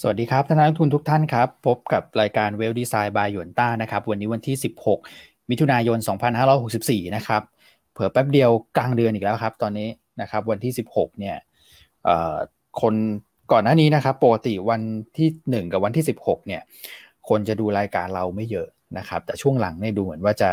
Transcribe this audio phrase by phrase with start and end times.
[0.00, 4.56] สวัสดีครับท่านนักทุนทุกท่านครับ พบกับรายการเวลดีไซน์บายหยวนต้านะครับ วันนี้วันที่
[5.02, 5.98] 16 มิถุนายน
[6.56, 7.42] 2564 นะครับ
[7.92, 9.88] เผื่อแป๊บเดียวกลางเดือนอีกแล้วครับ ตอนนี้
[10.20, 11.36] นะครับวันที่ 16 เนี่ย
[12.80, 12.94] คน
[13.52, 14.82] ก่อนหน้านี้นะครับปกติวัน
[15.18, 16.62] ที่ 1 กับวันที่ 16 เนี่ย
[17.28, 18.68] คนจะดูรายการเราไม่เยอะ
[18.98, 20.50] นะครับ แต่ช่วงหลังเนี่ยดูเหมือนว่าจะ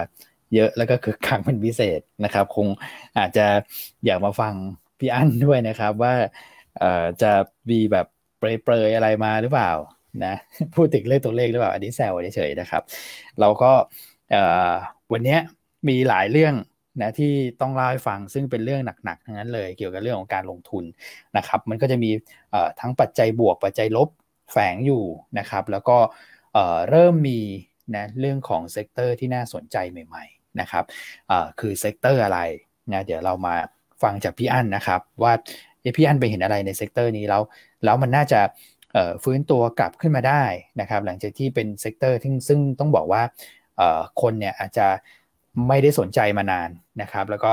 [0.54, 2.68] เยอะแล้วก็คือคังเป็นพิเศษนะครับ คง
[3.18, 3.46] อาจจะ
[4.06, 4.54] อยากมาฟัง
[5.00, 6.14] พี่อั้นด้วยนะครับว่า
[7.22, 7.32] จะ
[7.70, 8.08] มีแบบ
[8.40, 9.72] เปรยๆอะไรมาหรือเปล่า
[10.26, 10.36] นะ
[10.76, 12.84] พูดถึงเลขตัวเลขหรือเปล่าอันนี้แซวเฉยๆนะครับ
[13.40, 13.72] เราก็
[15.14, 15.38] วันนี้
[15.88, 16.54] มีหลายเรื่อง
[17.02, 20.84] นะที่ต้องเล่าให้ฟังซึ่งเป็นเรื่องหนักๆทั้งนั้นเลย เกี่ยวกับเรื่องของการลงทุน
[21.38, 22.12] นะครับ มันก็จะมี
[22.80, 24.10] ทั้งปัจจัยบวกปัจจัยลบ
[24.52, 25.04] แฝงอยู่
[25.40, 25.98] นะครับ แล้วก็
[26.90, 27.40] เริ่มมี
[27.96, 30.84] นะเรื่องของ sector ที่น่าสนใจใหม่ ๆนะครับ
[31.60, 32.40] คือ sector อะไร
[32.92, 33.56] นะเดี๋ยวเรามา
[34.04, 35.34] ฟังจากพี่อั้นนะครับว่า
[35.98, 37.42] พี่อั้นไปเห็นอะไรใน sector นี้แล้ว
[37.84, 38.42] แล้วมันน่าจะ
[39.24, 40.44] ฟื้นตัวกลับขึ้นมาได้
[40.82, 43.22] นะครับหลังจากที่เป็น sector ที่ซึ่งต้องบอกว่า
[44.22, 44.88] คนเนี่ยอาจจะ
[45.68, 46.70] ไม่ได้สนใจมานาน
[47.02, 47.52] นะครับ แล้วก็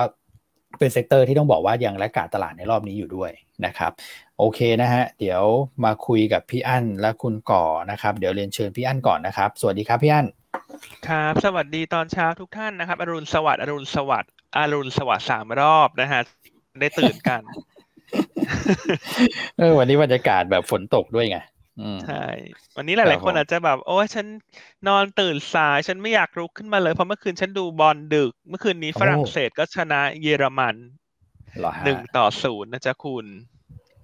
[0.79, 3.31] เป็น sector ที่ต้องบอกว่ายัง laggard ตลาดในรอบนี้อยู่ด้วย
[3.67, 3.93] นะครับ
[4.39, 5.43] โอเคนะฮะเดี๋ยว
[5.85, 10.27] มาคุยกับพี่อั้นและคุณก่อนะครับ เดี๋ยวเรียนเชิญพี่อั้นก่อนนะครับ สวัสดีครับพี่อั้น
[11.09, 16.21] ครับ สวัสดีตอนเช้าทุกท่านนะครับ อรุณสวัสดิ์อรุณสวัสดิ์อรุณสวัสดิ์สามรอบนะฮะ
[16.81, 17.43] ได้ตื่นกัน
[19.59, 21.39] เออวันนี้บรรยากาศแบบฝนตกด้วยไง
[22.05, 22.25] ใช่
[22.77, 24.27] วันนี้หลาย ๆ คนอาจจะแบบ โอ้ฉัน
[24.89, 30.75] นอนตื่นสาย ฉันไม่อยากลุกขึ้นมาเลย เพราะเมื่อคืนฉันดูบอลดึก เมื่อคืนนี้ฝรั่งเศสก็ชนะเยอรมัน
[31.85, 33.27] หนึ่งต่อศูนย์นะจ๊ะคุณ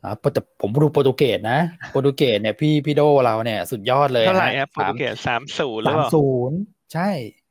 [0.04, 1.58] อ่าแต่ผมดูโปรตุเกสนะ
[1.90, 6.58] โปรตุเกสเนี่ยพี่พี่โดเราเนี่ยสุดยอดเลยเท่าไหร่ครับโปรตุเกสสามศูนย์สามศูนย์
[6.92, 7.08] ใช่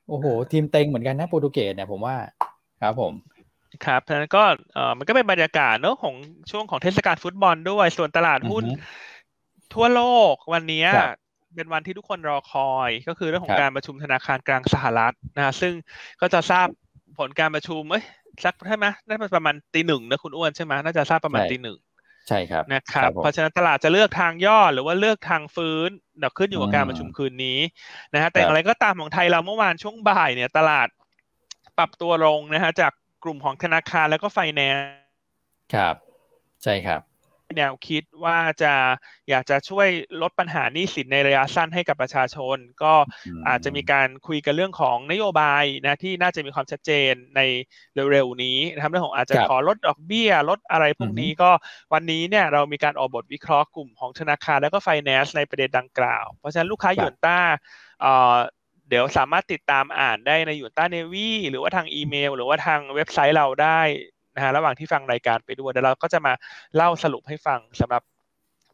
[0.09, 2.15] โอ้โห ทีมเต็งเหมือนกันนะโปรตุเกสเนี่ยผมว่า
[2.81, 3.13] ครับผม
[3.85, 6.15] ครับฉะนั้นก็เออมันก็เป็นบรรยากาศเนอะของ
[6.51, 8.63] ช่วงของเทศกาลฟุตบอลด้วย ส่วนตลาดหุ้น
[9.73, 10.85] ทั่วโลกวันนี้
[11.55, 15.73] เป็นวันที่ทุกคนรอคอย ก็คือเรื่องของการประชุมธนาคารกลางสหรัฐนะซึ่ง
[16.21, 16.67] ก็จะทราบ
[17.19, 18.03] ผลการประชุมเอ้ย
[18.43, 21.79] สักใช่ไหมได้ประมาณตีหนึ่งนะคุณอ้วนใช่ไหมน่าจะทราบประมาณตีหนึ่ง
[22.27, 25.89] ใช่ครับนะครับ เพราะฉะนั้นตลาดจะเลือกทางย่อหรือว่าเลือกทางฟื้น
[26.19, 27.59] เดี๋ยวขึ้นอยู่กับการประชุมคืนนี้
[28.13, 30.87] นะฮะแต่อะไรก็ตามของไทยเราเมื่อวานช่วงบ่ายเนี่ย ตลาด
[31.77, 32.91] ปรับตัวลงนะฮะจาก
[33.23, 34.85] กลุ่มของธนาคารแล้วก็ไฟแนนซ์
[35.73, 35.95] ครับ
[36.63, 37.01] ใช่ครับ
[37.57, 38.73] แนวคิดว่าจะ
[39.29, 39.87] อยากจะช่วย
[40.21, 42.93] ลดปัญหาหนี้สินในระยะสั้นให้กับประชาชน ก็
[43.47, 47.41] อาจจะมีการคุยกันเรื่องของนโยบายนะที่น่าจะมีความชัดเจนใน
[48.11, 51.51] เร็วๆนี้นะครับเรื่องของอาจจะขอลดดอกเบี้ยลดอะไรพวกนี้ก็
[51.93, 57.39] วันนี้เนี่ยเรามีการออกบทวิเคราะห์กลุ่มของธนาคารแล้วก็ไฟแนนซ์ในประเด็นดังกล่าว เพราะฉะนั้นลูกค้าหยวนต้า
[58.91, 63.81] เดี๋ยวสามารถติดตามอ่านได้ในยูต้าเนวีหรือว่าทางอีเมล หรือว่าทางเว็บไซต์เราได้
[64.35, 66.33] นะฮะระหว่างที่ฟังรายการไปด้วยเดี๋ยวเราก็จะมา
[66.75, 68.03] เล่าสรุปให้ฟังสำหรับ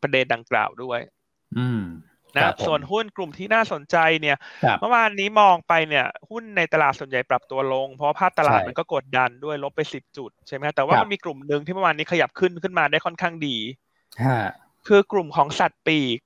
[0.01, 0.99] ประเด็นดังกล่าวด้วย
[1.57, 1.83] อืม
[2.35, 4.37] นะส่วนหุ้นกลุ่มที่น่าสนใจเนี่ย
[4.81, 13.57] เมื่อวานนี้มองไปเนี่ย หุ้นในตลาดส่วนใหญ่ปรับตัวลง เพราะภาพตลาดมันก็กดดันด้วยลบไปสิบจุดใช่ไหมแต่ว่ามันมีกลุ่มหนึ่งที่เมื่อวานนี้ขยับขึ้นขึ้นมาได้ค่อนข้างดี
[14.87, 16.19] คือกลุ่มของสัตว์ปีก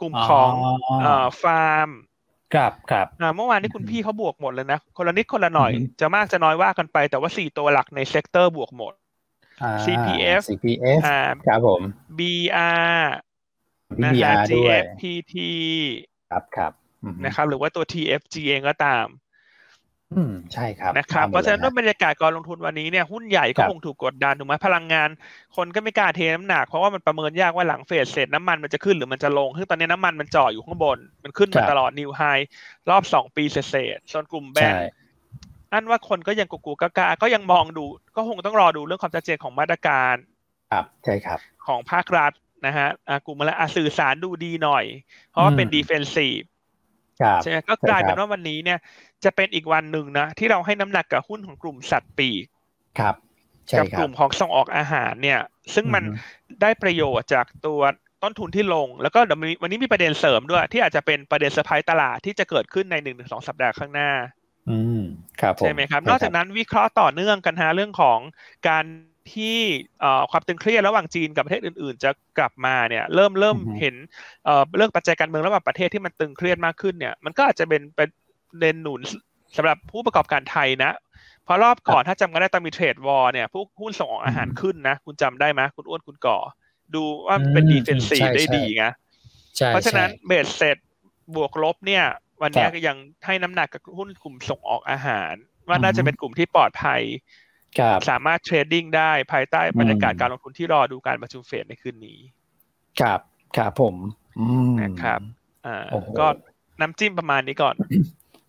[0.00, 0.52] กลุ่มของ
[1.42, 1.88] ฟาร์ม
[2.54, 8.94] ครับครับเมื่อวานที่คุณพี่เขาบวกหมดเลยนะ คนละนิดคนละหน่อย จะมากจะน้อยว่ากันไป แต่ว่าสี่ตัวหลักใน sector บวกหมด
[9.84, 11.00] CPF CPF
[11.46, 11.82] ครับผม
[12.18, 12.98] BR
[14.02, 15.34] นะฮะ GFPT
[16.30, 16.72] ครับครับ
[17.24, 19.06] นะครับหรือว่าตัว TFG เองก็ตาม
[20.14, 25.08] อืม ใช่ครับนะครับเพราะฉะนั้นด้วยบรรยากาศการลงทุนวันนี้เนี่ยหุ้นใหญ่ก็คงถูกกดดันถูกไหมพลังงาน
[25.56, 32.22] คนก็ไม่กล้าเทน้ำหนักเพราะว่ามันประเมินยากว่าหลังเฟสเสร็จน้ำมันมันจะขึ้นหรือมันจะลงซึ่งตอนนี้น้ำมันมันจ่ออยู่ข้างบน มันขึ้นมาตลอดนิวไฮ
[32.90, 34.82] รอบสองปีเศษส่วนกลุ่มแบงก์
[35.72, 37.84] อันว่าคนก็ยังกูกกาก็ยังมองดู
[38.16, 40.16] ก็คงต้องรอดูเรื่องความชัดเจนของมาตรการ
[40.72, 42.32] ครับใช่ครับ ของภาครัฐ
[42.66, 42.88] นะฮะ
[43.26, 44.84] กลุ่มละสื่อสารดูดีหน่อย
[45.30, 46.40] เพราะว่าเป็นดีเฟนซีฟ
[47.42, 48.78] ใช่ไหมก็กลายเป็นว่าวันนี้เนี่ย
[49.24, 52.44] จะเป็นอีกวันหนึ่งนะ ที่เราให้น้ำหนักกับหุ้นของกลุ่มสัตว์ปีก
[52.98, 53.14] ครับ
[53.78, 55.40] กับกลุ่มของส่งออกอาหารเนี่ย
[55.74, 56.04] ซึ่งมัน
[56.62, 57.80] ได้ประโยชน์จากตัว
[58.22, 59.20] ต้นทุนที่ลง แล้วก็
[59.62, 64.10] วันนี้มีประเด็นเสริมด้วย ที่อาจจะเป็นประเด็นเซอร์ไพรส์ตลาดที่จะเกิดขึ้นในหนึ่งถึงสองสัปดาห์ข้างหน้า
[64.70, 65.02] อืม
[65.40, 68.18] ครับใช่ไหมครับ นอกจากนั้นวิเคราะห์ต่อเนื่องกันฮะเรื่องของ
[68.68, 68.84] การ
[69.34, 69.56] ที่
[70.30, 73.94] ความตึงเครียดระหว่างจีนกับประเทศอื่น ๆ จะกลับมาเนี่ยเริ่มเริ่มเห็น
[74.76, 78.08] เรื่องปัจจัยการเมืองระหว่างประเทศที่มันตึงเครียดมากขึ้นเนี่ยมันก็อาจจะเป็นเป็น
[78.58, 79.00] เด่นหนุน
[79.56, 80.92] สำหรับผู้ประกอบการไทยนะ
[81.44, 86.38] เพราะรอบก่อนถ้าจำกันได้ตอนมี trade war เนี่ยพวกหุ้นส่งออกอาหารขึ้นนะ คุณจำได้ไหมคุณอ้วนคุณก่อ
[86.94, 88.84] ดูว่าเป็น defensive ได้ดีไง
[89.68, 90.78] เพราะฉะนั้นเบสเซ็ต
[91.34, 92.04] บวกลบเนี่ย
[92.42, 92.96] วันนี้ก็ยัง
[93.26, 95.34] ให้น้ำหนักกับหุ้นกลุ่มส่งออกอาหาร
[95.68, 97.02] ว่าน่าจะเป็นกลุ่มที่ปลอดภัย
[98.10, 102.18] สามารถ trading ได้ภายใต้บรรยากาศการลงทุนที่รอดูการประชุมเฟดในคืนนี้
[103.00, 103.20] ครับ
[103.56, 103.94] ครับผม
[104.82, 105.20] นะครับ
[105.66, 105.84] อ่า
[106.18, 106.26] ก็
[106.80, 107.74] น้ำจิ้มประมาณนี้ก่อน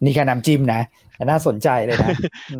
[0.03, 0.81] นี่แค่น้ำจิ้มนะ
[1.23, 2.09] น่าสนใจเลยนะ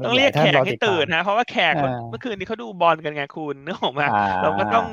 [0.05, 1.73] ต้องเรียกแขกให้ตื่นนะ เพราะว่าแขก
[2.09, 4.07] เมื่อคืนนี้เขาดูบอลกันไงคุณนึกออกมา
[4.43, 4.87] เราก็ต้อง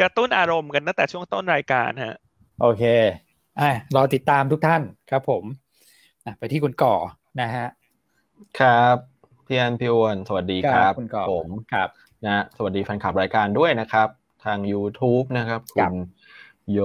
[0.00, 2.16] กระตุ้นอารมณ์กันตั้งแต่ช่วงต้นรายการฮะ
[2.60, 2.82] โอเค
[3.60, 5.44] อ่ารอติดตามทุกท่านครับผม
[6.38, 6.94] ไปที่คุณก่อ
[7.40, 7.66] นะฮะ
[8.60, 8.96] ครับ
[9.52, 11.88] พี่อันพี่อ้วนสวัสดีครับคุณก่อผมครับ
[12.26, 14.08] นะสวัสดีแฟนคลับรายการด้วยนะครับ
[14.44, 15.94] ทาง YouTube นะครับคุณ
[16.72, 16.80] โย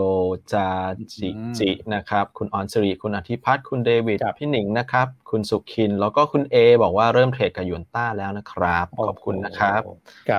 [0.53, 0.69] จา
[1.17, 9.81] จิจินะครับ คุณออนสิริคุณอธิพัฒน์คุณเดวิดพี่หนิงนะครับ คุณสุขิน แล้วก็คุณเอบอกว่าเริ่มเทรดกับยูนต้าแล้วนะครับ ขอบคุณนะครับ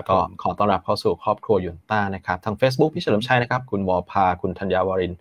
[0.09, 5.15] ก็ขอต้อนรับเข้าสู่ครอบครัวยูนต้านะครับ ทาง Facebook พี่เฉลิมชัยนะครับ คุณวอพาคุณธัญญาวริน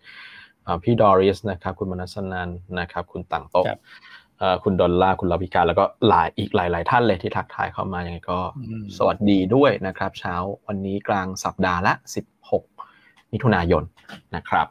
[0.84, 2.50] พี่ดอริสนะครับ คุณมนัสนัน
[2.80, 3.66] นะครับ คุณต่างโต๊ะ
[4.64, 8.40] คุณดอลลาคุณลาวิกา แล้วก็หลายอีกหลาย ๆ ท่านเลยที่ทักทายเข้ามาอย่างไรก็
[8.98, 10.36] สวัสดีด้วยนะครับ เช้า
[10.68, 11.94] วันนี้กลางสัปดาห์ละ
[12.62, 13.84] 16 มิถุนายน
[14.36, 14.68] นะครับ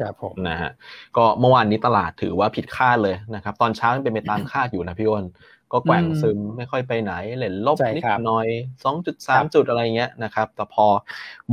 [0.00, 0.70] ครับผมนะฮะ
[1.16, 5.24] ก็เมื่อวานนี้ตลาดถือว่าผิดคาดเลยนะครับ ตอนเช้าเป็นไปตามคาดอยู่นะพี่อ้น
[5.72, 8.46] ก็แกว่งซึมไม่ค่อยไปไหนเล่นลบนิดหน่อย
[8.84, 10.86] สองจุดสามจุดอะไรเงี้ยนะครับ แต่พอ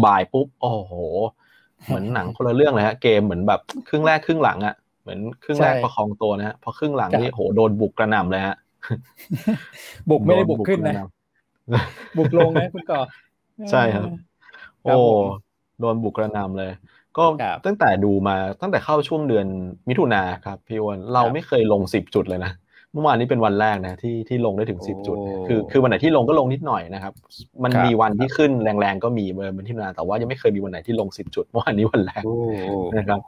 [0.06, 0.94] บ่ายปุ๊บ โอ้โห
[1.86, 4.81] เหมือนหนังคนละเรื่องเลยฮะเกมเหมือนแบบครึ่งแรกครึ่งหลังอะเห
[5.12, 8.56] มือนครึ่งแรกประคองตัวนะฮะพอครึ่งหลังนี่โหโดนบุกกระหน่ำเลยฮะ
[10.10, 10.96] บุกไม่ได้บุกขึ้นนะ
[12.18, 13.02] บุกลงนะคุณก่อ
[13.72, 14.08] ใช่ครับ
[14.84, 14.96] โอ้
[15.80, 16.72] โดนบุกกระหน่ำเลย
[17.18, 17.24] ก็
[17.66, 19.48] ตั้งแต่ดูมาตั้งแต่เข้าช่วงเดือน
[19.90, 22.52] มิถุนาครับพี่วอนเราไม่เคยลงสิบจุดเลยนะ
[22.94, 25.18] เมื่อวานนี้เป็นวันแรกนะที่ที่ลงได้ถึงสิบจุด
[25.48, 27.14] คือคือวันไหนที่ลงก็ลงนิดหน่อยนะครับ
[27.64, 32.24] มันมีวันที่ขึ้นแรงๆก็มีเมื่อวันที่นาแต่ว่ายังไม่เคยมีวันไหนที่ลงสิบจุดเมื่อวานนี้วันแรก
[32.98, 33.20] นะครับ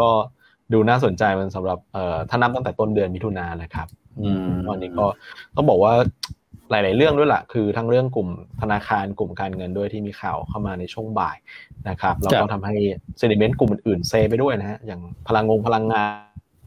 [0.00, 0.08] ก็
[0.72, 3.88] ดูน่าสนใจมันสำหรับเอ่อถ้านับตั้งแต่ต้นเดือนมิถุนายนนะครับ
[4.20, 5.06] อืมวันนี้ก็
[5.56, 5.92] ต้องบอกว่า
[6.70, 8.28] หลาย ๆ เรื่องด้วยล่ะคือทั้งเรื่องกลุ่ม
[8.60, 11.36] ธนาคารกลุ่มการเงินด้วยที่มีข่าวเข้ามาในช่วงบ่าย
[11.88, 12.74] นะครับแล้วก็ทำให้
[13.18, 16.04] เซนิเมนต์กลุ่มอื่นๆเซไปด้วยนะฮะอย่างพลังงงพลังงา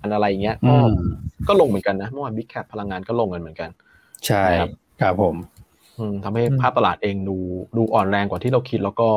[0.05, 0.75] นอะไรเงี้ยก็
[1.47, 3.69] ก็ลงเหมือนกันนะเมื่อวานบิ๊กแคปพลังงานก็ลงกันเหมือนกัน
[4.27, 4.43] ใช่
[5.01, 5.35] ครับผม
[6.23, 7.37] ทำให้ภาพตลาดเองดู
[7.77, 9.09] ดูอ่อนแรงกว่าที่เราคิด แล้วก็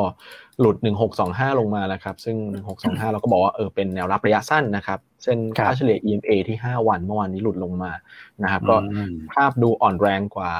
[0.59, 0.75] หลุด
[1.17, 2.37] 1625 ลงมาแล้วครับ ซึ่ง
[2.75, 7.91] 1625 เราก็บอกว่าเออเป็นแนวรับระยะสั้นนะครับเส้นค่าเฉลี่ย EMA ที่ 5 วันเมื่อวานนี้หลุดลงมา
[8.43, 8.75] นะครับ ก็
[9.33, 10.53] ภาพดูอ่อนแรงกว่า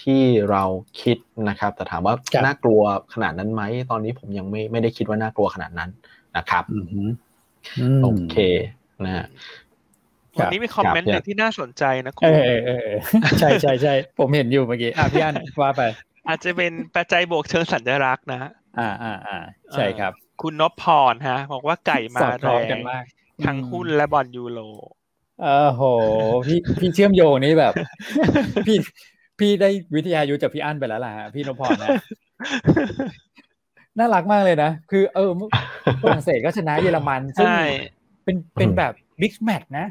[0.00, 0.62] ที่เรา
[1.02, 1.16] คิด
[1.48, 2.82] นะครับ แต่ถามว่าน่ากลัว
[3.14, 5.90] ขนาดนั้นไหมตอนนี้ผมยังไม่ไม่ได้คิดว่าน่ากลัวขนาดนั้น
[6.36, 6.64] นะครับ
[8.02, 8.36] โอเค
[9.04, 9.26] นะ
[10.38, 12.30] วันนี้มีคอมเมนต์หนึ่งที่น่าสนใจนะคุณ
[13.40, 15.82] ใช่ใช่ใช่ผมเห็นอยู่เมื่อกี้อะพี่อันว่าไป
[16.28, 19.38] อาจจะเป็นปัจจัยบวกเชิงสัญลักษณ์นะ อ่าอ่าอ่า
[19.74, 20.12] ใช่ครับ
[20.42, 22.68] คุณนพพรฮะ บอกว่าไก่มาแรง
[23.46, 24.60] ทั้งหุ้นและบอลยูโร
[25.42, 25.82] เออโห
[26.46, 27.72] พี่พี่เชื่อมโยงนี่แบบ
[28.66, 28.76] พี่
[29.38, 31.88] พี่ได้วิทยายุจากพี่อั้นไปแล้วล่ะพี่นพพรนะ
[33.98, 35.30] น่ารักมากเลยนะ คือเออ
[36.02, 37.48] ฝรั่งเศสก็ชนะเยอรมันซึ่ง
[38.24, 39.86] เป็นเป็นแบบบิ๊กแมตช์นะ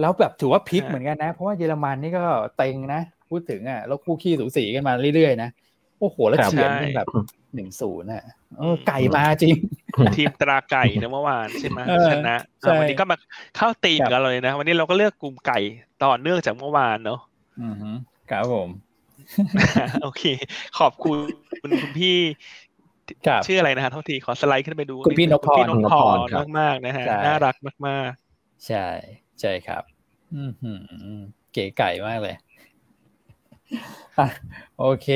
[0.00, 2.24] แล้วแบบถือว่าพลิกเหมือนกันนะ เพราะว่าเยอรมันนี่ก็
[2.56, 3.00] เต็งนะ
[3.30, 5.50] พูดถึงอะแล้วคู่ขี้สูสีกันมาเรื่อยๆนะ
[6.00, 7.08] โอ้โหแล้วเฉียนเป็นแบบ
[7.54, 8.22] หนึ่งศูนย์อะ
[8.58, 9.54] เออไก่มาจริง
[10.16, 11.80] ทีมตราไก่นะเมื่อวานใช่ไหม
[12.10, 12.36] ชนะ
[12.78, 13.16] วันนี้ก็มา
[13.56, 15.58] เข้าตีมกันเลยนะ วันนี้เราก็เลือกกลุ่มไก่
[16.04, 17.20] ต่อเนื่องจากเมื่อวานเนาะ
[17.60, 17.74] อือ
[18.30, 18.68] ครับผม
[20.02, 20.22] โอเค
[20.78, 21.18] ขอบคุณ
[21.60, 22.16] คุณพี่
[23.46, 26.18] ชื่ออะไรนะฮะทุกทีขอสไลด์ขึ้นไปดูคุณพี่นพพรนพพร
[26.58, 27.56] มากๆนะฮะน่ารัก
[27.86, 28.86] มากๆ ใช่
[29.40, 29.82] ใช่ครับ
[30.34, 31.20] อืม
[31.52, 32.34] เก๋ไก่มากเลย
[34.18, 34.26] อะ
[34.78, 35.08] โอเค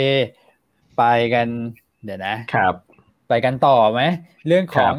[0.99, 1.47] ไปกัน
[2.05, 2.75] เดี๋ยวนะครับ
[3.29, 4.03] ไปกันต่อไหม
[4.47, 4.95] เรื่องของ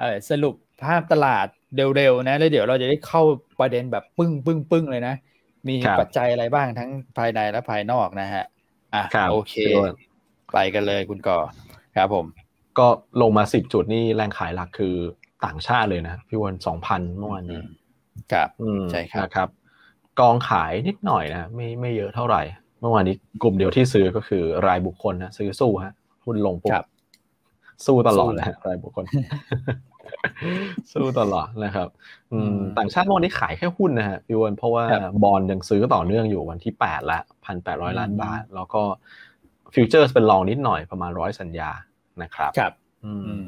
[0.00, 0.54] เออสรุป
[0.84, 1.46] ภาพตลาด
[1.96, 3.22] เร็วๆนะแล้วเดี๋ยวเราจะได้เข้า
[3.60, 5.14] ประเด็นแบบปึ้งปึ้งปึ้งเลยนะ
[5.68, 8.44] มีปัจจัยอะไรบ้างทั้งภายในและภายนอกนะฮะ
[8.94, 9.54] อะโอเค
[10.52, 11.38] ไปกันเลยคุณก่อ
[11.96, 12.26] ครับผม
[12.78, 12.86] ก็
[13.22, 14.94] ลงมาสิบจุดนี่แรงขายหลักคือ
[15.44, 17.60] ต่างชาติเลยนะ พี่วันสองพันเมื่อวานนี้
[18.32, 18.48] ครับ
[18.90, 19.48] ใช่ครับครับ
[20.20, 22.42] กองขายนิดหน่อยนะไม่ไม่เยอะเท่าไหร่
[22.80, 25.92] เมื่อวานนี้กลุ่มเดียวที่ซื้อก็คือรายบุคคลนะซื้อสู้ฮะ
[26.24, 26.72] หุ้นลงปุ๊บ
[27.86, 29.04] สู้ตลอดเลยรายบุคคล
[30.92, 31.88] สู้ตลอดนะครับ
[32.32, 34.84] อืมต่างชาติเมื่อวานนี้ขายแค่หุ้นนะฮะพี่วันเพราะว่า
[35.24, 38.82] บอลยังซื้อต่อเนื่องอยู่วันที่แปดละพันแปดร้อยล้านบาท แล้วก็
[39.74, 41.70] ฟิวเจอร์สเป็นรองนิดหน่อยประมาณร้อยสัญญา
[42.22, 42.72] นะครับ ครับ
[43.04, 43.46] อืม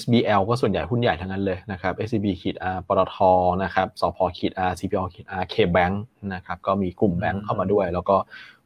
[0.00, 3.16] SBL ก็ส่วนใหญ่หุ้นใหญ่ทั้งนั้นเลยนะครับ SCB ขีด R ปตท
[3.62, 5.94] นะครับสพขีด R CPO ขีด R KBank
[6.34, 8.16] นะครับก็มีกลุ่มแบงค์เข้ามาด้วย แล้วก็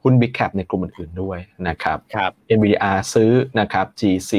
[0.03, 1.39] หุ้น Big Cap ในกลุ่มอื่นๆด้วย
[1.69, 4.33] นะครับครับ NVDR ซื้อนะครับ GC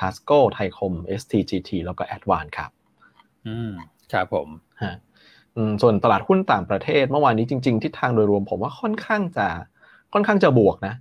[0.00, 2.70] Tasco ไทยคม STGT แล้วก็ Advance ครับ
[3.46, 3.70] อืม
[4.12, 4.48] ครับผม
[4.82, 4.94] ฮะ
[5.82, 9.46] ส่วนตลาดหุ้นต่างประเทศเมื่อวานนี้จริง ๆ ทิศทางโดยรวมผมว่าค่อนข้างจะ
[10.12, 10.94] ค่อนข้างจะบวกนะ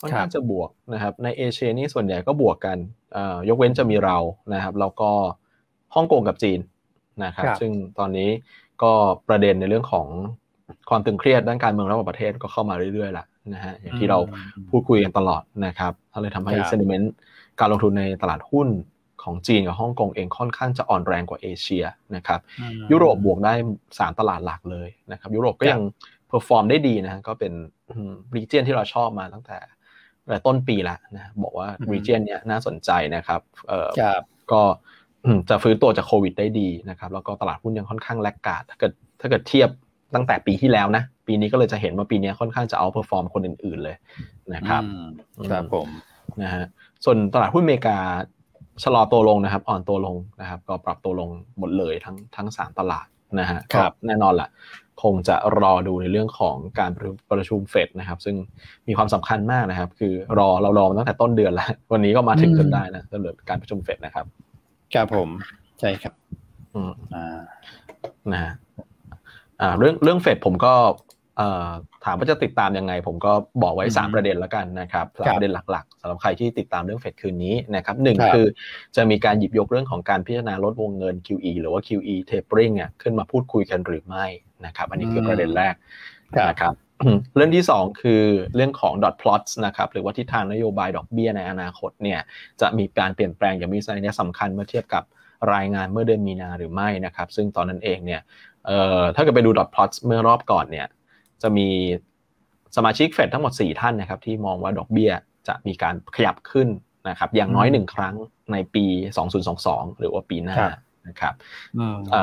[0.00, 2.78] ค่อนข้างจะบวกนะครับ ในเอเชียนี่ส่วนใหญ่ก็บวกกัน
[3.48, 4.16] ยกเว้นจะมีเรา
[4.54, 5.10] นะครับ แล้วก็
[5.94, 6.60] ฮ่องกงกับจีน
[7.24, 8.28] นะครับ ซึ่งตอนนี้
[8.82, 8.92] ก็
[9.28, 10.06] ประเด็นในเรื่องของ
[10.90, 14.18] ความตึงเครียดด้านการเมืองระหว่างประเทศก็เข้ามาเรื่อยๆละนะฮะอย่างที่เรา
[14.70, 17.12] พูดคุยกันตลอดนะครับก็เลยทำให้เซนิเมนต์
[17.60, 18.68] การลงทุนในตลาดหุ้น
[19.22, 21.84] ของจีนกับฮ่องกงเองค่อนข้างจะอ่อนแรงกว่าเอเชีย
[22.16, 22.40] นะครับ
[22.90, 23.54] ยุโรปบวกได้
[23.86, 25.80] 3ตลาดหลักเลยนะครับ ยุโรปก็ยัง
[26.28, 27.52] perform ได้ดีนะก็เป็น
[28.36, 29.58] region ที่เราชอบมาตั้งแต่
[30.46, 33.88] ต้นปีแล้วนะบอกว่า region เนี้ยน่าสนใจนะครับเออ
[34.52, 34.62] ก็
[35.48, 39.68] จะฟื้นตัวจากโควิดได้ดีนะครับแล้วก็ตลาดหุ้นยังค่อนข้าง laggard ถ้าเกิดถ้าเกิดเทียบ
[40.14, 43.96] ตั้งแต่ปีที่แล้วนะ ปีนี้ก็เลยจะเห็นว่าปีนี้ค่อนข้างจะ outperform คนอื่น ๆเลย
[44.54, 44.82] นะครับ
[45.50, 45.88] ครับผม
[46.42, 46.64] นะฮะ
[47.04, 47.98] ส่วนตลาดหุ้นอเมริกา
[48.82, 53.06] ชะลอตัวลงนะครับ อ่อนตัวลงนะครับ ก็ปรับตัวลงหมดเลยทั้งทั้งสามตลาด
[53.40, 54.48] นะฮะครับแน่นอนแหละ
[55.02, 56.90] คงจะรอดูในเรื่องของการ
[57.30, 58.36] ประชุมเฟดนะครับ ซึ่ง
[58.88, 64.26] มีความสำคัญมากนะครับ คือรอเรารอมาตั้งแต่ต้นเดือนแล้ว วันนี้ก็มาถึงจนได้นะสำหรับการประชุมเฟดนะครับ
[64.94, 65.28] ครับผม
[65.80, 66.12] ใช่ครับ
[66.74, 67.40] อืมอ่า
[68.32, 68.52] นะฮะ
[69.60, 70.74] อ่าเรื่องเรื่องเฟดผมก็
[72.04, 78.46] ถามว่าจะติดตามยังไง ผมก็บอกไว้ 3 ประเด็นแล้วกันนะครับสามประเด็นหลักๆสำหรับใครที่ติดตามเรื่องเฟดคืนนี้นะครับหนึ่งคือ
[78.96, 84.26] จะมีการหยิบยกเรื่องของการพิจารณาลดวงเงิน QE หรือว่า QE tapering อะขึ้นมาพูดคุยกันหรือไม่
[84.66, 85.74] นะครับ อันนี้คือประเด็นแรก
[86.50, 86.74] นะครับ
[87.36, 88.22] เรื่องที่ 2 คือ
[88.54, 92.20] เรื่องของ dot plots นะครับหรือว่าทิศทางนโยบายดอกเบี้ยในอนาคตเนี่ย
[92.60, 95.04] จะมีการเปลี่ยนแปลงอย่างมีนัยสำคัญเมื่อเทียบกับ
[95.54, 98.20] รายงานเมื่อเดือนมีนาหรือไม่นะครับ ซึ่งตอนนั้นเองเนี่ย
[99.14, 100.86] ถ้าเกิดไปดู dot plots เมื่อรอบก่อนเนี่ย
[101.42, 101.68] จะมี
[102.76, 105.12] สมาชิกเฟดทั้งหมด 4 ท่านนะครับที่มองว่าดอกเบี้ย
[105.48, 106.68] จะมีการขยับขึ้น
[107.08, 108.14] นะครับอย่างน้อยหนึ่งครั้ง
[108.52, 108.84] ในปี
[109.42, 110.56] 2022 หรือว่าปีหน้า
[111.08, 111.34] นะครับ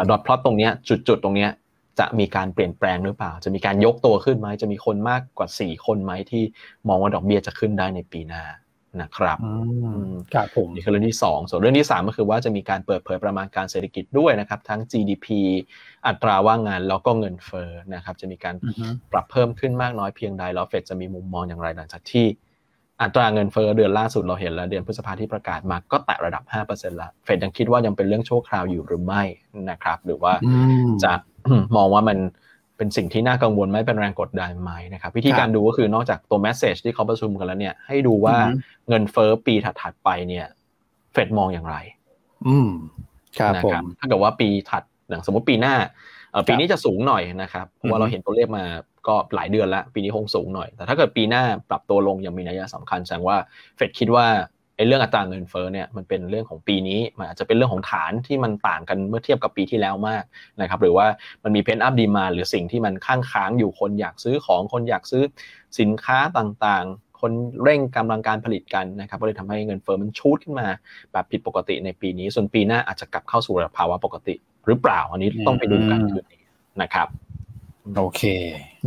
[0.10, 0.70] ดอทพลอตตรงนี้
[1.08, 1.48] จุดๆ ตรงนี้
[2.00, 6.44] จะมีการเปลี่ยนแปลงหรือเปล่า จะมีการยกตัวขึ้นไหม จะมีคนมากกว่า 4 คนไหมที่
[6.88, 8.44] มองว่าดอกเบี้ยจะขึ้นได้ในปีหน้า
[9.02, 9.38] นะครับ
[10.34, 15.28] ครับผมนี่คือเรื่องที่ 2 ส่วนเรื่องที่ 3 ก็คือว่าจะมีการเปิดเผยประมาณการเศรษฐกิจด้วยนะครับ ทั้ง GDP
[16.08, 18.56] อัตราว่างงานแล้วก็เงินเฟ้อนะครับ จะมีการ
[19.12, 22.28] ปรับเพิ่มขึ้นมากน้อยเพียงใดแล้วเฟดจะมีมุมมองอย่างไรหลังจากที่
[23.02, 29.24] อัตราเงินเฟ้อเดือนล่าสุดเราเห็นแล้วเดือนพฤษภาที่ประกาศมาก็แตะระดับ5%แล้วเฟดยังคิดว่ายังเป็นเรื่องชั่วคราวอยู่หรือไม่
[29.70, 30.34] นะครับ หรือว่า
[31.04, 31.14] จะ
[31.76, 32.18] มองว่ามัน
[32.78, 38.36] เป็นสิ่งที่น่ากังวลไม่เป็นแรงกดดันไหมนะครับวิธีการดูก็คือนอกจากตัวแมสเซจที่เขาประชุมกันแล้วเนี่ย ให้ดูว่า
[38.90, 40.46] เงินเฟ้อปีถัดๆไปเนี่ย
[41.14, 41.76] เฟดมองอย่างไร
[42.48, 42.70] อืม
[43.40, 45.76] ครับผมถ้าเกิดว่าปีถัดอย่างสมมติปีหน้า
[46.48, 48.64] ปีนี้จะสูงหน่อยนะครับเพราะว่าเราเห็นตัวเลขมา
[49.08, 53.38] ก็หลายเดือนแล้ว ปีนี้คงสูงหน่อย แต่ถ้าเกิดปีหน้าปรับตัวลงยังมีนัยสำคัญแสดงว่า
[53.76, 54.26] เฟดคิดว่า
[54.78, 60.24] ไอ้เรื่องอัตราเงินเฟ้อเนี่ยมันเป็นเรื่องของปีนี้มันอาจจะเป็นเรื่องของฐานที่มันต่างกันเมื่อเทียบกับปีที่แล้วมาก
[60.62, 61.06] นะครับหรือว่า
[61.44, 65.24] มันมี pent-up demand หรือสิ่งที่มันข้างค้างอยู่คนอยากซื้อของคนอยากซื้อ
[65.80, 67.32] สินค้าต่างๆ คน
[67.64, 70.68] เร่งกำลังการผลิตกันนะครับก็เลยทำให้เงินเฟ้อมัน shoot ขึ้นมา
[71.12, 74.36] แบบผิดปกติในปีนี้ ส่วนปีหน้าอาจจะกลับเข้าสู่ภาวะปกติ
[74.68, 76.42] หรือเปล่าอันนี้ต้องไปดูกันคืนนี้
[76.82, 77.08] นะครับ
[77.98, 78.22] โอเค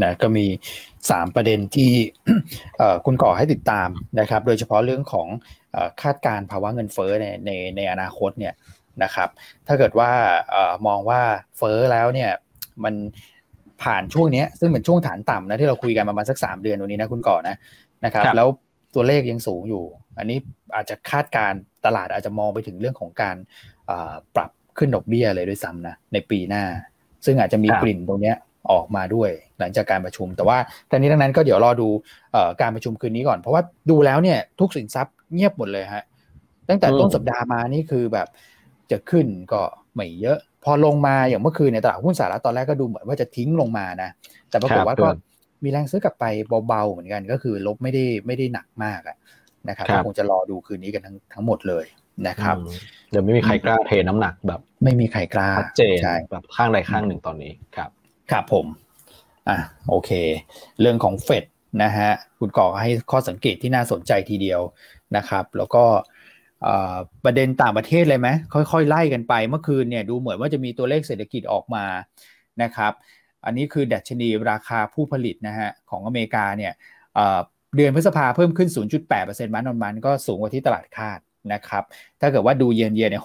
[0.03, 0.47] นะก็มี
[1.11, 1.91] สามประเด็นที่
[3.05, 3.89] คุณก่อให้ติดตาม
[4.21, 5.29] นะครับ โดยเฉพาะเรื่องของ
[6.03, 8.55] คาดการภาวะเงินเฟ้อในในในอนาคตเนี่ย
[9.03, 9.29] นะครับ
[9.67, 10.11] ถ้าเกิดว่า
[10.87, 11.21] มองว่า
[11.59, 12.31] เฟ้อแล้วเนี่ย
[12.85, 12.95] มัน
[13.83, 17.57] ผ่านช่วงนี้ซึ่งเป็นช่วงฐานต่ำนะที่เราคุยกันประมาณสักสามเดือนวันนี้นะคุณก่อนะ
[18.05, 18.49] นะครับ แล้ว
[18.95, 19.85] ตัวเลขยังสูงอยู่
[20.19, 20.39] อันนี้
[20.75, 21.53] อาจจะคาดการ
[21.87, 23.37] ตลาดอาจจะมองไปถึงเรื่องของการ
[24.37, 26.65] ปรับขึ้นดอกเบี้ยเลยด้วยซ้ำนะในปีหน้า
[27.25, 28.33] ซึ่งอาจจะมีกลิ่นตรงนี้
[28.73, 30.59] ออกมาด้วยหลังจากการประชุม แต่ว่า
[30.91, 31.89] ทั้งนี้ทั้งนั้นก็เดี๋ยวรอดู
[32.61, 36.05] การประชุมคืนนี้ก่อน เพราะว่าดูแล้วเนี่ยทุกสินทรัพย์ เงียบหมดเลยฮะ
[36.69, 38.29] ตั้งแต่ต้นสัปดาห์มานี่คือแบบ
[38.91, 39.63] จะขึ้นก็
[39.95, 44.11] ไม่เยอะ พอลงมาอย่างเมื่อคืนในตลาดหุ้นสหรัฐตอนแรกก็ดูเหมือนว่าจะทิ้งลงมานะ
[44.51, 45.09] แต่ปรากฏว่าก็
[45.65, 46.25] มีแรงซื้อกลับไป
[46.69, 49.01] เบาๆเหมือนกันก็คือลบไม่ได้ไม่ได้หนักมาก
[49.69, 51.85] นะครับคงจะรอดูคืนนี้กันทั้งทั้งหมดเลย
[52.29, 52.57] นะครับ
[53.11, 55.99] เดี๋ยวไม่มีใครกล้าเทน้ำหนักแบบ ไม่มีใครกล้าชัดเจน
[56.31, 57.91] แบบข้างใดข้างหนึ่งตอนนี้ครับ
[58.31, 58.67] ครับผม
[59.49, 59.59] อะ
[59.89, 60.11] โอเค
[60.81, 61.45] เรื่องของเฟด
[61.83, 64.61] นะฮะคุณก่อให้ข้อสังเกตที่น่าสนใจทีเดียว
[65.17, 65.85] นะครับ แล้วก็
[67.25, 71.85] ประเด็นต่างประเทศเลยไหมค่อยๆ ไล่กันไปเมื่อคืนเนี่ยดูเหมือนว่าจะมีตัวเลขเศรษฐกิจออกมา
[72.63, 72.93] นะครับ
[73.45, 76.73] อันนี้คือดัชนีราคาผู้ผลิตนะฮะของอเมริกาเนี่ย
[77.77, 78.69] เดือนพฤษภาเพิ่มขึ้น
[79.09, 81.19] 0.8% month on month ก็สูงกว่าที่ตลาดคาด
[81.53, 81.85] นะครับ
[82.21, 83.25] ถ้าเกิดว่าดูเยือนเยียเนี่ย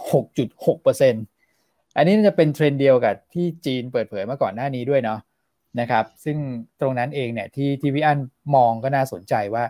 [0.77, 5.19] 6.6%อันนี้จะเป็นเทรนเดียวกับที่จีนเปิดเผยมาก่อนหน้านี้ด้วยเนาะ
[5.79, 6.37] นะครับซึ่ง
[6.81, 8.19] ตรงนั้นเองเนี่ยที่ที่พี่อั้น
[8.55, 9.63] มองก็น่าสนใจว่า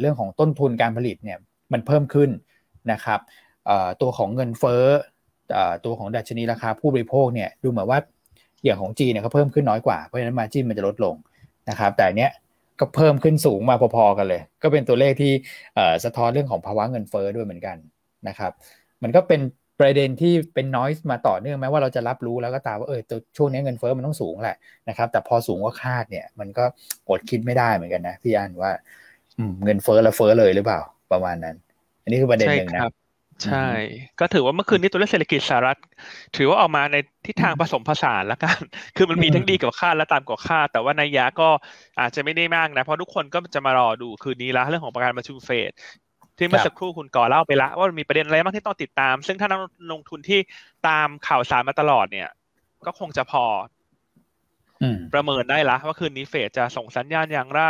[0.00, 1.38] เรื่องของต้นทุนการผลิตเนี่ย
[1.72, 2.30] มันเพิ่มขึ้น
[2.92, 3.20] นะครับ
[4.02, 4.84] ตัวของเงินเฟ้อ
[5.84, 7.98] ตัวของดัชนีราคาผู้บริโภคเนี่ยดูเหมือนว่า
[8.64, 11.14] อย่างของจีนเนี่ยเขาเพิ่มขึ้นน้อยกว่าเพราะฉะนั้นมาจิ้นมันจะลดลง
[11.70, 12.30] นะครับ แต่เนี้ย
[12.80, 15.32] ก็เพิ่มขึ้นสูงมาพอๆกันเลย ก็เป็นตัวเลขที่
[16.04, 17.76] สะท้อนเรื่องของภาวะเงินเฟ้อด้วยเหมือนกัน
[18.28, 18.52] นะครับ
[19.02, 19.40] มันก็เป็น
[19.80, 23.00] ประเด็นที่เป็นน้อยมาต่อเนื่องแม้ว่าเราจะรับรู้แล้วก็ตามว่าเออ
[23.36, 24.56] ช่วงนี้เงินเฟ้อมันต้องสูงแหละ
[24.88, 26.64] นะครับ แต่พอสูงกว่าคาดเนี่ยมันก็
[27.08, 28.70] อดคิดไม่ได้เหมือนกันนะพี่อันว่า
[29.64, 30.80] เงินเฟ้อแล้วเฟ้อเลยหรือเปล่า
[31.12, 31.56] ประมาณนั้น
[32.02, 32.82] อันนี้คือประเด็นหนึ่งนะ
[33.44, 33.68] ใช่
[34.20, 35.78] ก็ถือว่าเมื่อคืนนี้ตัวเลขเศรษฐกิจสหรัฐ
[36.36, 38.58] ถือว่าออกมาในทิศทางผสมผสานแล้วกัน
[38.96, 41.48] คือมันมีทั้งดีกว่าคาดและตามกว่าคาด แต่ว่าในยะก็
[42.00, 45.70] อาจจะไม่ได้มากนะ เพราะทุกคนก็จะมารอดูคืนนี้ละเรื่องของประการประชุมเฟด
[46.38, 49.58] ที่เมื่อสักครู่คุณก่อเล่าไปละว่ามีประเด็นอะไรบ้างที่ต้องติดตาม ซึ่งถ้านัก
[49.92, 50.40] ลงทุนที่
[50.88, 52.28] ตามข่าวสารมาตลอดเนี่ย
[52.86, 53.44] ก็คงจะพอ
[55.14, 57.62] ประเมินได้ละว่าคืนนี้เฟดจะส่งสัญญาณอย่างไร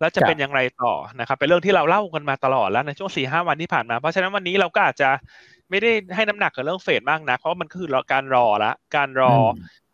[0.00, 5.10] แล้วจะเป็นอย่างไรต่อนะครับเป็นเรื่องที่เราเล่ากันมาตลอดแล้วในช่วงสี่ห้าวันที่ผ่านมา เพราะฉะนั้นวันนี้เราก็อาจจะ
[5.70, 9.34] ไม่ได้ให้น้ำหนักกับเรื่องเฟดมากนะเพราะมันคือการรอละการรอ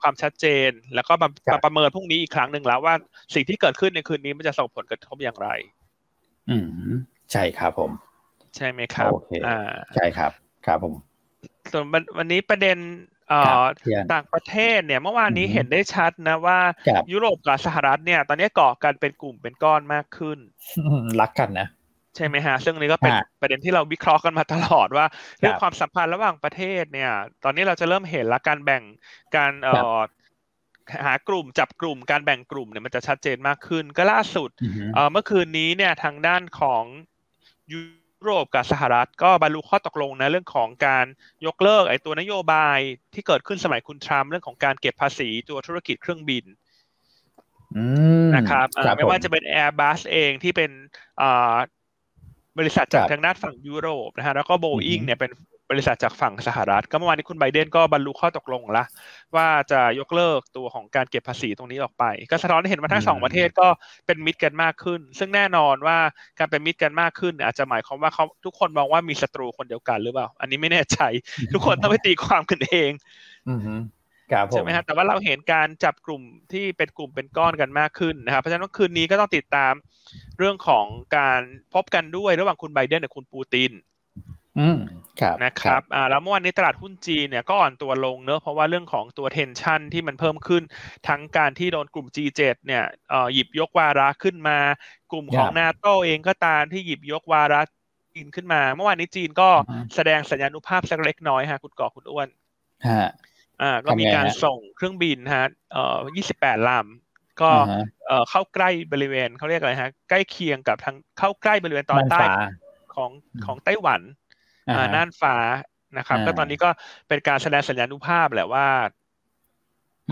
[0.02, 1.28] ความชัดเจน แล้วก็มา
[1.64, 2.94] ประเมินพรุ่งนี้อีกครั้งหนึ่งแล้วว่า
[3.34, 5.48] สิ่งที่เกิดขึ้นในคืนนี้มันจะส่งผลกระทบอย่างไร
[6.50, 6.56] อื
[6.90, 6.92] ม
[7.32, 7.90] ใช่ครับผม
[8.56, 9.10] ใช่ไหมครับ
[9.46, 9.58] อ่า
[9.94, 10.32] ใช่ครับ
[10.66, 10.94] ครับผม
[11.72, 11.84] ส่วน
[12.18, 12.76] วันนี้ประเด็น
[14.12, 16.58] ต่างประเทศเนี่ยเมื่อวานนี้เห็นได้ชัดนะว่า
[17.12, 20.38] ยุโรปกับสหรัฐเนี่ย ตอนนี้เกาะกันเป็นกลุ่มเป็นก้อนมากขึ้น
[21.20, 21.68] รักกันนะ
[22.16, 25.06] ใช่ไหมฮะ ซึ่งนี้ก็เป็นประเด็นที่เราวิเคราะห์กันมาตลอดว่า
[25.40, 27.12] เรื่องความสัมพันธ์ระหว่างประเทศเนี่ย
[27.44, 28.82] ตอนนี้เราจะเริ่มเห็นละการแบ่ง
[29.36, 29.98] การเอ่อ
[31.04, 34.50] หากลุ่มจับกลุ่มการแบ่งกลุ่มเนี่ยมันจะชัดเจนมากขึ้น ก็ล่าสุด
[34.94, 36.84] เเมื่อคืนนี้เนี่ยทางด้านของ
[37.72, 37.78] ยุ
[38.26, 41.06] โรปกับสหรัฐก็บรรลุข้อตกลงนะเรื่องของการ
[41.46, 42.78] ยกเลิกไอ้ตัวนโยบาย
[43.14, 46.44] ที่เกิดขึ้นสมัยคุณทรัมป์เรื่องของการเก็บภาษีตัวธุรกิจเครื่องบิน
[48.36, 48.66] นะครับ
[48.96, 50.70] ไม่ว่าจะเป็น Airbus เองที่เป็น
[52.58, 55.30] บริษัทจากทางด้านฝั่งยุโรปนะฮะแล้วก็ Boeing เนี่ยเป็น
[55.70, 58.84] บริษัทจากฝั่งสหรัฐ ก็เมื่อวานนี้คุณไบเดนก็บรรลุข้อตกลงละ
[59.36, 63.68] ว่าจะยกเลิกตัวของการเก็บภาษีตรงนี้ออกไป ก็สะท้อนให้เห็นว่าทั้งสองประเทศก็
[64.06, 65.98] เป็นมิตรกันมากขึ้น ซึ่งแน่นอนว่า
[66.38, 70.98] การเป็นมิตรกันมากขึ้น อาจจะหมายความว่าเขาทุกคนมองว่ามีศัตรูคนเดียวกันหรือเปล่า อันนี้ไม่แน่ใจ
[71.52, 72.90] ทุกคนต้องไปตีความกันเอง
[74.52, 79.72] ใช่ไหมฮะแต่ว่าเราเห็นการจับกลุ่มที่เป็นกลุ่มเป็นก้อนกันมากขึ้นนะครับ เพราะฉะนั้นคืนนี้ก็ต้องติดตาม
[80.38, 81.40] เรื่องของการ
[81.74, 83.72] พบกันด้วยระหว่างคุณไบเดนกับคุณปูติน
[84.58, 84.78] อืม
[85.20, 90.62] ครับนะครับอ่าแล้วเมื่อวานนี้ตลาดหุ้นจีนเนี่ยก็อ่อนตัวลงเนอะเพราะว่าเรื่องของตัวเทนชันที่มันเพิ่มขึ้น
[91.08, 94.58] ทั้งการที่โดนกลุ่ม G7 เนี่ยเอ่อหยิบยกวาระขึ้นมา
[95.12, 97.60] กลุ่มของนาโตเองก็ตามที่หยิบยกวาระ
[98.14, 99.48] จีนขึ้นมา เมื่อวานนี้จีนก็
[99.94, 102.28] แสดงสัญญาณุภาพสักเล็กน้อยฮะคุณก่อคุณอ้วน
[102.88, 103.06] ฮะ
[103.62, 105.98] อ่าก็มีการส่งเครื่องบินฮะเอ่อ
[106.30, 107.50] 28ลำก็
[108.06, 112.20] เอ่อเข้าใกล้บริเวณเขาเรียกอะไรฮะ ใกล้เคียงกับทางเข้าใกล้บริเวณตอนใต้
[112.94, 113.10] ของ
[113.46, 114.00] ของไต้หวัน
[114.94, 115.36] น่านฟ้า
[115.98, 116.68] นะครับ ก็ตอนนี้ก็
[117.08, 118.66] เป็นการแสดงสัญญาณุภาพแหละว่า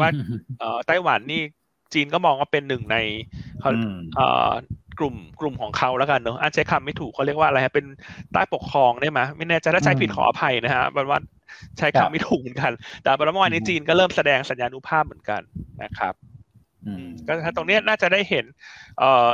[0.01, 0.09] ว่า
[0.87, 1.43] ไต้หวันนี่
[1.95, 2.97] จีนก็มองว่าเป็นหนึ่งใน
[4.99, 7.87] กลุ่มกลุ่มของเขาแล้วกันเนอะอันใช้คำไม่ถูกเขาเรียกว่าอะไรฮะเป็น
[8.33, 11.19] ใต้ปกครองได้ไหมไม่แน่ใจถ้าใช้ผิดขออภัยนะฮะบันว่า
[11.79, 15.41] ใช้คำไม่ถูกเหมือนกัน แต่เมื่อวานนี้จีนก็เริ่มแสดงสัญญาณุภาพเหมือนกัน
[15.83, 16.15] นะครับ
[17.27, 18.45] ก็ถ้าตรงนี้น่าจะได้เห็น
[18.99, 19.29] เอ่อ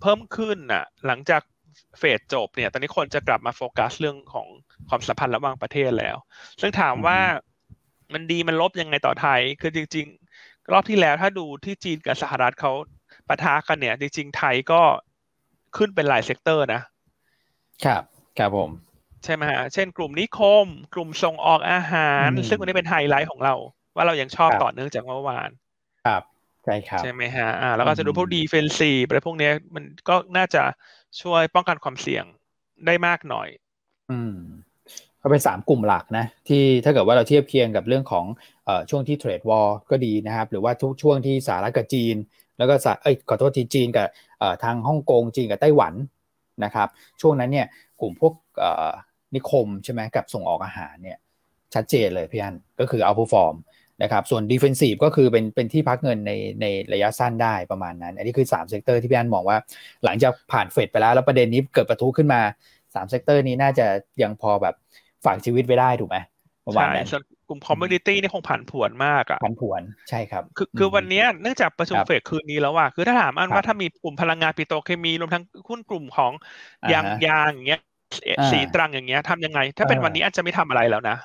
[0.00, 1.42] เพิ่มขึ้นน่ะ หลังจาก
[1.98, 4.48] เฟสจบเนี่ย ตอนนี้คนจะกลับมาโฟกัสเรื่องของ
[4.88, 6.16] ความสัมพันธ์ระหว่างประเทศแล้ว
[6.60, 7.18] ซึ่งถามว่า
[8.12, 10.06] มันดีมันลบยังไงต่อไทย คือจริง
[10.38, 12.72] ๆ รอบที่แล้วถ้าดูที่จีนกับสหรัฐเขา
[13.28, 14.82] ปะทะกันเนี่ย จริง ๆ ไทยก็
[15.76, 16.80] ขึ้นเป็นหลาย sector นะ
[17.84, 18.02] ครับ
[18.38, 18.70] ครับผม
[19.24, 23.54] ใช่ไหมฮะ เช่นกลุ่มนิคม กลุ่มส่งออกอาหาร ซึ่งวันนี้เป็นไฮไลท์ของเรา
[23.94, 25.50] ว่าเรายังชอบต่อเนื่องจากเมื่อวาน
[26.06, 26.22] ครับ
[26.64, 30.62] ใช่ครับ ใช่ไหมฮะ อ่า แล้วก็จะดูพวก defensive อะไรพวกนี้มันก็น่าจะ
[31.20, 32.24] ช่วยป้องกันความเสี่ยง
[32.86, 33.48] ได้มากหน่อย
[34.10, 34.36] อืม
[35.22, 38.24] ก็เป็นสามกลุ่มหลักนะที่ถ้าเกิดว่าเราเทียบเคียงกับเรื่องของ
[38.68, 42.16] อช่วงที่เทรดวอลก็ดีนะครับ หรือว่าทุกช่วงที่สหรัฐกับจีน
[42.58, 44.08] แล้วก็เอ้ยขอโทษทีจีนกับ
[44.64, 45.94] ทางฮ่องกงจีนกับไต้หวัน
[46.64, 46.88] นะครับ
[47.20, 47.66] ช่วงนั้นเนี่ย
[48.00, 48.34] กลุ่มพวก
[49.34, 51.18] นิคมใช่ไหมกับส่งออกอาหารเนี่ย
[51.74, 53.54] ชัดเจนเลยพี่อันก็คือเอาผู้ฟอร์ม
[54.02, 59.58] นะครับส่วน defensive ก็คือเป็นเป็นที่พักเงินในในระยะสั้นได้ประมาณนั้น อันนี้คือ 3 sector ที่พี่อั้นมองว่า
[60.04, 62.40] หลังจากผ่านเฟดไปแล้ว แล้วประเด็นนี้เกิดประทุขึ้นมา
[62.76, 63.86] 3 sector นี้น่าจะ
[64.22, 64.74] ยังพอแบบ
[65.24, 66.16] ฝากชีวิตไว้ได้ถูกไหม
[66.66, 76.32] ประมาณนั้นส่วนกลุ่ม commodity นี่คงผันผวนมากอะผันผวนใช่ครับ คือคือวันนี้เนื่องจากประชุมเฟดคืนนี้แล้วว่าคือถ้าถามอั้นว่าถ้ามีกลุ่มพลังงานปิโตรเคมีรวมทั้งหุ้นกลุ่มของ
[76.92, 77.80] ยางยางอย่างเงี้ย
[78.52, 81.16] ศรีตรังอย่างเงี้ยทำยังไง ถ้าเป็นวันนี้อาจจะไม่ทำอะไรแล้วนะ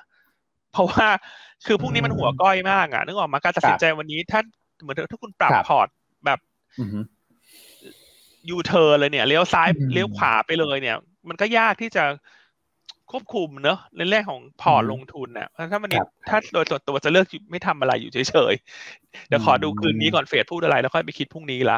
[0.73, 1.07] เพราะว่า
[1.65, 4.41] คือพรุ่งนี้มันหัวก้อยมากอะนึกออกมาการตัดสินใจวันนี้ถ้า
[4.81, 5.87] เหมือนถ้าคุณปรับพอร์ต
[6.25, 6.39] แบบ
[8.49, 10.97] ยูเทิร์นเลยเนี่ยเลี้ยวซ้ายเลี้ยวขวาไปเลยเนี่ย
[11.29, 12.03] มันก็ยากที่จะ
[13.11, 15.91] ควบคุมเนอะในแง่ของพอร์ตลงทุนเนี่ยถ้ามัน
[16.29, 21.77] ถ้าโดยส่วนตัวจะเลือกไม่ทำอะไรอยู่เฉยๆเดี๋ยวขอดูคืนนี้ก่อนเฟดพูดอะไรแล้วค่อยไปคิดพรุ่งนี้ละ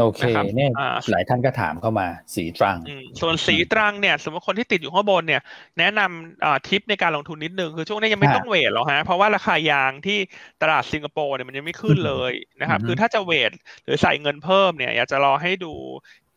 [0.00, 0.22] โอเค
[0.56, 0.70] เนี่ย
[1.10, 2.78] หลายท่านก็ถามเข้ามาศรีตรัง
[3.20, 5.42] ส่วนสีตรังเนี่ย สมมติคนที่ติดอยู่ข้างบนเนี่ย
[5.78, 10.18] แนะนำทิปในการลงทุนนิดนึง คือช่วงนี้ยังไม่ต้องเวทหรอกฮะ เพราะว่าราคายางที่
[10.62, 13.50] ตลาดสิงคโปร์เนี่ยมันยังไม่ขึ้นเลยนะครับ คือถ้าจะเวท
[13.84, 15.72] หรือใส่เงินเพิ่มเนี่ย อยากจะรอให้ดู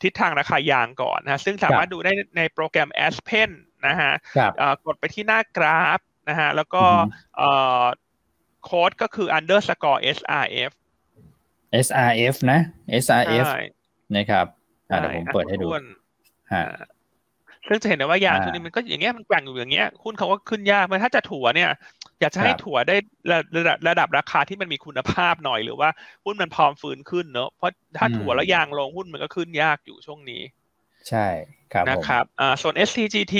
[0.03, 3.49] ทิศทางราคายางก่อนนะซึ่งสามารถดูได้ในโปรแกรม Aspen
[3.87, 4.13] นะฮะ
[4.85, 6.83] กดไปที่หน้ากราฟนะฮะแล้วก็
[8.63, 10.71] โค้ดก็คือ underscore srf
[11.85, 12.59] SRF นะ
[13.03, 13.47] SRF
[14.17, 14.45] นะครับ
[14.87, 15.67] เดี๋ยวผมเปิดให้ดู
[16.53, 16.63] ฮะ
[17.67, 21.69] ซึ่งจะเห็นได้ว่ายางตัวนี้มันก็อย่างเงี้ยมันแกว่งอยู่อย่างเงี้ยหุ้นเขาก็ขึ้นยากมันถ้าจะถั่วเนี่ย
[22.19, 22.95] อยากจะให้ถั่วได้
[23.57, 25.89] ระดับระดับราคาที่มันมีคุณภาพหน่อยหรือว่า
[26.25, 30.41] หุ้นมันพร้อมฟื้นขึ้นเนอะเพราะถ้าถั่วแล้วยางลงหุ้นมันก็ขึ้นยากอยู่ช่วงนี้
[31.09, 31.27] ใช่
[31.73, 33.35] ครับนะครับอ่าส่วน STGT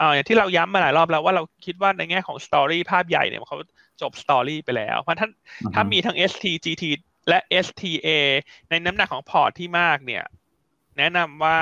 [0.00, 3.58] อ่าอย่างที่เราย้ำมาหลายรอบแล้วว่าเราคิดว่าในแง่ของสตอรี่ภาพใหญ่เนี่ยเขา
[4.02, 5.28] จบ story ไปแล้ว เพราะถ้า
[5.74, 6.84] ถ้ามีทั้ง STGT
[7.28, 8.08] และ STA
[8.70, 10.24] ในน้ำหนักของพอร์ตที่มากเนี่ย
[10.98, 11.58] แนะนำว่า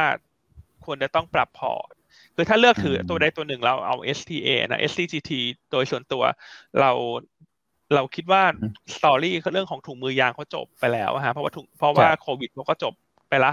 [0.85, 1.89] ควรจะต้องปรับพอร์ต
[2.35, 5.31] คือถ้าเลือกถือตัวใดตัวหนึ่งเราเอา STA นะ SCGT
[5.73, 6.23] โดยส่วนตัว
[6.81, 6.91] เรา
[7.95, 8.43] เราคิดว่า
[8.97, 12.95] story เรื่องของถุงมือยางเขาจบไปแล้วฮะเพราะว่าถุงเพราะว่าโควิดเขาก็จบ
[13.29, 13.53] ไปละ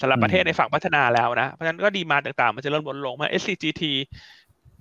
[0.00, 3.82] สำหรับประเทศในฝั่งพัฒนาแล้วนะ เพราะฉะนั้นก็ demand ต่างๆ มันจะเริ่มลดลงมา SCGT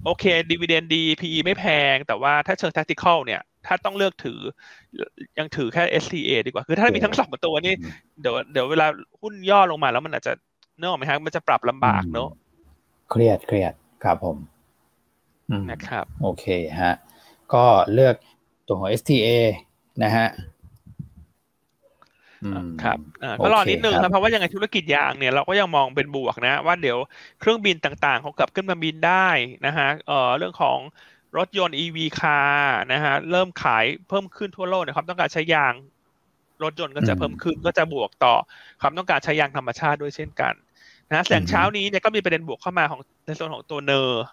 [0.06, 4.40] โอเคดีเวเดนดี PE ไม่แพง แต่ว่าถ้าเชิง tactical เนี่ย ถ้าต้องเลือกถือ
[5.38, 7.74] ยังถือแค่ STA ดีกว่า คือถ้ามีทั้งสองตัวนี่
[8.22, 8.88] เดี๋ยวเดี๋ยวเวลา
[9.22, 10.34] หุ้นย่อลงมาแล้วมันอาจจะ
[10.80, 12.30] เนอะไหมครับมันจะปรับลำบากเนอะ
[13.10, 13.74] เครียดเครียด
[14.04, 14.38] ครับผม
[15.72, 16.46] นะครับ โอเค
[16.82, 16.94] ฮะ
[17.54, 18.16] ก็เลือก
[18.68, 19.28] ตัวของ STA
[20.04, 20.28] นะฮะ
[22.84, 22.98] ครับ
[23.44, 26.98] ก็รอนิดนึงครับเพราะว่ายังไงธุรกิจยางเนี่ยเราก็ยังมองเป็นบวกนะ ว่าเดี๋ยว
[27.40, 29.28] เครื่องบินต่างๆเขากลับขึ้นมาบินได้
[29.66, 30.78] นะฮะเอ่อเรื่องของ
[31.38, 35.74] รถยนต์ EV คาร์นะฮะเริ่มขายเพิ่มขึ้นทั่วโลกนะครับ ต้องการใช้ยาง
[36.64, 38.36] รถยนต์ก็จะเพิ่มขึ้นก็จะบวกต่อ
[38.82, 40.54] ความต้องการใช้ยางธรรมชาติด้วยเช่นกัน
[41.10, 44.24] นะแสงเช้านี้เนี่ยก็มีประเด็นบวกเข้ามาของในส่วนของตัว NER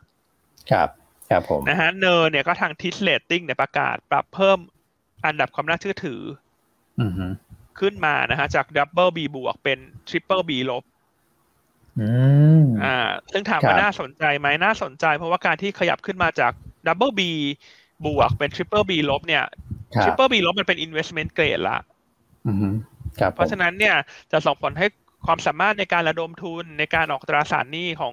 [0.71, 0.89] ครับ
[1.31, 4.59] ครับผมนะฮะ NER เนี่ยก็ทาง TRIS Rating เนี่ยประกาศปรับเพิ่ม
[5.27, 6.21] อันดับความน่าเชื่อถือ
[7.81, 10.85] ขึ้นมานะฮะจาก double B บวกเป็นtriple B ลบ
[12.83, 12.97] อ่า
[13.33, 16.53] ซึ่งถามว่าน่าสนใจไหมน่าสนใจเพราะว่าการที่ขยับขึ้นมาจาก
[16.87, 17.33] double B
[18.07, 19.45] บวกเป็น triple B ลบเนี่ย
[20.03, 21.79] triple B ลบมันเป็น investment grade ละ
[23.35, 23.95] เพราะฉะนั้นเนี่ย
[24.33, 24.87] จะส่งผลให้
[25.27, 28.13] ความสามารถในการระดมทุนในการออกตราสารหนี้ของ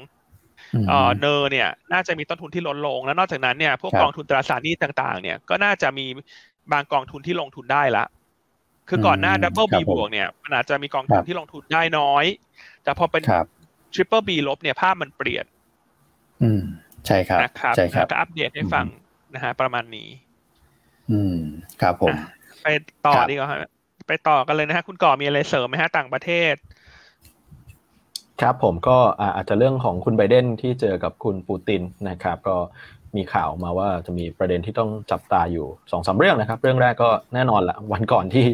[1.19, 6.05] NER เนี่ย น่าจะมีต้นทุนที่ลดลง แล้วนอกจากนั้นเนี่ยพวกกองทุนตราสารหนี้ต่างๆ เนี่ยก็น่าจะมี
[6.71, 8.05] บางกองทุนที่ลงทุนได้ละ
[8.89, 12.25] คือก่อนหน้า double B บวกเนี่ยมันอาจจะมีกองทุนที่ลงทุนได้น้อย
[12.83, 13.23] แต่พอเป็น
[13.93, 15.45] triple B ลบเนี่ยภาพมันเปลี่ยน
[16.43, 16.63] อืม
[17.07, 18.85] ใช่ครับนะครับใช่ครับก็อัปเดตให้ฟัง
[19.33, 20.07] นะฮะประมาณนี้
[21.11, 21.37] อืม
[21.81, 22.15] ครับผม
[22.63, 22.67] ไป
[23.05, 23.49] ต่อดีกว่า
[24.07, 26.55] ไปต่อกันเลยนะฮะคุณก่อมีอะไรเสริมไหมฮะต่างประเทศ
[28.41, 28.97] ครับผมก็
[29.35, 32.57] อาจจะเรื่องของคุณไบเดนที่เจอกับคุณปูตินนะครับ ก็
[33.15, 38.45] มีข่าวมาว่าจะมีประเด็นที่ต้องจับตาอยู่สองสามเรื่องนะครับ เรื่องแรกก็แน่นอนละวันก่อนที่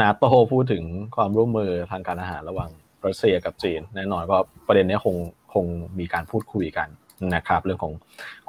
[0.00, 0.84] นาโตพูดถึง
[1.16, 2.70] ความร่วมมือทางการอาหารระหว่าง
[3.06, 5.16] รัสเซียกับจีน แน่นอนก็ประเด็นนี้คง
[5.54, 5.64] คง
[5.98, 6.88] มีการพูดคุยกัน
[7.36, 7.92] นะครับเรื่องของ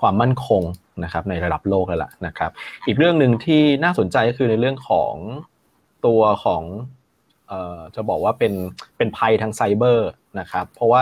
[0.01, 0.63] ความมั่นคง
[1.03, 2.51] นะครับในระดับโลกเลยล่ะนะครับ
[2.87, 5.13] อีกเรื่องหนึ่งที่น่าสนใจก็คือในเรื่องของ
[6.05, 6.63] ตัวของ
[7.47, 8.53] เอ่อจะบอกว่าเป็น
[8.97, 10.09] เป็นภัยทางไซเบอร์
[10.39, 11.01] นะครับเพราะว่า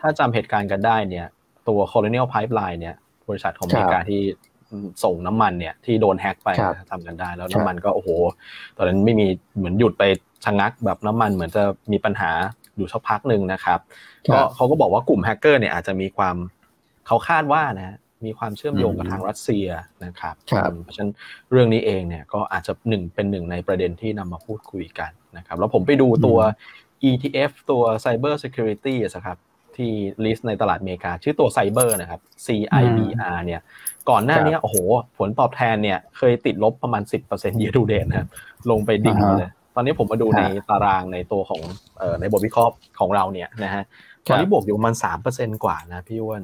[0.00, 1.26] ถ้าจำเหตุการณ์กันได้เนี่ย
[1.68, 2.96] ตัว Colonial Pipeline เนี่ย
[3.28, 4.22] บริษัทของอเมริกาที่
[5.04, 6.48] ส่งน้ำมันเนี่ยที่โดนแฮ็กไป
[6.90, 8.08] ทำกันได้แล้วน้ำมันก็โอ้โห
[8.76, 9.26] ตอนนั้นไม่มี
[9.56, 10.02] เหมือนหยุดไป
[10.44, 12.30] ชะงักแบบน้ำมันเหมือนจะมีปัญหา
[12.76, 13.80] อยู่สักพักหนึ่งนะครับ
[14.32, 16.36] ก็เขาก็บอกว่ากลุ่มแฮกเกอร์เนี่ยอาจจะมีความ
[17.06, 19.66] เขาคาดว่านะมีความเชื่อมโยงกับทางรัสเซีย
[20.04, 20.34] นะครับ
[20.84, 21.12] เพราะฉะนั้น
[21.50, 26.38] เรื่องนี้เองเนี่ยก็อาจจะหนึ่งเป็นหนึ่งในประเด็นที่นำมาพูดคุยกันนะครับแล้วผมไปดูตัว
[27.10, 29.38] ETF ตัว Cyber Security นะครับ
[29.76, 29.92] ที่
[30.24, 33.60] ลิสต์ในตลาดอเมริกา ชื่อตัวไซเบอร์นะครับ CIBR เนี่ย
[34.10, 34.76] ก่อนหน้านี้โอ้โห
[35.18, 38.28] ผลตอบแทนเนี่ย เคยติดลบประมาณ 10% year to date นะครับ
[38.70, 41.60] ลงไปดิ่งเลย ตอนนี้ผมมาดูในตารางในตัวของ
[42.20, 43.84] ในบทวิเคราะห์ของเราเนี่ยนะฮะ
[44.24, 44.94] ตอนนี้บวกอยู่ประมาณ
[45.28, 46.42] 3%กว่านะพี่อ้วน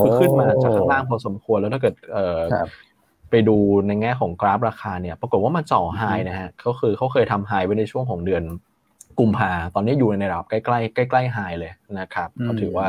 [0.00, 1.94] คือขึ้นมาจากข้างล่างพอสมควรแล้วถ้าเกิด
[3.30, 8.42] ไปดูในแง่ของกราฟราคาเนี่ยปรากฏว่ามันจ่อไฮนะฮะเขาคือเขาเคยทำไฮไว้ในช่วงของเดือน
[9.20, 12.86] กุมภาตอนนี้อยู่ในระดับใกล้ๆใกล้ๆไฮเลยนะครับก็ถือว่า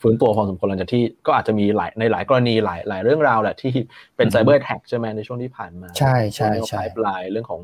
[0.00, 3.72] ฟื้นตัวพอสมควรหลังจากที่ก็อาจจะมีหลายในหลายกรณีหลายหลายเรื่องราวแหละที่
[4.16, 7.60] เป็นไซเบอร์แท็กใช่ไหมในช่วงที่ผ่านมา ใช่ใช่ใช่ปลายเรื่องของ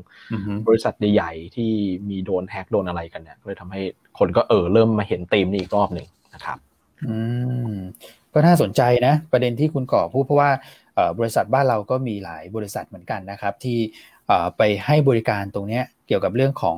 [0.67, 1.71] บริษัทใหญ่ๆที่
[2.09, 3.81] มีโดนแฮกโดนอะไรกันเนี่ยเลยทำให้
[4.19, 6.57] คนก็เออเริ่มมาเห็นธีมนี้อีกรอบหนึ่งนะครับ
[7.09, 7.17] อื
[7.69, 7.75] ม
[8.35, 10.51] ก็น่าสนใจนะประเด็นที่คุณก่อพูดเพราะว่า
[11.19, 13.77] บริษัทบ้านเราก็มีหลายบริษัทเหมือนกันนะครับ ที่
[14.57, 16.77] ไปให้บริการตรงนี้เกี่ยวกับเรื่องของ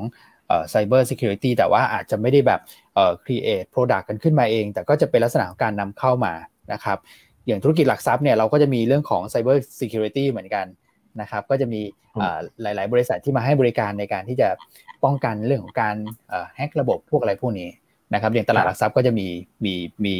[0.70, 2.62] ไซเบอ่อ cyber security แต่ว่าอาจจะไม่ได้แบบ
[2.96, 6.34] เอ่อ create product กันขึ้นมาเอง แต่ก็จะเป็นลักษณะของการนำเข้ามา
[6.74, 6.98] นะครับ
[7.48, 10.66] อย่างธุรกิจหลักทรัพย์เนี่ยเราก็จะมีเรื่องของ cyber security เหมือนกัน
[11.22, 11.82] นะครับก็จะมี
[12.62, 14.50] หลาย ๆ บริษัทที่มาให้บริการในการที่จะ
[15.04, 15.96] ป้องกันเรื่องของการ
[16.56, 17.70] แฮกระบบพวกอะไรพวกนี้
[18.14, 19.28] นะครับอย่างตลาดหลักทรัพย์ก็จะมี
[19.66, 19.74] มี
[20.06, 20.16] มี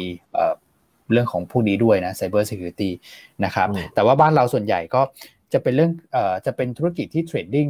[1.12, 2.90] เรื่องของพวกนี้ด้วยนะ cyber security
[3.44, 5.00] นะครับแต่ว่าบ้านเราส่วนใหญ่ก็
[5.52, 7.68] จะเป็นเรื่องเอ่อจะเป็นธุรกิจที่ trading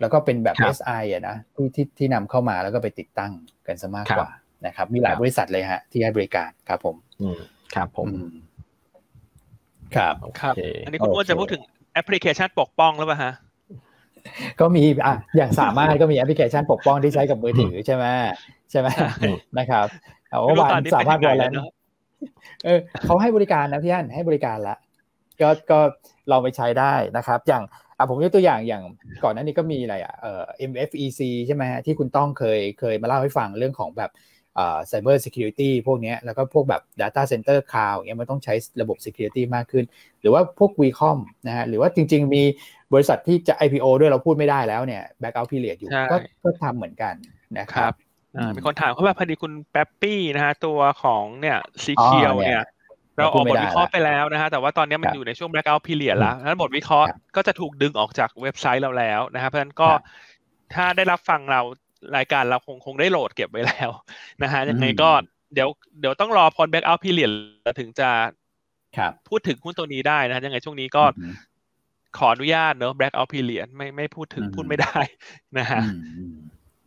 [0.00, 3.32] แล้วก็เป็นแบบ SI อะนะที่ที่ที่นำเข้ามาแล้วก็ไปติดตั้ง
[3.66, 4.28] กันซะมากกว่า
[4.66, 6.96] นะครับ มีหลายบริษัทเลยฮะที่ให้บริการครับผม
[7.74, 8.08] ครับผม
[9.96, 10.54] ครับครับ
[10.86, 13.32] อันนี้คุณอ้วนจะพูดถึงแอปพลิเคชันปกป้องหรือเปล่าฮะ
[14.60, 18.04] ก็มีอะอย่างสามารถก็มีแอปพลิเคชันปกป้องที่ใช้กับมือถือใช่ไหม
[18.70, 18.88] ใช่ไหม
[19.58, 19.86] นะครับ
[20.30, 21.52] เอาว่าวันสามารถวอลเลน
[22.64, 24.76] เออเขาให้บริการนะพี่อันให้บริการละ
[25.40, 25.78] ก็ก็
[26.28, 27.62] เราไปใช้ได้นะครับ อย่าง
[27.96, 28.82] อะผมยกตัวอย่างอย่าง
[29.24, 34.10] ก่อนหน้านี้ก็มีอะไรอะเอ่อ MFEC ใช่ไหมฮะที่คุณต้องเคยเคยมาเล่าให้ฟังเรื่องของแบบ
[34.58, 39.84] อ่า cyber security พวกนี้แล้วก็พวกแบบ data center cloud เงี้ยมันต้องใช้ระบบ security มากขึ้น
[40.20, 42.42] หรือว่าพวก Vcom นะฮะหรือว่าจริง ๆ มี
[42.94, 47.14] บริษัทที่จะ IPO ด้วยเราพูดไม่ได้แล้วเนี่ย backout period อยู่ก็ก็ทำเหมือนกัน
[47.58, 47.92] นะครับ
[48.56, 52.64] มีคนถามเขาแบบพอดีคุณแป๊ปปี้นะฮะตัวของเนี่ยสีเขียวเนี่ย
[53.16, 59.88] เราออกบทวิเคราะห์ไปแล้วนะฮะแต่ว่าตอนนี้มันอยู่ในช่วง blackout period แล้วนั้นบทวิเคราะห์ก็จะถูกดึงออกจากเว็บไซต์เราแล้วนะครับเพราะฉะนั้นก็
[60.74, 61.60] ถ้าได้รับฟังเรา
[62.16, 63.90] รายการเราคงคงได้โหลดเก็บไว้แล้ว
[64.42, 65.10] นะฮะยังไงก็
[65.54, 65.68] เดี๋ยว
[66.00, 67.32] เดี๋ยวต้องรอพอ blackout period
[67.78, 68.08] ถึงจะ
[69.28, 71.02] พูดถึงหุ้นตัวนี้ได้นะยังไงช่วงนี้ก็
[72.18, 74.98] ขออนุญาตเนอะ blackout period ไม่ไม่พูดถึงพูดไม่ได้
[75.58, 75.80] นะฮะ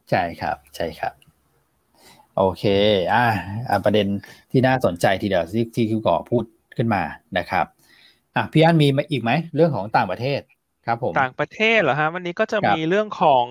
[0.09, 1.13] ใช่ครับ ใช่ครับ
[2.37, 2.63] โอเค
[3.13, 3.25] อ่า
[3.85, 4.07] ประเด็น
[4.51, 6.43] ที่น่าสนใจทีเดียวที่ที่คิวก่อพูด
[6.77, 7.03] ขึ้นมา
[7.37, 7.65] นะครับ
[8.35, 10.39] อะพี่อันมีอีกไหมเรื่องของต่างประเทศ
[10.85, 13.45] ครับผมต่างประเทศเหรอฮะวันนี้ก็จะมีเรื่องของ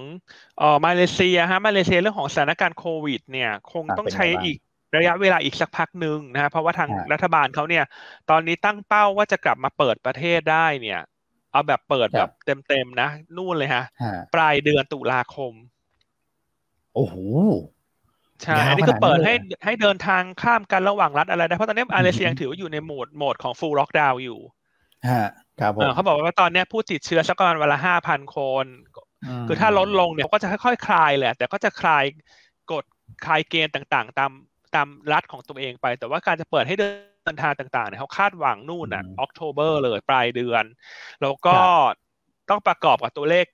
[0.59, 4.57] เอ่อมาเลเซียฮะมาเลเซียเรื่องของสถานการณ์โควิด เนี่ย คงต้องใช้อีก
[4.97, 7.85] ระยะเวลาอีกสักพักหนึ่งนะฮะเพราะว่าทางรัฐบาลเขาเนี่ย
[8.31, 11.01] ตอนนี้ตั้งเป้าว่าจะกลับมาเปิดประเทศได้เนี่ย
[11.53, 12.31] เอาแบบเปิดแบบ
[12.69, 13.85] เต็มๆนะ นู่นเลยฮะ
[14.35, 15.53] ปลายเดือนตุลาคม
[16.95, 17.15] โอ้โห
[18.43, 24.41] ใช่อันนี้ก็เปิดให้ให้เดินทางข้ามกันระหว่างรัฐอะไรได้ เพราะตอนนี้มาเลเซียถือว่าอยู่ในโหมดโหมดของฟูลล็อกดาวน์อยู่
[25.09, 25.29] ฮะ
[25.61, 28.67] ครับผมเขาบอกว่าตอนนี้ผู้ติดเชื้อสักประมาณวันละห้าพันคน
[29.49, 32.05] คือถ้าลดลงเนี่ยก็จะค่อยๆคลายแหละ แต่ก็จะคลาย
[32.73, 32.85] กฎ
[33.25, 34.31] คลายเกณฑ์ต่างๆ ตาม
[34.75, 36.89] ตามรัฐของตัวเองไป แต่ว่าการจะเปิดให้เดิ
[37.35, 40.65] นทางต่างๆเนี่ยเขาคาดหวังนู่นอะออกโทเบอร์เลยปลายเดือน
[41.23, 41.57] แล้วก็
[42.51, 43.47] ต้องประกอบกับตัวเลข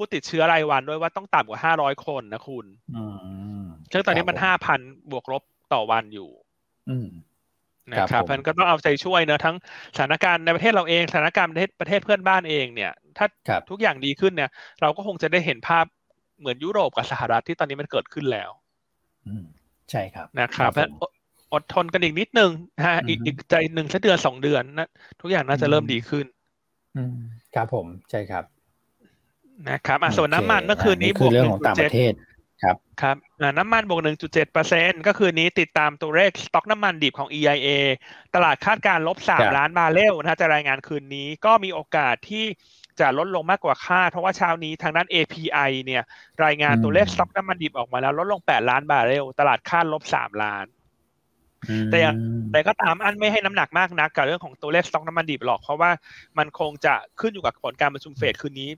[0.00, 2.66] ผู้ติดเชื้อรายวันด้วยว่าต้องต่ำกว่าห้าร้อยคนนะคุณ
[3.92, 6.30] ซึ่งตอนนี้มันห้าพันบวกลบต่อวันอยู่
[7.90, 9.56] นะครับเพราะนั้นก็ต้องเอาใจช่วยเนะทั้ง
[9.96, 13.26] สถานการณ์ในประเทศเราเองสถานการณ์ประเทศประเทศเพื่อนบ้านเองเนี่ย ถ้า
[13.70, 15.84] ทุกอย่างดีขึ้นเนี่ย เราก็คงจะได้เห็นภาพ
[16.38, 18.50] เหมือนยุโรปกับสหรัฐที่ตอนนี้มันเกิดขึ้นแล้ว
[19.90, 20.72] ใช่ครับนะครับ
[21.54, 24.88] อดทนกันอีกนิดนึงนะฮะอีกใจหนึ่งสักเดือนสองเดือนนะ
[25.20, 26.26] ทุกอย่างน่าจะเริ่มดีขึ้น
[27.54, 28.44] ครับผมใช่ครับ
[29.68, 32.12] นะครับอะส่วนน้ำมันเมื่อคืนนี้บวกเรื่องของต่างประเทศ
[32.62, 33.16] ครับครับ
[33.58, 37.68] น้ำมันบวก 1.7เปอร์เซ็นก็คืนนี้ติดตามตัวเลขสต็อกน้ำมันดิบของ EIA
[38.34, 42.44] ตลาดคาดการลบ 3 ล้านบาร์เรลนะจะรายงานคืนนี้ก็มีโอกาสที่
[43.00, 46.02] จะลดลงมากกว่าคาดเพราะว่าเช้านี้ทางด้าน API เนี่ย
[46.44, 50.66] รายงานตัวเลขสต็อกน้ำมันดิบออกมาแล้วลดลง 8 ล้านบาร์เรลตลาดคาดลบ 3 ล้าน
[51.90, 51.98] แต่
[52.52, 55.90] แต่ก็ตามอันไม่ให้น้ำหนักมากนักกับเรื่องของตัวเลขสต็อกน้ำมันดิบหรอก เพราะว่า
[56.38, 58.70] มันคงจะขึ้นอยู่กับผลการประชุมเฟดคืนนี้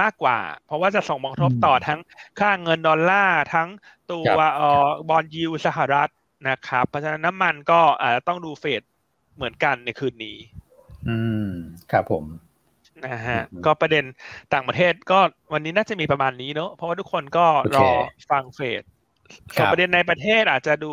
[0.00, 2.00] มากกว่า เพราะว่าจะส่งผลกระทบต่อทั้ง
[2.40, 3.68] ค่าเงินดอลลาร์ทั้ง
[4.12, 6.10] ตัวเอ่อ bond yield สหรัฐ
[6.48, 8.82] นะครับ เพราะฉะนั้นน้ำมันก็อาจจะต้องดูเฟด
[9.36, 10.36] เหมือนกันในคืนนี้
[11.08, 11.50] อืม
[11.92, 12.24] ครับผม
[13.06, 14.04] นะฮะก็ประเด็น
[14.52, 15.18] ต่างประเทศก็
[15.52, 17.88] วันนี้น่าจะมีประมาณนี้เนอะเพราะว่าทุกคนก็รอ
[18.30, 18.82] ฟังเฟด
[19.54, 20.92] ส่วนประเด็นในประเทศอาจจะดู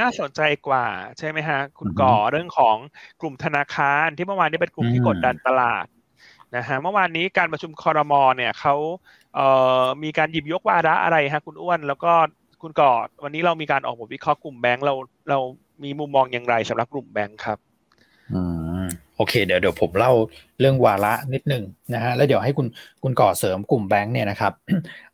[0.00, 0.86] น่าสนใจกว่า
[1.18, 2.76] ใช่ไหมฮะ คุณก่อเรื่องของ
[3.20, 5.86] กลุ่มธนาคารที่เมื่อวานนี้เป็นกลุ่มที่กดดันตลาด
[6.56, 8.74] นะฮะเมื่อวานนี้การประชุมคอรมอเนี่ยเขา
[9.34, 9.46] เอ่
[9.82, 12.12] อมีการหยิบยกวาระอะไรฮะคุณอ้วน แล้วก็
[12.62, 14.94] คุณกอดวันนี้เรามีการออกบทวิเคราะห์กลุ่มแบงก์เรา
[15.30, 15.38] เรา
[15.84, 17.58] มีมุมมองอย่างไรสำหรับกลุ่มแบงก์ครับ
[18.32, 18.42] อื
[18.82, 18.86] ม
[19.16, 20.12] โอเคเดี๋ยวเดี๋ยวผมเล่า
[20.60, 21.64] เรื่องวาระนิดหนึ่ง
[21.94, 22.66] นะฮะแล้วเดี๋ยวให้คุณ
[23.02, 24.52] คุณก่อเสริมกลุ่มแบงก์เนี่ยนะครับ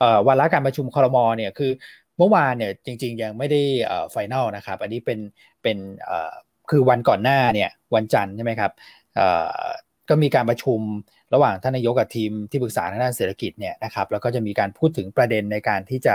[0.01, 1.71] เอ่อวาระการประชุมคอรมอเนี่ยคือ
[2.19, 5.19] เมื่อวานเนี่ยจริง ๆ ยังไม่ได้เอ่อ final นะครับ อันนี้เป็น
[5.63, 6.33] เป็นเอ่อ
[6.71, 8.73] คือวันก่อนหน้าเนี่ยวันจันทร์ใช่ไหมครับ
[9.17, 9.65] เอ่อ
[10.09, 10.81] ก็มีการประชุม
[11.35, 16.15] ระหว่างท่านนายกกับทีมที่ปรึกษาทางด้านเศรษฐกิจเนี่ยนะครับแล้วก็จะมีการพูดถึงประเด็นในการที่จะ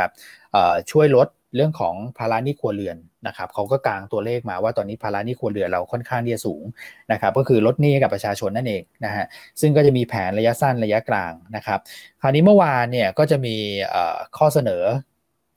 [0.92, 2.98] ช่วยลดเรื่องของภาระหนี้ครัวเรือน
[3.28, 6.64] นะครับเขาก็กางตัวเลขมาว่าตอนนี้ภาระหนี้ครัวเรือนเราค่อนข้างที่จะสูง
[7.12, 9.26] นะครับก็คือลดหนี้กับประชาชนนั่นเองนะฮะ
[9.62, 11.80] ซึ่งก็จะมีแผนระยะสั้นระยะกลางนะครับ
[12.22, 13.56] คราวนี้เมื่อวานเนี่ยก็จะมี
[14.38, 14.84] ข้อเสนอ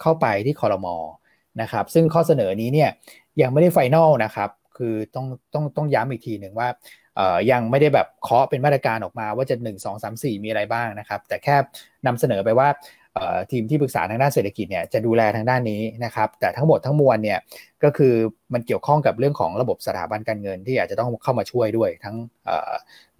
[0.03, 0.97] เข้าไปที่คอรมอ
[1.62, 2.90] นะครับซึ่งข้อเสนอนี้เนี่ย
[3.40, 6.68] ยังไม่ได้ไฟแนลนะครับคือต้องต้องต้องย้ำอีกทีหนึ่งว่า
[7.50, 11.57] ยังไม่ได้แบบเคาะเป็นมาตรการออกมาว่าจะ 1 2 3 4 มีอะไรบ้างนะครับ แต่แค่
[12.07, 12.68] นำเสนอไปว่า
[13.52, 17.38] ทีมที่ปรึกษาทางด้านเศรษฐกิจเนี่ยจะดูแลทางด้านนี้นะครับ แต่ทั้งหมดทั้งมวลเนี่ย
[17.85, 18.14] ก็คือ
[18.52, 22.16] มันเกี่ยวข้องกับเรื่องของระบบสถาบันการเงินที่อาจจะต้องเข้ามาช่วยด้วยทั้ง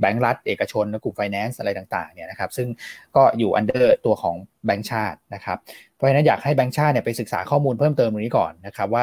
[0.01, 2.69] แบงก์รัฐ เอกชนและกลุ่มไฟแนนซ์อะไรต่างๆเนี่ยนะครับซึ่ง
[3.17, 5.59] ก็อยู่ under ตัวของแบงก์ชาตินะครับ
[5.95, 9.03] เพราะฉะนั้นอยากให้แบงก์ชาติเนี่ยไปศึกษาข้อมูลเพิ่มเติมตรงนี้ก่อนนะครับว่า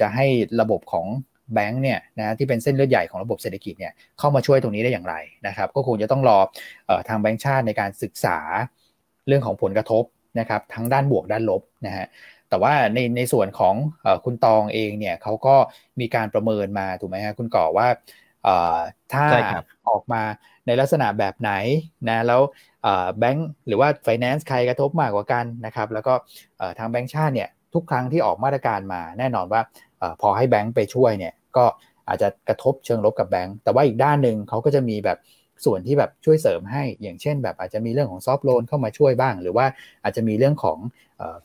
[0.00, 0.26] จะให้
[0.60, 1.06] ระบบของ
[1.54, 5.14] แบงก์เนี่ยนะที่เป็นเส้นเลือดใหญ่ของระบบเศรษฐกิจเนี่ยเข้ามาช่วยตรงนี้ได้อย่างไร
[5.46, 6.38] นะครับ ก็คงจะต้องรอ
[6.88, 8.38] อทางแบงก์ชาติในการศึกษา
[9.26, 10.04] เรื่องของผลกระทบ
[10.40, 12.06] นะครับทั้งด้านบวกด้านลบนะฮะ
[12.48, 13.74] แต่ว่าในในส่วนของ
[14.06, 15.56] อคุณตองเองเนี่ยเขาก็
[16.00, 17.88] มีการประเมินมาถูกไหมฮะคุณก่อว่า
[19.12, 19.24] ถ้า
[19.88, 20.22] ออกมา
[20.66, 21.52] ในลักษณะแบบไหน
[22.08, 22.40] นะแล้ว
[23.18, 26.14] แบงก์หรือว่าไฟแนนซ์ใครกระทบมากกว่ากันนะครับ แล้วก็
[26.78, 29.60] ทางแบงก์ชาติเนี่ยทุกครั้งที่ออกมาตรการมาแน่นอนว่า
[30.20, 31.64] พอให้แบงก์ไปช่วยเนี่ย ก็
[32.08, 35.18] อาจจะกระทบเชิงลบกับแบงก์แต่ว่าอีกด้านหนึ่งเขาก็จะมีแบบ
[35.64, 39.66] ส่วนที่แบบช่วยเสริมให้ อย่างเช่น แบบอาจจะมีเรื่องของซอฟท์โลนเข้ามาช่วยบ้าง หรือว่า
[40.04, 40.78] อาจจะมีเรื่องของ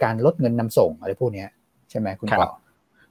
[0.04, 1.46] การลดเงินนำส่งอะไรพวกนี้
[1.90, 2.48] ใช่ไหมคุณปอ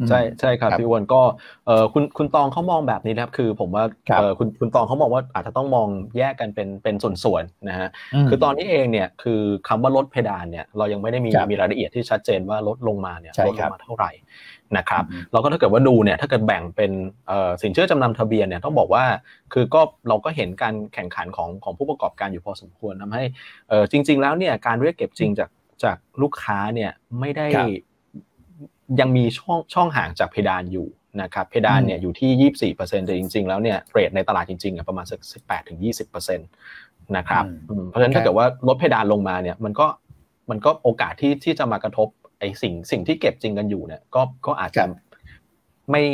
[0.09, 1.21] ใช่ใช่ครับพี่วนก็
[1.67, 3.85] เออคุณคุณตองเขามองแบบนี้นะครับคือผมว่า
[4.19, 7.89] เออคุณคุณตองเขามองว่าอาจจะต้องมองแยกกันเป็นเป็นส่วนๆนะฮะ
[8.29, 14.13] คือตอนนี้เองเนี่ยคือคำว่าลดเพดานเนี่ยเรายังไม่ได้มีมีรายละเอียดที่ชัดเจนว่าลดลงมาเนี่ยลดลงมาเท่าไหร่
[14.77, 16.93] นะครับเราก็ถ้าเกิดว่าดูเนี่ยถ้าเกิดแบ่งเป็น
[17.63, 19.05] สินเชื่อจำนำทะเบียนเนี่ยต้องบอกว่า
[19.53, 23.23] คือก็เราก็เห็นการแข่งขันของของผู้ประกอบการอยู่พอสมควรทำให้
[23.91, 25.51] จริง ๆ แล้วเนี่ยการเรียกเก็บจริงจาก
[25.85, 27.47] จากลูกค้าเนี่ยไม่ได้
[29.01, 30.89] ยังมีช่องช่องห่างจากเพดานอยู่
[31.23, 37.45] นะครับเพดานเนี่ยอยู่ที่ 24%แต่จริง ๆ แล้วเนี่ยเรทในตลาดจริงๆประมาณสัก 18ถึง20%นะครับ
[37.89, 39.87] เพราะฉะนั้นถ้าเกิดว่าลดเพดานลงมาเนี่ยมันก็
[40.51, 44.85] มันก็โอกาสที่ที่จะมากระทบไอ้สิ่งสิ่งที่เก็บจริงกันอยู่เนี่ยก็ก็อาจจะ
[45.91, 46.05] ไม่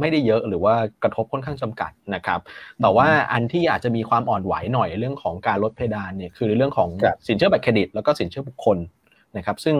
[0.00, 2.40] ไม่ได้เยอะหรือว่ากระทบค่อนข้างจำกัดนะครับ
[2.82, 6.88] แต่ว่าอันที่อาจจะมีความอ่อนไหวหน่อยเรื่องของการลดเพดานเนี่ยคือเรื่องของ
[7.28, 8.78] สินเชื่อบัตรเครดิตแล้วก็สินเชื่อบุคคล
[9.36, 9.76] นะครับซึ่ง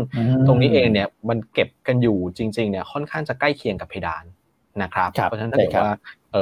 [0.46, 4.24] ตรงนี้เองเนี่ยมันเก็บกันอยู่จริงๆเนี่ยค่อนข้างจะใกล้เคียงกับเพดาน
[4.82, 5.94] นะครับเพราะฉะนั้นถ้าเกิดว่า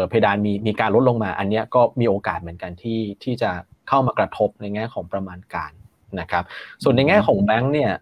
[0.08, 3.50] เพดานมีมีการลดลงมา อันนี้ก็มีโอกาสเหมือนกันที่ที่จะ
[3.88, 5.72] เข้ามากระทบในแง่ของประมาณการ
[6.20, 6.44] นะครับ
[6.82, 7.92] ส่วนในแง่ของแบงค์เนี่ย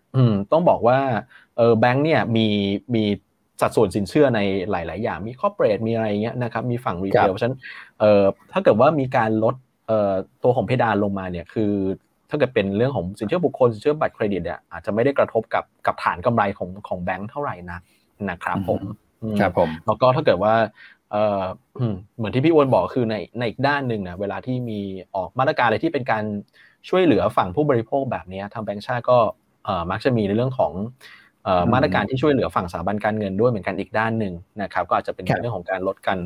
[0.52, 0.98] ต้องบอกว่า
[1.56, 2.46] เออแบงค์เนี่ยมี
[2.94, 3.04] มี
[3.60, 7.58] สัดส่วนสินเชื่อในหลาย ๆ อย่างมี corporate มีอะไรเงี้ยนะครับมีฝั่ง retail เพราะฉะนั้น
[8.00, 8.22] เออ
[8.52, 9.54] ถ้าเกิดว่ามีการลด
[9.86, 11.72] เอ่อตัวของเพดานลงมาเนี่ยคือ
[12.32, 17.82] ถ้าเกิดเป็นเรื่องของสินเชื่อบุคคลสินเชื่อบัตรเครดิตเนี่ยอาจจะไม่ได้กระทบกับกับฐานกำไรของของแบงค์เท่าไหร่นัก
[18.30, 18.80] นะครับผม
[19.40, 20.54] ครับผมแล้วก็ถ้าเกิดว่า
[21.10, 21.42] เออ
[22.16, 24.80] เหมือนที่พี่อ้วนบอกคือในในอีกด้านหนึ่งนะเวลาที่มี
[25.14, 26.24] ออกมาตรการอะไรที่เป็นการ
[26.88, 29.18] ช่วยเหลือฝั่งผู้บริโภคแบบนี้ทางแบงก์ชาติก็
[29.90, 30.72] มักจะมีในเรื่องของ
[31.72, 36.18] มาตรการที่ช่วยเหลือฝั่งสถาบันการเงินด้วยเหมือนกันอีกด้านหนึ่งนะครับก็อาจจะเป็นเรื่องของการลดกัน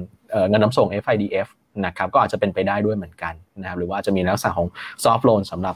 [0.49, 1.49] เงินน้ำส่ง FIDF
[1.87, 4.69] นะครับก็อาจจะเป็นไปได้ด้วยเหมือนกันนะครับหรือว่าจะมีลักษณะของ
[5.05, 5.75] ซอฟท์โลนสำหรับ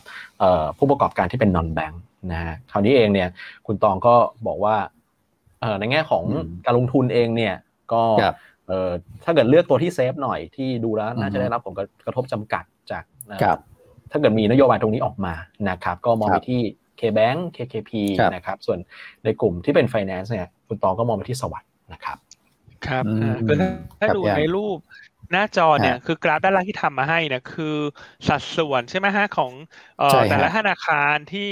[0.78, 2.00] ผู้ประกอบการที่เป็นนอนแบงค์
[2.32, 3.28] นะฮะคราวนี้เองเนี่ย
[3.66, 4.14] คุณตองก็
[4.46, 4.76] บอกว่า
[5.80, 6.24] ในแง่ของ
[6.64, 7.54] การลงทุนเองเนี่ย
[7.92, 8.02] ก็
[9.24, 11.74] ถ้าเกิดเลือกตัวที่เซฟหน่อยที่ดูแล้วน่าจะได้รับผล
[12.06, 13.04] กระทบจำกัดจาก
[14.10, 15.34] ถ้าเกิดมีนโยบายตรงนี้ออกมา
[15.70, 16.60] นะครับก็มองไปที่
[17.00, 17.90] KBank KKP
[18.34, 18.78] นะครับส่วน
[19.24, 22.18] ในกลุ่มที่เป็น Finance เนี่ยคุณตองก็มองไปที่สวัสด์นะครับ
[22.86, 23.04] ครับ
[23.48, 23.56] คือ
[24.00, 24.78] ถ้าดูในรูป
[25.32, 27.76] หน้าจอเนี่ยคือกราฟด้านล่างที่ทำมาให้เนี่ยคือ
[28.28, 29.52] สัดส่วนใช่ไหมฮะของ
[30.30, 31.50] แต่ละธนาคารที่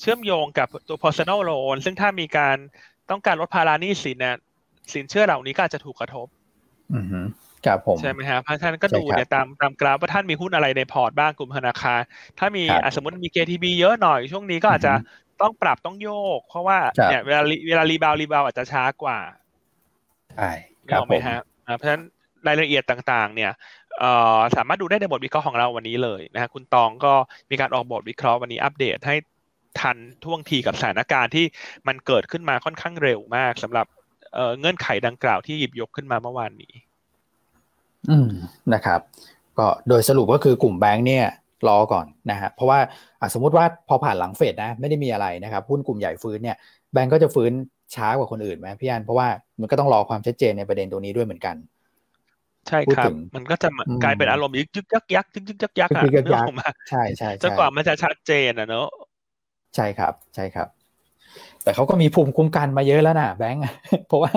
[0.00, 2.56] เชื่อมโยงกับตัว personal loan ซึ่งถ้ามีการ
[3.10, 4.36] ต้องการลดภาระหนี้สินเนี่ย
[4.92, 6.26] สินเชื่อเหล่านี้ก็อาจจะถูกกระทบ
[7.66, 12.00] ครับผมใช่ไหมครับเพราะท่านก็ดูเนี่ยตามตามกราฟว่าท่านมีหุ้นอะไรในพอร์ตบ้างกลุ่มธนาคาร
[12.38, 12.62] ถ้ามี
[12.94, 14.92] สมมติมี KTB เยอะหน่อยช่วงนี้ก็อาจจะ
[15.42, 16.78] ต้องปรับต้องโยก เพราะว่า
[17.10, 19.18] เนี่ยเวลาเวลา rebound rebound อาจจะช้ากว่า
[20.36, 20.50] ใช่
[20.90, 21.38] ครับไหมฮะ
[21.76, 22.02] เพราะฉะนั้น
[22.48, 23.50] รายละเอียดต่างๆ เนี่ย
[24.56, 27.12] สามารถดูได้ในบทวิเคราะห์ของเราวันนี้เลยนะฮะคุณตองก็
[27.50, 29.16] มีการออกบทวิเคราะห์วันนี้อัปเดตให้
[29.80, 31.44] ทันท่วงทีกับสถานการณ์ที่
[31.88, 33.86] มันเกิดขึ้นมาค่อนข้างเร็วมากสำหรับ
[34.58, 36.72] เงื่อนไขดังกล่าวที่หยิบยกขึ้นมาเมื่อวานนี้
[38.10, 38.30] อืม
[38.74, 39.00] นะครับ
[39.58, 41.26] ก็โดยสรุปก็คือกลุ่มแบงค์เนี่ย
[41.68, 42.78] รอก่อนนะฮะเพราะว่า
[43.34, 46.56] สมมุติว่าพอผ่านหลังเฟดนะไม่ได้มีอะไรนะครับหุ้นกลุ่มใหญ่ฟื้นเนี่ย
[46.92, 47.52] แบงก์ก็จะฟื้น
[47.94, 49.28] ช้ากว่าคนอื่นไหมพี่อันเพราะว่า
[49.60, 51.56] มันก็ต้องรอความชัดเจนในประเด็นตัวนี้ด้วยเหมือนกัน
[52.68, 53.68] ใช่ครับ มันก็จะ
[54.02, 56.02] กลายเป็นอารมณ์ยึกยึกยักยักยึกยึกยักยักอะ
[56.90, 58.88] ใช่ใช่จนกว่ามันจะชัดเจนอะเนอะ
[59.76, 60.68] ใช่ครับ ใช่ครับ
[61.62, 63.62] แต่เขาก็มีภูมิคุ้มกันมาเยอะแล้วนะแบงค์
[64.06, 64.32] เพราะว่า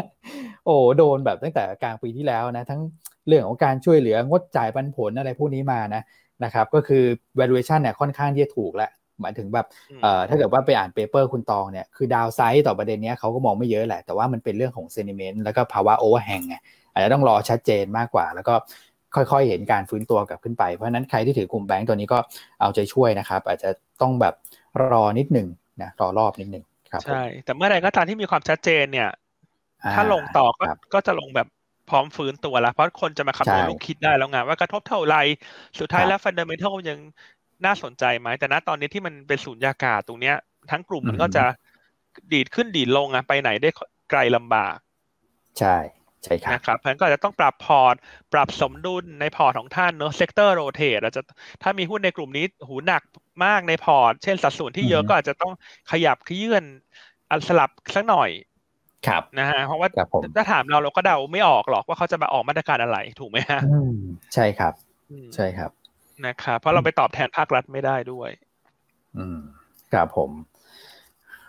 [0.65, 2.81] โอ้โดนแบบตั้งแต่กลางปีที่แล้วนะ ทั้ง
[3.27, 6.01] เรื่องของการช่วยเหลืองดจ่ายปันผลอะไรพวกนี้มานะ
[6.43, 7.03] นะครับ ก็คือ
[7.39, 9.65] valuation เนี่ยค่อนข้างที่จะถูกแล้วหมายถึงแบบ
[10.01, 16.55] เอ่อถ้าเกิดว่าไปอ่าน paper คุณตองเนี่ย คือ downside ต่อประเด็นนี้เขาก็มองไม่เยอะแหละ แต่ว่ามันเป็นเรื่องของ sentiment แล้วก็ภาวะ overhang ไง
[16.91, 18.53] อาจจะต้องรอชัดเจนมากกว่า แล้วก็
[19.15, 22.17] ค่อยๆ เห็นการฟื้นตัวกลับขึ้นไป เพราะนั้นใครที่ถือกลุ่มแบงก์ตัวนี้ก็
[22.61, 23.69] เอาใจช่วยนะครับ อาจจะ
[24.01, 24.33] ต้องแบบ
[24.91, 25.47] รอนิดหนึ่ง
[25.81, 29.09] นะรอรอบนิดหนึ่งครับใช่ แต่เมื่อไหร่ก็ตามที่มีความชัดเจนเนี่ย
[29.95, 31.47] ถ้าลงต่อก็ก็จะลงแบบ
[31.89, 35.15] พร้อมฟื้นตัวแล้ว เพราะคนจะมาคำนวณลูกคิดได้แล้วไงว่ากระทบเท่าไร
[35.79, 36.99] สุดท้ายแล้วฟันเดเมทัลยัง
[37.65, 40.35] น่าสนใจไหมแต่ณตอนนี้ที่มันเป็นศูนย์ยากาศตรงเนี้ย
[40.71, 41.43] ทั้งกลุ่มมันก็จะ
[42.33, 43.69] ดีดขึ้นดีดลงอะไปไหนได้
[44.11, 44.75] ไกลลำบาก
[45.59, 45.75] ใช่
[46.23, 47.95] ใช่ครับนะครับเพราะนั้นก็จะต้องปรับพอร์ต
[48.33, 51.21] ปรับสมดุลในพอร์ตของท่านเนอะ sector rotate อาจจะ
[51.63, 53.03] ถ้ามีหุ้นในกลุ่มนี้หูหนัก
[53.45, 55.53] มากในพอร์ต เช่นสัดส่วนที่เยอะก็อาจจะต้อง
[55.91, 56.63] ขยับขยาย
[57.29, 58.29] อันสลับสักหน่อย
[59.07, 59.89] ครับนะฮะเพราะว่า
[60.35, 63.59] ถ้าถามเราเราก็เดาไม่ออกหรอกว่าเขาจะมาออกมาตรการอะไรถูกไหมฮะ
[64.33, 64.73] ใช่ครับ
[65.35, 65.71] ใช่ครับ
[66.25, 68.29] นะครับเพราะเราไปตอบแทนภาครัฐไม่ได้ด้วย
[69.17, 69.39] อืม
[69.93, 70.31] ครับผม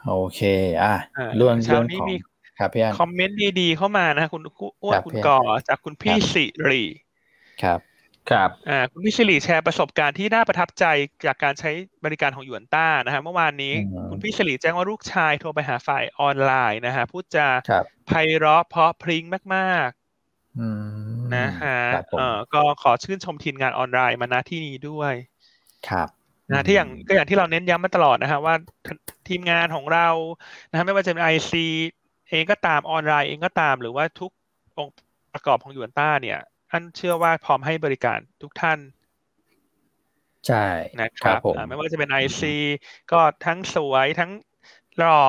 [0.08, 0.40] โอเค
[0.82, 0.94] อะ
[1.36, 2.08] เรื่องเรื่องของ
[2.60, 4.42] ครับพี่อันคอมเมนต์ดีๆเข้ามานะคุณ
[4.82, 6.84] อ้วนคุณก่อจากคุณพี่สิริ
[7.62, 7.80] ครับ
[8.30, 10.84] ครับอ่าคุณพี่สิริแชร์ประสบการณ์ที่น่าประทับใจ
[11.26, 11.70] จากการใช้
[12.04, 13.74] บริการของหยวนต้านะฮะเมื่อวานนี้
[14.10, 17.48] คุณพี่สิริแจ้งว่าลูกชายโทรไปหาฝ่ายออนไลน์นะฮะพูดจา
[18.06, 21.78] ไพเราะเพราะพริ้งมากๆนะฮะ
[22.18, 25.12] เออก็ขอชื่นชมทีมงานออนไลน์มาณที่นี้ด้วย
[25.88, 26.08] ครับ
[26.50, 28.54] นะที่อย่างก็อย่างที่เราเน้นย้ำมาตลอดนะฮะว่า
[29.28, 30.08] ทีมงานของเรา
[30.70, 31.66] นะฮะไม่ว่าจะเป็นไอซี
[32.30, 34.30] เองก็ตามออนไลน์เองก็ตาม หรือว่าทุก
[34.78, 34.94] องค์
[35.32, 36.38] ประกอบของยูนต้าเนี่ย
[36.70, 38.78] ท่านเชื่อว่าพร้อมให้บริการทุกท่าน
[40.46, 40.66] ใช่
[41.00, 42.54] นะครับไม่ว่าจะเป็นไอซี
[43.12, 44.30] ก็ทั้งสวยทั้ง
[44.98, 45.22] หล่อ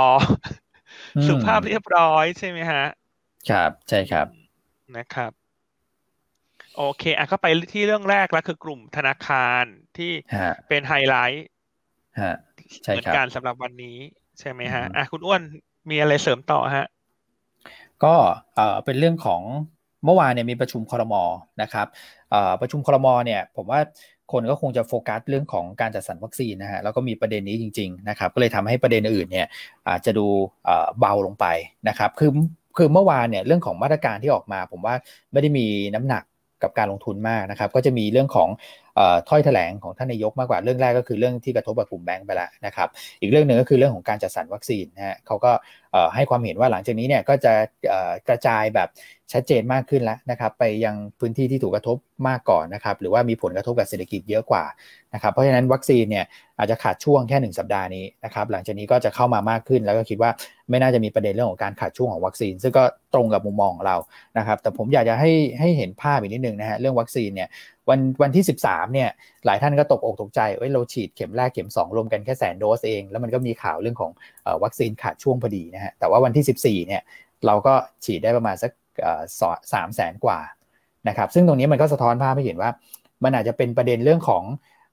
[1.27, 2.85] สุภาพเรียบร้อยใช่ไหมฮะ
[3.49, 4.27] ครับ ใช่ครับ
[4.97, 5.31] นะครับ
[6.77, 9.63] โอเคอะก็ไปที่เรื่องแรกแล้วคือกลุ่มธนาคาร
[9.97, 10.11] ที่
[10.67, 11.47] เป็นไฮไลท์
[12.87, 13.97] เหมือนกันสำหรับวันนี้
[14.39, 15.41] ใช่ไหมฮะอะคุณอ้วน
[15.89, 16.87] มีอะไรเสริมต่อฮะ
[18.03, 18.15] ก็
[18.55, 19.41] เออเป็นเรื่องของ
[20.05, 21.23] เมื่อวานเนี่ยมีประชุมคอรมอ
[21.61, 21.87] นะครับ
[22.61, 23.79] ประชุมคอรมอเนี่ยผมว่า
[24.31, 29.47] คนก็คงจะโฟกัสเรื่องของการจัดสรรวัคซีนนะฮะแล้วก็มีประเด็นนี้จริงๆนะครับก็เลยทำให้ประเด็นอื่นเนี่ย
[29.87, 30.27] อาจจะดู
[30.99, 31.45] เบาลงไป
[31.89, 32.31] นะครับคือ
[32.77, 34.95] คือเมื่อวานเนี่ยเรื่องของมาตรการที่ออกมา ผมว่า
[35.31, 35.65] ไม่ได้มี
[35.95, 36.23] น้ำหนัก
[36.63, 38.49] กับการลงทุนมากนะครับ ก็จะมีเรื่องของ
[39.29, 42.89] ถ้อยแถลงของท่านนายกมากกว่าเรื่องแรกก็คือเรื่องที่กระทบกับกลุ่มแบงก์ไปแล้วนะครับ
[43.21, 45.51] อีกเรื่องหนึ่งก็คือเรื่องของการจัดสรรวัคซีนนะฮะเขาก็
[46.15, 47.53] ให้ความเห็นว่าหลังจากนี้เนี่ยก็จะ
[48.29, 48.89] กระจายแบบ
[49.33, 54.63] ชัดเจนมากขึ้นแล้วนะครับไปยังพื้นที่ที่ถูกกระทบมากก่อนนะครับหรือว่ามีผลกระทบกับเศรษฐกิจเยอะกว่า
[55.13, 56.25] นะครับเพราะฉะนั้นวัคซีนเนี่ย
[56.57, 60.31] อาจจะขาดช่วงแค่ 1 สัปดาห์นี้นะครับหลังจากนี้ก็จะเข้ามามากขึ้น แล้วก็คิดว่า
[60.69, 62.83] ไม่น่าจะมีประเด็นเรื่องของการขาดช่วงของวัคซีน ซึ่งก็
[63.13, 63.97] ตรงกับมุมมองของเรา
[64.37, 67.49] นะครับแต่ผมอยากจะให้ให้เห็นภาพอีกนิดนึงนะฮะเรื่องวัคซีนเนี่ย
[67.89, 69.09] วันวันที่ 13เนี่ย
[69.45, 74.11] หลายท่านก็ตกอกตกใจเอ้ยเราฉีดเข็มแรกเข็ม 2 รวมกันแค่แสนโดสเอง แล้วมันก็มีข่าวเรื่องของ
[74.63, 77.01] วัคซีนขาดช่วงพอดีนะฮะแต่ว่าวันที่ 14เนี่ย
[77.45, 77.73] เราก็
[78.05, 78.71] ฉีดได้ประมาณสัก
[79.73, 80.39] สามแสนกว่า
[81.07, 82.69] นะครับซึ่งตรงนี้มันก็สะท้อนภาพให้เห็นว่า
[83.23, 84.43] มันอาจจะเป็นประเด็นเรื่องของ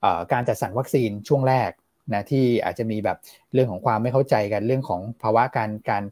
[0.05, 1.71] อการจัดสรรวัคซีนช่วงแรก
[2.13, 3.19] นะที่อาจจะมีแบบ
[3.55, 6.03] เรื่องของความไม่เข้าใจกันเรื่องของภาวะการการ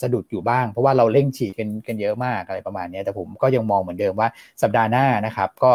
[0.00, 4.28] สะดุดอยู่บ้าง เพราะว่าเราเร่งฉีดกันกันเยอะมากอะไรประมาณนี้แต่ผมก็ยังมองเหมือนเดิมว่า
[4.62, 5.72] สัปดาห์หน้านะครับก็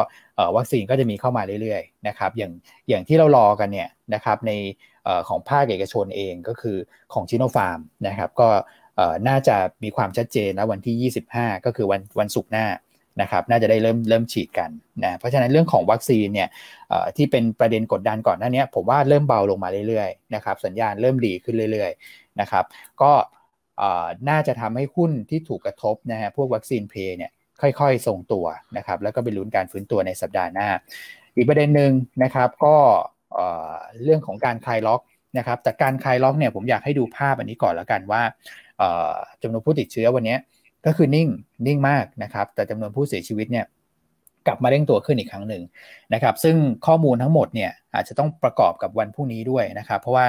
[0.55, 2.51] วัคซีนก็จะมีเข้ามาเรื่อยๆนะครับอย่าง
[2.89, 4.51] อย่างที่เรารอกันเนี่ยนะครับใน
[5.29, 6.77] ของภาคเอกชนเองก็คือ
[7.13, 8.49] ของชิโนฟาร์มนะครับก็
[9.27, 12.65] น่าจะมีความชัดเจนแล้ววันที่ 25 ก็คือวันวันศุกร์หน้า
[13.21, 14.69] นะครับน่าจะได้เริ่มเริ่มฉีดกัน
[15.03, 16.49] นะเพราะฉะนั้นเรื่องของวัคซีนเนี่ย
[17.17, 22.65] ที่เป็นประเด็นกดดันก่อนหน้านี้ผมว่าเริ่มเบาลงมาเรื่อยๆนะครับสัญญาณเริ่มดีขึ้นเรื่อยๆนะครับ
[23.01, 23.11] ก็
[24.29, 28.45] น่าจะทำให้หุ้นที่ถูกกระทบนะฮะพวกวัคซีนเพย์เนี่ยค่อยๆทรงตัว
[28.77, 30.69] นะครับแล้วก็ไปลุ้นการฟื้นตัวในสัปดาห์หน้า
[31.35, 31.91] อีกประเด็นหนึ่ง
[32.23, 32.75] นะครับก็
[34.03, 35.01] เรื่องของการคลายล็อก
[35.37, 38.21] นะครับจากการคลายล็อกเนี่ยผมอยากให้ดูภาพอันนี้ก่อนแล้วกันว่า
[39.41, 40.35] จำนวนผู้ติดเชื้อวันนี้
[40.85, 41.27] ก็คือนิ่ง
[41.67, 43.65] นิ่งมากนะครับ แต่จำนวนผู้เสียชีวิตเนี่ย
[44.47, 45.63] กลับมาเร่งตัวขึ้นอีกครั้งหนึ่ง
[46.13, 46.55] นะครับ ซึ่ง
[46.87, 50.25] ข้อมูลทั้งหมดเนี่ยอาจจะต้องประกอบกับวันพรุ่งนี้ด้วยนะครับ เพราะว่า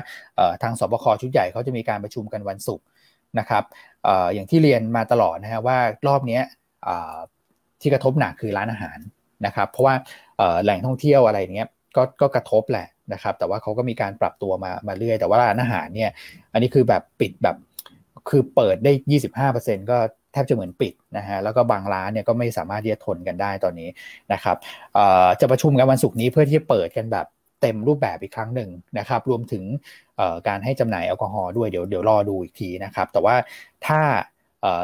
[0.62, 2.86] ทางสบคชุดใหญ่เขาจะมีการประชุมกันวันศุกร์
[3.38, 3.64] นะครับ
[4.06, 6.40] ออย่างที่เรียนมาตลอดนะฮะว่ารอบนี้
[7.80, 8.98] ที่กระทบหนักคือร้านอาหาร
[9.46, 9.94] นะครับ เพราะว่า
[10.62, 16.10] แหล่งท่องเที่ยวอะไรเงี้ยก็ก็กระทบแหละนะครับ แต่ว่าเขาก็มีการปรับตัวมามาเรื่อยแต่ว่าร้านอาหารเนี่ย
[16.52, 17.56] อันนี้คือแบบปิดแบบ
[18.28, 18.92] คือเปิดได้
[19.52, 19.98] 25%ก็
[20.36, 23.88] ทบจะเหมือนปิดนะฮะแล้วก็บางร้านเนี่ยก็ไม่สามารถที่จะทนกันได้ตอนนี้
[24.32, 24.56] นะครับ
[25.40, 27.26] จะประชุมกันวันศุกร์นี้เพื่อที่จะเปิดกันแบบ
[27.60, 29.64] เต็มรูปแบบอีกครั้งหนึ่งนะครับ รวมถึง
[30.48, 33.36] การให้จำหน่ายแอลกอฮอล์ด้วยเดี๋ยวเดี๋ยวรอดูอีกทีนะครับ แต่ว่า
[33.86, 34.00] ถ้า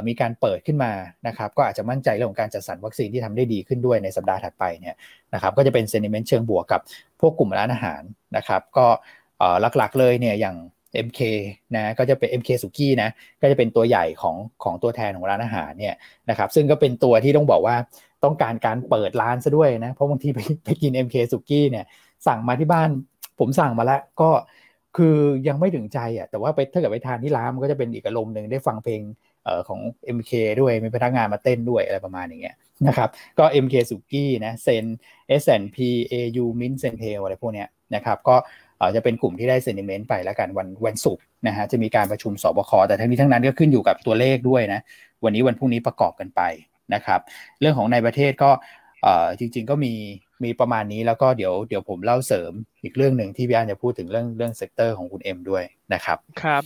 [0.06, 0.92] มีการเปิดขึ้นมา
[1.26, 4.96] นะครับ ก็อาจจะมั่นใจเรื่องของการจัดสรรวัคซีนที่ทำได้ดีขึ้นด้วยในสัปดาห์ถัดไปเนี่ย
[5.34, 6.80] นะครับก็จะเป็นเซนิเมนต์เชิงบวกกับ
[7.20, 8.02] พวกกลุ่มร้านอาหาร
[8.36, 8.86] นะครับ ก็
[9.78, 10.56] หลักๆเลยเนี่ยอย่าง
[11.06, 11.20] MK
[11.76, 13.10] นะก็จะเป็น MK สุกี้นะ
[13.42, 15.94] ก็จะเป็นตัวใหญ่ของของตัวแทนของร้านอาหารเนี่ย
[16.30, 17.76] นะครับซึ่งก็เป็นตัวที่ต้องบอกว่า
[18.24, 21.84] ต้องการการเปิดร้านซะด้วยนะเพราะบางทีไปไปกิน MK สุกี้เนี่ย
[22.26, 22.88] สั่งมาที่บ้าน
[23.38, 24.30] ผมสั่งมาแล้วก็
[24.96, 25.16] คือ
[25.48, 29.00] ยังไม่ถึงใจอะแต่ว่าไปถ้าเกิดไปทานที่ร้านมันก็จะเป็นอีกอารมณ์หนึ่งได้ฟังเพลง
[29.44, 29.80] เอ่อของ
[30.16, 32.56] MK ด้วยมีพนักงานมาเต้นด้วยอะไรประมาณอย่างเงี้ย
[32.88, 34.84] นะครับก็ MK สุกี้นะเซน
[35.42, 35.76] S&P
[36.12, 38.36] AU MINT CENTEL อะไรพวกเนี้ยนะครับก็
[38.96, 44.80] จะเป็นกลุ่มที่ได้ sentiment ไปแล้วกันวันวันศุกร์นะฮะจะมีการประชุมสบคแต่ทั้งนี้ทั้งนั้นก็ขึ้นอยู่กับตัวเลขด้วยนะ
[45.24, 46.42] วันนี้วันพรุ่งนี้ประกอบกันไป
[46.94, 47.20] นะครับ
[47.60, 48.50] เรื่องของในประเทศก็
[49.38, 49.94] จริง ๆ ก็มี
[50.44, 52.52] มีประมาณนี้แล้วก็เดี๋ยวเดี๋ยวผมเล่าเสริม
[52.82, 55.64] อีกเรื่องหนึ่งที่พี่อันจะพูดถึงเรื่องเรื่อง sector ของคุณเอ็มด้วย
[55.94, 56.62] นะครับครับ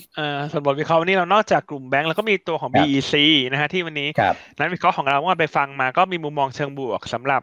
[0.50, 3.14] ส่วนบทวิเคราะห์วันนี้เรานอกจากกลุ่มแบงก์แล้วก็มีตัวของ BEC
[3.52, 4.08] นะฮะที่วันนี้
[4.58, 7.42] นั้นวิเคราะห์ของเราว่าไปฟังมาก็มีมุมมองเชิงบวกสำหรับ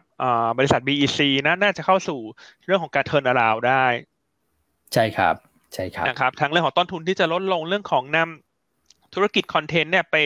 [0.58, 2.20] บริษัท BEC นะน่าจะเข้าสู่
[2.64, 3.84] เรื่องของการเทิร์นอราวได้
[4.94, 5.34] ใช่ครับ
[5.74, 10.16] ใช่ครับนะครับ ทั้งเรื่องของต้นทุนที่จะลดลงเรื่องของนำธุรกิจคอนเทนต์เนี่ยไป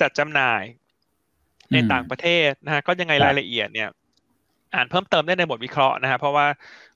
[0.00, 0.62] จัดจำหน่าย
[1.72, 3.90] ในต่างประเทศนะฮะก็ยังไงรายละเอียดเนี่ย
[4.74, 6.46] อ่านเพิ่มเติมได้ในบทวิเคราะห์นะฮะเพราะว่า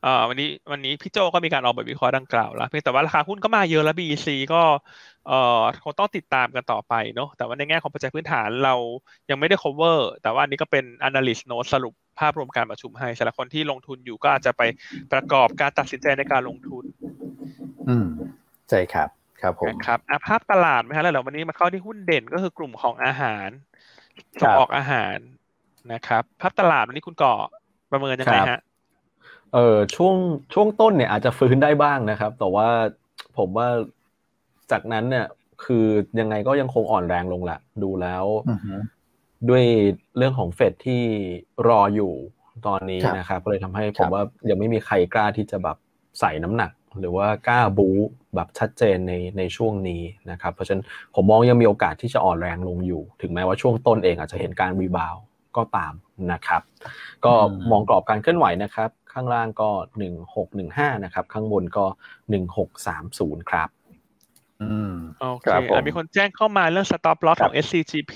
[0.03, 4.63] เอ่อวันนี้วันนี้พี่โจก็มีการออกบทวิเคราะห์ดังกล่าวแล้วเพียงแต่ว่าราคาหุ้นก็มาเยอะแล้ว BEC ก็
[5.29, 8.75] เอ่อคงต้องติดตามกันต่อไปเนาะแต่ว่าในแง่ของปัจจัยพื้นฐานเรา
[9.31, 14.63] ยังไม่ได้ cover แต่ว่านนี้ก็เป็น analyst note สรุป ภาพรวมการประชุมให้สำหรับคนที่ลงทุนอยู่ก็อาจจะไป
[15.13, 16.85] ประกอบการตัดสินใจในการลงทุน
[17.89, 18.07] อืม
[18.71, 19.09] ใช่ครับ
[19.41, 23.49] ครับผมครับอะภาพตลาดไหมฮะแล้วเดี๋ยววันนี้มาเข้าที่หุ้นเด่นก็คือกลุ่มของอาหาร
[24.41, 25.17] ส่งออกอาหาร
[25.93, 27.35] นะครับ ภาพตลาดวันนี้คุณก่อ
[27.91, 28.61] ประเมินยังไงฮะ
[29.55, 30.15] เออช่วง
[30.55, 32.69] ช่วงต้นเนี่ยอาจจะฟื้นได้บ้างนะครับ แต่ว่า
[33.39, 33.69] ผมว่า
[34.71, 35.27] จากนั้นเนี่ย
[35.65, 35.87] คือ
[36.21, 38.25] ยังไงก็ยังคงอ่อนแรงลงแหละดูแล้ว
[39.51, 39.65] ด้วย
[40.17, 41.03] เรื่องของเฟดที่
[41.69, 42.13] รออยู่
[42.67, 45.77] ตอนนี้นะครับก็เลยทำให้ผมว่ายังไม่มีใครกล้าที่จะแบบ
[46.21, 46.71] ใส่น้ำหนัก
[47.01, 47.97] หรือว่ากล้าบู๊
[48.35, 50.85] แบบชัดเจนในในช่วงนี้นะครับ เพราะฉะนั้น
[51.15, 55.17] ผมมองยังมีโอกาสที่จะอ่อนแรงลงอยู่ ถึงแม้ว่าช่วงต้นเองอาจจะเห็นการรีบาว
[55.57, 55.95] ก็ตาม
[56.33, 56.63] นะครับ
[57.25, 57.33] ก็
[57.71, 61.85] มองกรอบการเคลื่อนไหวนะครับ ข้างล่างก็หนึ่งหกหนึ่งห้านะครับ ข้างบนก็
[62.31, 63.69] หนึ่งหกสามศูนย์ครับ
[64.63, 65.47] อืมโอเค
[65.87, 68.15] มีคนแจ้งเข้ามาเรื่อง stop loss ของ SCGP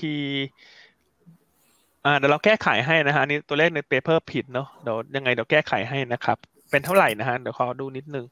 [2.05, 6.37] อ่าเดี๋ยวเราแก้ไขให้นะฮะอันนี้ตัวเลขในเปเปอร์ผิดเนาะเดี๋ยวยังไงเดี๋ยวแก้ไขให้นะครับ
[6.71, 8.25] เป็นเท่าไหร่นะฮะเดี๋ยวขอดูนิดนึง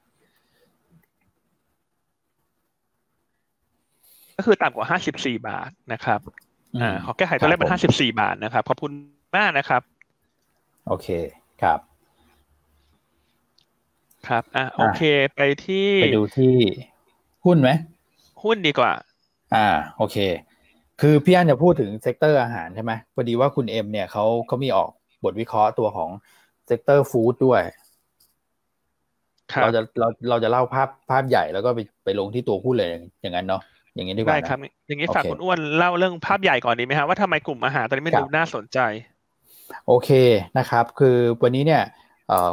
[4.38, 6.20] ก็คือต่ำกว่าห้าสิบสี่บาทนะครับ
[6.82, 8.92] อ่าขอแก้ไขตัวเลขเป็นห้าสิบสี่บาทนะครับขอบคุณ
[9.38, 9.82] มากนะครับ
[10.88, 11.08] โอเค
[11.62, 11.80] ครับ
[14.28, 15.02] ครับ อะ โอเค
[15.36, 16.56] ไปที่ ไปดูที่
[17.46, 17.70] หุ้นไหม
[18.44, 18.92] หุ้นดีกว่า
[19.56, 19.68] อ่า
[19.98, 20.18] โอเค
[21.02, 24.90] คือพี่อันจะพูดถึง sector อาหารใช่ไหมพอดีว่าคุณเอ็มเนี่ยเขาเขามีออก
[25.24, 26.10] บทวิเคราะห์ตัวของ
[26.68, 27.62] sector food ด้วย
[29.62, 32.90] เราจะเราเราจะเล่าภาพภาพใหญ่แล้วก็ไปไปลงที่ตัวหุ้นเลย
[33.22, 33.62] อย่างนั้นเนาะ
[33.96, 38.80] อย่างนี้ดีกว่าได้ครับ อย่างนี้ฝากคุณอ้วนเล่าเรื่องภาพใหญ่ก่อนดีไหมฮะว่าทำไมกลุ่มอาหารตอนนี้ไม่ดูน่าสนใจ
[39.88, 40.10] โอเค
[40.58, 41.84] นะครับ คือวันนี้เนี่ย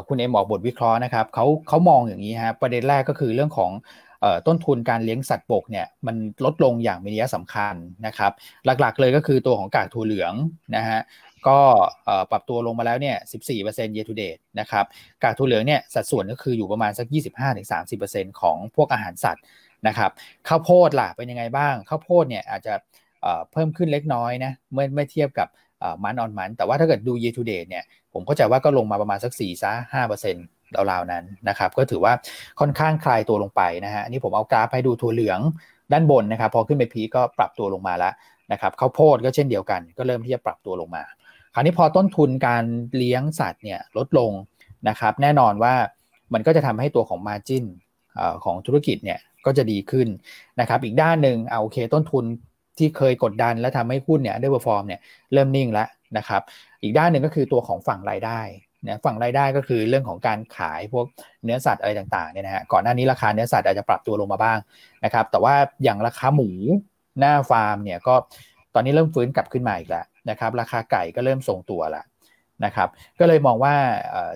[0.09, 3.71] คุณเอ็มออกบทวิเคราะห์นะครับเขาเขามองอย่างนี้ฮะประเด็นแรกก็คือเรื่องของ
[4.47, 7.75] ต้นทุนการเลี้ยงสัตว์บกเนี่ยมันลดลงอย่างมีนัยสำคัญ
[8.07, 8.33] นะครับ
[8.81, 10.33] หลักๆเลยก็คือตัวของกากถั่วเหลือง
[10.77, 11.01] นะฮะ
[11.49, 11.59] ก็
[12.31, 13.17] ปรับตัวลงมาแล้วเนี่ย
[13.57, 14.85] 14% year to date นะครับ
[15.23, 17.07] กากถั่วเหลืองเนี่ยสัดส่วนก็คืออยู่ประมาณสัก
[17.73, 19.45] 25-30%ของพวกอาหารสัตว์
[19.87, 20.11] นะครับ
[20.49, 22.75] ข้าวโพดล่ะเป็นยังไงบ้างข้าวโพดเนี่ยอาจจะ
[23.53, 25.49] เพิ่มขึ้นเล็กน้อยนะเมื่อเมื่อเทียบกับ
[26.05, 30.56] มันออนมันแต่ว่าถ้าเกิดดู year to date เนี่ยผมเข้าใจว่าก็ลงมาประมาณสัก4-5%
[30.91, 32.13] ราวๆนั้นนะครับ ก็ถือว่า
[32.61, 35.41] ค่อนข้างคลายตัวลงไปนะฮะนี่ผมเอากราฟให้ดูถั่วเหลือง
[35.93, 38.13] ด้านบนนะครับ พอขึ้นไปพีก็ปรับตัวลงมาแล้ว
[38.53, 41.05] นะครับข้าวโพดก็เช่นเดียวกัน ก็เริ่มที่จะปรับตัวลงมา
[41.55, 42.65] คราวนี้พอต้นทุนการ
[42.97, 44.33] เลี้ยงสัตว์เนี่ยลดลง
[44.89, 45.75] นะครับ แน่นอนว่า
[46.35, 47.65] มันก็จะทำให้ตัวของ Margin
[48.45, 50.09] ของธุรกิจเนี่ยก็จะดีขึ้น
[50.61, 52.25] นะครับ อีกด้านหนึ่งเอาโอเคต้นทุน
[52.79, 55.01] ที่เคยกดดันและทำให้หุ้นเนี่ย underperform เนี่ย
[55.33, 55.89] เริ่มนิ่งแล้ว
[56.19, 56.43] นะครับ
[56.83, 58.41] อีกด้านหนึ่งก็คือตัวของฝั่งรายได้
[58.87, 61.07] นะฝั่งรายได้ก็คือเรื่องของการขายพวก
[61.45, 64.59] เนื้อสัตว์อะไรต่างๆเนี่ยนะฮะก่อนหน้านี้ราคาเนื้อสัตว์อาจจะปรับตัวลงมาบ้าง
[65.05, 66.51] นะครับแต่ว่าอย่างราคาหมู
[67.21, 68.15] หน้าฟาร์มเนี่ยก็
[68.75, 72.05] ตอนนี้เริ่มฟื้นกลับขึ้นมาอีกแล้วนะครับราคาไก่ก็เริ่มทรงตัวล้ว
[72.65, 73.75] นะครับก็เลยมองว่า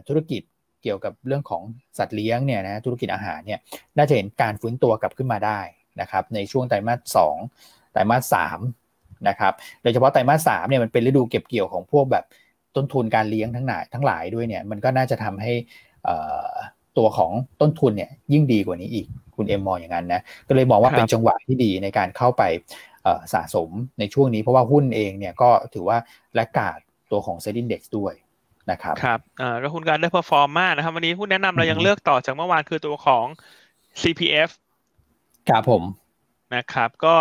[0.09, 0.43] ธุรกิจ
[0.83, 1.63] เกี่ยวกับเรื่องของ
[1.99, 3.61] สัตว์เลี้ยงเนี่ยนะธุรกิจอาหารเนี่ย
[3.97, 5.61] น่าจะเห็นการฟื้นตัวกลับขึ้นมาได้
[6.01, 7.37] นะครับในช่วงไตรมาสสอง
[7.93, 8.59] ไตรมาสสาม
[9.29, 12.25] นะครับโดยเฉพาะไตรมาสสามเนี่ยมันเป็นฤดูเก็บเกี่ยวของพวกแบบ
[12.77, 15.53] ต้นทุนการเลี้ยงทั้งหลายทั้งหลายด้วยเนี่ยมันก็น่าจะทำให้
[16.99, 19.07] ตัวของต้นทุนเนี่ยยิ่งดีกว่านี้อีก
[19.37, 22.43] คุณเอ็มมองอย่างนั้นนะก็เลยมองว่าเป็นจังหวะที่ดีในการเข้าไป
[23.33, 25.99] สะสมในช่วงนี้เพราะว่าหุ้นเองเนี่ยก็ถือว่า
[26.35, 26.79] laggard
[27.11, 28.15] ตัวของ SET Index ด้วย
[28.71, 33.27] นะครับครับอ่าแล้วหุ้นก็ underperform มากนะครับ วันนี้หุ้นแนะนำเรายังเลือกต่อจากเมื่อวานคือตัวของ
[34.03, 34.51] CPF
[35.49, 35.83] ครับผม
[36.57, 37.15] นะครับ ก็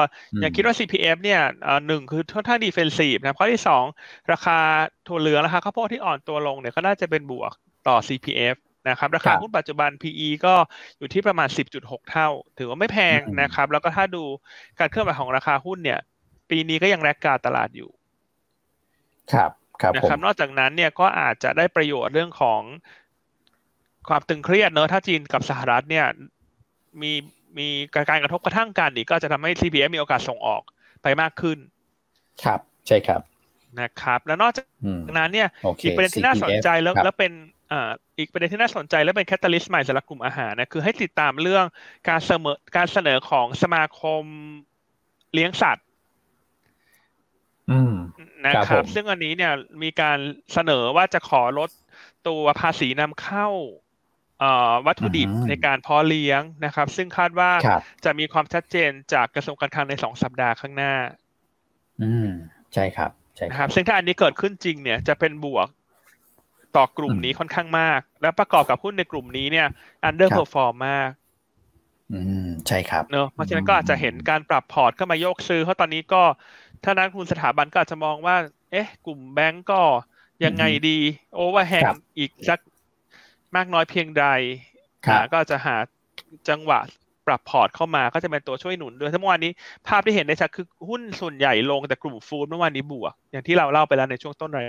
[0.44, 1.42] ยังคิดว่า CPF เนี่ย
[1.88, 3.84] หนึ่งคือค่อนข้าง defensive นะข้อที่สอง
[4.32, 4.58] ราคา
[5.08, 7.54] ถั่วเหลืองราคาข้าวโพดที่อ่อนตัวลงเนี่ยก็น่าจะเป็นบวก
[7.88, 8.56] ต่อ CPF
[8.90, 10.54] นะครับราคาหุ้นปัจจุบัน PE ก็
[10.98, 11.48] อยู่ที่ประมาณ
[11.80, 14.24] 10.6 เท่า ถือว่าไม่แพงนะครับ แล้วก็ถ้าดู
[14.80, 16.00] การเคลื่อนไหวของราคาหุ้นเนี่ย
[16.50, 17.90] ปีนี้ก็ยังแรกการตลาดอยู่
[19.34, 19.52] ครับ
[19.82, 22.62] ครับนะครับนอกจากนั้นเนี่ยก็อาจจะได้ประโยชน์เรื่องของ
[24.10, 26.06] ความตึงเครียดเนอะถ้าจีนกับสหรัฐเนี่ย
[27.02, 27.12] มี
[27.58, 27.68] มี
[28.10, 30.62] การกระทบกระทั่งกันอีกก็จะทำให้ CPF มีโอกาสส่งออก
[31.04, 31.58] ไปมากขึ้น
[32.43, 33.22] ครับใช่ครับ
[33.82, 34.66] นะครับ แล้วนอกจาก
[35.18, 35.47] นั้นเนี่ย
[35.84, 37.32] อีกประเด็นที่น่าสนใจแล้วแล้วเป็น
[37.72, 41.66] อ่าอีกประเด็นที่น่าสนใจและเป็นแคตตาลิสต์ใหม่สำหรับกลุ่มอาหารนะคือให้ติดตามเรื่อง
[42.10, 44.24] การเสมอการเสนอของสมาคม
[45.34, 45.86] เลี้ยงสัตว์
[48.47, 50.20] นะครับ ซึ่งอันนี้เนี่ยมีการ
[50.54, 51.70] เสนอว่าจะขอลด
[52.28, 53.47] ตัวภาษีนำเข้า
[54.86, 57.52] วัตถุดิบในการเพาะเลี้ยงนะครับ ซึ่งคาดว่า
[58.06, 60.94] จะมีความชัดเจนจากกระทรวงการคลังในสองสัปดาห์ข้างหน้า
[62.02, 62.30] อืม
[62.74, 65.68] ใช่ครับใช่ครับ ซึ่งถ้าอันนี้เกิดขึ้นจริงเนี่ยจะเป็นบวก
[66.76, 69.68] ต่อกลุ่มนี้ค่อนข้างมาก แล้วประกอบกับหุ้นในกลุ่มนี้เนี่ย
[70.04, 71.10] underperform มาก
[72.14, 76.24] อืมใช่ครับเนอะเพราะฉะนั้นก็อาจจะเห็นการปรับพอร์ตเข้ามาโยกซื้อเพราะตอนนี้ก็
[76.84, 78.36] ถ้านักทุนสถาบันก็อาจจะมองว่า
[78.72, 79.82] เอ๊ะ กลุ่มแบงก์ก็
[80.46, 81.00] ยังไงดี
[81.36, 81.84] overhang
[82.18, 82.60] อีกสัก
[83.56, 84.26] มากน้อยเพียงใด
[85.34, 85.76] ก็จะหา
[86.50, 86.80] จังหวะ
[87.28, 89.52] ปรับพอร์ตเข้ามาก็จะเป็นตัวช่วยหนุนด้วยทั้งวันนี้
[89.88, 94.68] ภาพที่เห็นได้ชัดคือหุ้นส่วนใหญ่ลงแต่กลุ่มฟู้ดเมื่อวานนี้บวก อย่างที่เราเล่าไปแล้วในช่วงต้นราย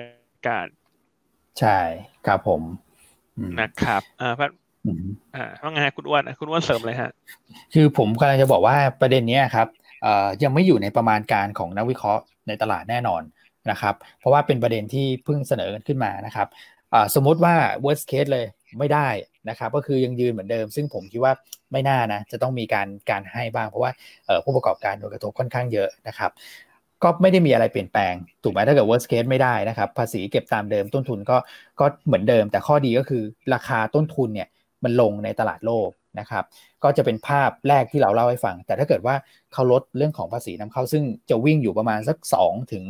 [0.49, 0.66] การ
[1.59, 1.78] ใช่
[2.26, 2.62] ครับผม
[3.61, 4.51] นะครับอ่าพัด
[5.35, 7.11] อ่าว่าไงคุณอ้วนคุณอ้วนเสริมเลยฮะ
[7.74, 9.68] คือผมกำลังจะบอกว่าประเด็นนี้ครับ
[10.03, 13.22] เอ่อยังไม่อยู่ในประมาณการของนักวิเคราะห์ในตลาดแน่นอน
[13.70, 16.49] นะครับ เพราะว่าเป็นประเด็นที่เพิ่งเสนอขึ้นมานะครับ
[16.95, 17.55] อ่าสมมุติว่า
[17.85, 18.47] worst case เลย
[18.79, 19.09] ไม่ได้
[19.49, 21.33] นะครับก็คือยังยืนเหมือนเดิม ซึ่งผมคิดว่า
[21.73, 23.91] ไม่น่านะจะต้องมีการการให้บ้าง เพราะว่า
[24.45, 26.31] ผู้ประกอบการโดนกระทบค่อนข้างเยอะนะครับ
[27.03, 31.37] ก็ไม่ได้มีอะไรเปลี่ยนแปลงถูกไหมถ้าเกิด worst case ไม่ได้นะครับภาษีเก็บตามเดิมต้นทุนก็
[31.81, 33.23] ก็เหมือนเดิม แต่ข้อดีก็คือ
[33.55, 34.49] ราคาต้นทุนเนี่ย
[34.85, 35.89] มันลงในตลาดโลก
[36.21, 36.45] นะครับ
[36.85, 39.14] ก็จะเป็นภาพแรกที่เราเล่าให้ฟัง แต่ถ้าเกิดว่า
[39.53, 42.85] เขาลดเรื่องของภาษีนำเข้า ซึ่งจะวิ่งอยู่ประมาณสัก2ถึง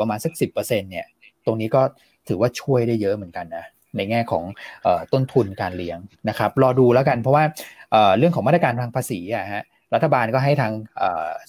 [0.00, 1.06] ประมาณสัก 10%เนี่ย
[1.46, 1.82] ตรงนี้ก็
[2.28, 3.64] ถือว่าช่วยได้เยอะเหมือนกันนะ
[3.96, 4.44] ในแง่ของ
[5.12, 7.44] ต้นทุนการเลี้ยงนะครับรอดูแล้วกันเพราะว่า
[8.18, 9.64] เรื่องของมาตรการทางภาษีอะฮะ
[9.94, 10.72] รัฐบาลก็ให้ทาง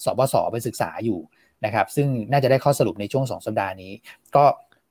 [0.04, 1.18] สบสไปศึกษาอยู่
[1.64, 3.92] นะครับซึ่งน่าจะได้ข้อสรุปในช่วง 2 สัปดาห์นี้
[4.36, 4.44] ก็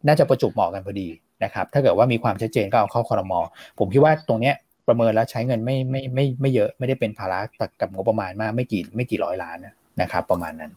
[0.08, 1.10] น่าจะประจุเหมาะกันพอดี
[1.44, 3.40] นะครับถ้าเกิดว่ามีความชัดเจนก็เอาเข้าคอรมอ
[3.80, 4.56] ผมคิดว่าตรงเนี้ย
[4.88, 7.40] ประเมินแล้วใช้เงินไม่ไม่ไม่ไม่เยอะไม่ได้เป็นภาระ
[7.82, 9.58] กับงบประมาณมากไม่กี่ไม่กี่ร้อยล้าน
[10.02, 10.72] นะครับ ประมาณนั้น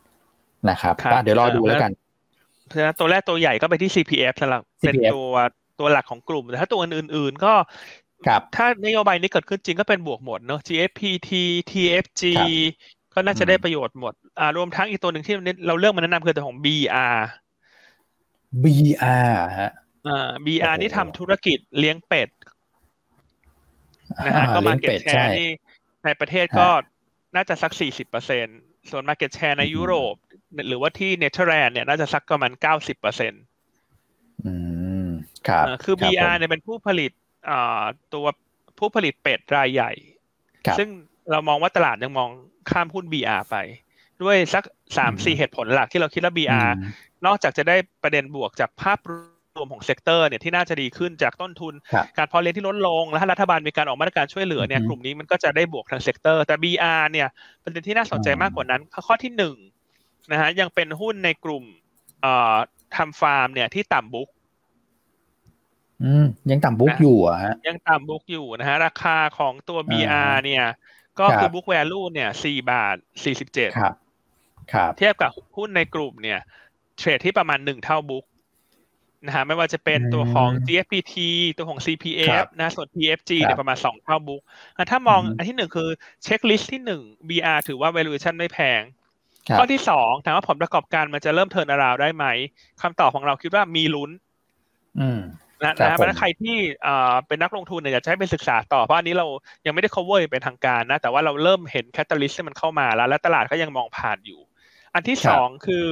[0.71, 1.93] นะครับเดี๋ยวรอดูแล้วกัน
[2.67, 5.35] เพราะฉะนั้นตัวแรกตัวใหญ่ก็ไปที่ CPF สำหรับเป็นตัว
[5.83, 7.53] ตัวหลักของกลุ่มแต่ถ้าตัวอื่นๆก็
[8.57, 11.31] ถ้านโยบายนี้เกิดขึ้นจริงก็เป็นบวกหมดเนาะ GFPT
[11.71, 12.23] TFG
[13.15, 15.35] ก็น่าจะได้ประโยชน์หมดอ่ารวมทั้งอีกตัวหนึ่งที่
[15.67, 17.19] เราเลือกมาแนะนำคือตัวของ BR
[18.63, 19.73] BR ฮะ
[20.09, 22.29] อ่า BR นี่ทำธุรกิจเลี้ยงเป็ด
[24.27, 25.49] นะฮะก็ market share ที่
[26.05, 26.69] ในประเทศก็
[27.37, 28.47] น่าจะสักสี่สิบเปอร์เซ็น
[28.91, 30.15] ส่วน market share ในยุโรป
[30.69, 33.43] หรือว่าที่เนเธอร์แลนด์เนี่ยน่าจะสักประมาณเก้าสิบเปอร์เซ็นต์
[34.47, 34.82] อืม
[35.49, 37.13] ครับคือ BR เนี่ยเป็นผู้ผลิต
[37.51, 37.83] อ่า
[38.15, 38.27] ตัว
[38.79, 39.93] ผู้ผลิตเป็ดรายใหญ่
[40.79, 40.89] ซึ่ง
[41.31, 42.31] เรามองว่าตลาดยังมอง
[42.71, 43.57] ข้ามหุ้น BR ไป
[44.23, 44.65] ด้วยสัก
[44.97, 46.71] สามสี่เหตุผลหลักที่เราคิดว่า BR
[47.27, 49.13] นอกจากจะได้ประเด็นบวกจากภาพร
[49.61, 51.75] วมของ sector เนี่ยที่น่าจะดีขึ้นจากต้นทุน
[52.17, 57.29] การพอเลี้ยงที่ลดลง และถ้ารัฐบาลมีการออกมาตรการช่วยเหลือเนี่ยกลุ่มนี้มันก็จะได้บวกทาง sector แต่ BR เนี่ย
[57.63, 59.57] ประเด็นที่น่าสนใจมากกว่านั้นข้อที่หนึ่ง
[60.33, 61.65] นะฮะยังเป็นหุ้นในกลุ่ม
[62.23, 62.57] เอ่อ
[62.97, 64.29] ทำฟาร์มเนี่ยที่ต่ำ book
[66.05, 70.65] อืมยังต่ำ book อยู่อะฮะยังต่ำ book อยู่นะฮะ ราคาของตัว BR เนี่ย
[71.21, 73.95] ก็คือ book value เนี่ยสี่บาทสี่สิบเจ็ดครับ
[74.73, 76.41] ครับ เทียบกับหุ้นในกลุ่มเนี่ย
[76.99, 78.25] เทรดที่ประมาณหนึ่งเท่า book
[79.27, 81.15] นะฮะไม่ว่าจะเป็นตัวของ GFPT
[81.57, 84.43] ตัวของ CPF นะส่วน TFG เนี่ยประมาณสองเท่า book
[84.91, 85.89] ถ้ามองอันที่หนึ่งคือ
[86.25, 88.83] checklist ที่หนึ่ง BR ถือว่า valuation ไม่แพง
[89.59, 92.27] ข้อที่สองถามว่าผลประกอบการมันจะเริ่ม turnaround ได้ไหม
[92.83, 94.11] คำตอบของเราคิดว่ามีลุ้น
[95.65, 96.57] นะนะเพราะใครที่
[97.27, 99.27] เป็นนักลงทุนเนี่ยอยากจะให้ไปศึกษาต่อเพราะอันนี้เรา
[99.67, 104.41] ยังไม่ได้ cover เป็นทางการนะแต่ว่าเราเริ่มเห็น catalyst ที่มันเข้ามาแล้ว และตลาดก็ยังมองผ่านอยู่
[104.95, 105.87] อันที่สองคือ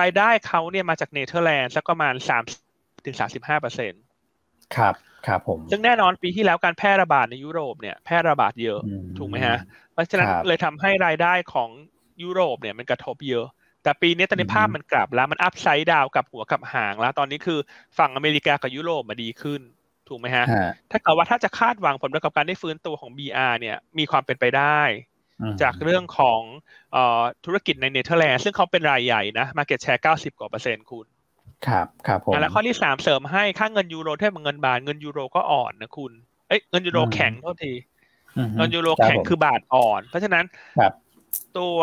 [0.00, 2.42] รายได้เขาเนี่ยมาจากเนเธอร์แลนด์สักประมาณสาม
[3.06, 4.02] ถึงสามสิบห้าเปอร์เซ็นต์
[4.76, 4.94] ครับ
[5.26, 8.80] ครับผมซึ่งแน่นอนปีที่แล้วการแพร่ระบาดในยุโรปเนี่ยแพร่ระบาดเยอะ
[9.18, 9.58] ถูกไหมฮะ
[9.92, 11.70] เพราะฉะนั้นเลยทำให้รายได้ของ
[12.22, 13.46] ยุโรปเนี่ยมันกระทบเยอะ
[13.82, 17.58] แต่ปีนี้ตอนนี้ภาพมันกลับแล้วมัน upside down กับหัวกับหางแล้ว ตอนนี้คือ
[17.98, 19.60] ฝั่งอเมริกากับยุโรปมาดีขึ้น
[20.08, 20.44] ถูกไหมฮะ
[20.90, 24.80] ถ้าเกิดว่าถ้าจะคาดหวังผลประกอบการได้ฟื้นตัวของ BR เนี่ยมีความเป็นไปได้
[25.62, 26.40] จากเรื่องของ
[27.44, 31.06] ธุรกิจในเนเธอร์แลนด์ซึ่งเขาเป็นรายใหญ่นะ Market Share 90 กว่าเปอร์เซ็นต์คุณ
[31.66, 36.12] ครับครับผมแล้วข้อที่สามเสริมให้ค่าเงินยูโรเทียบกับเงินบาทเงินยูโรก็อ่อนนะคุณ
[36.48, 37.72] เอ้ยเงินยูโรแข็งเท่าที
[38.56, 40.44] เงินยูโรแข็งคือบาทอ่อน เพราะฉะนั้น
[41.58, 41.78] ตัว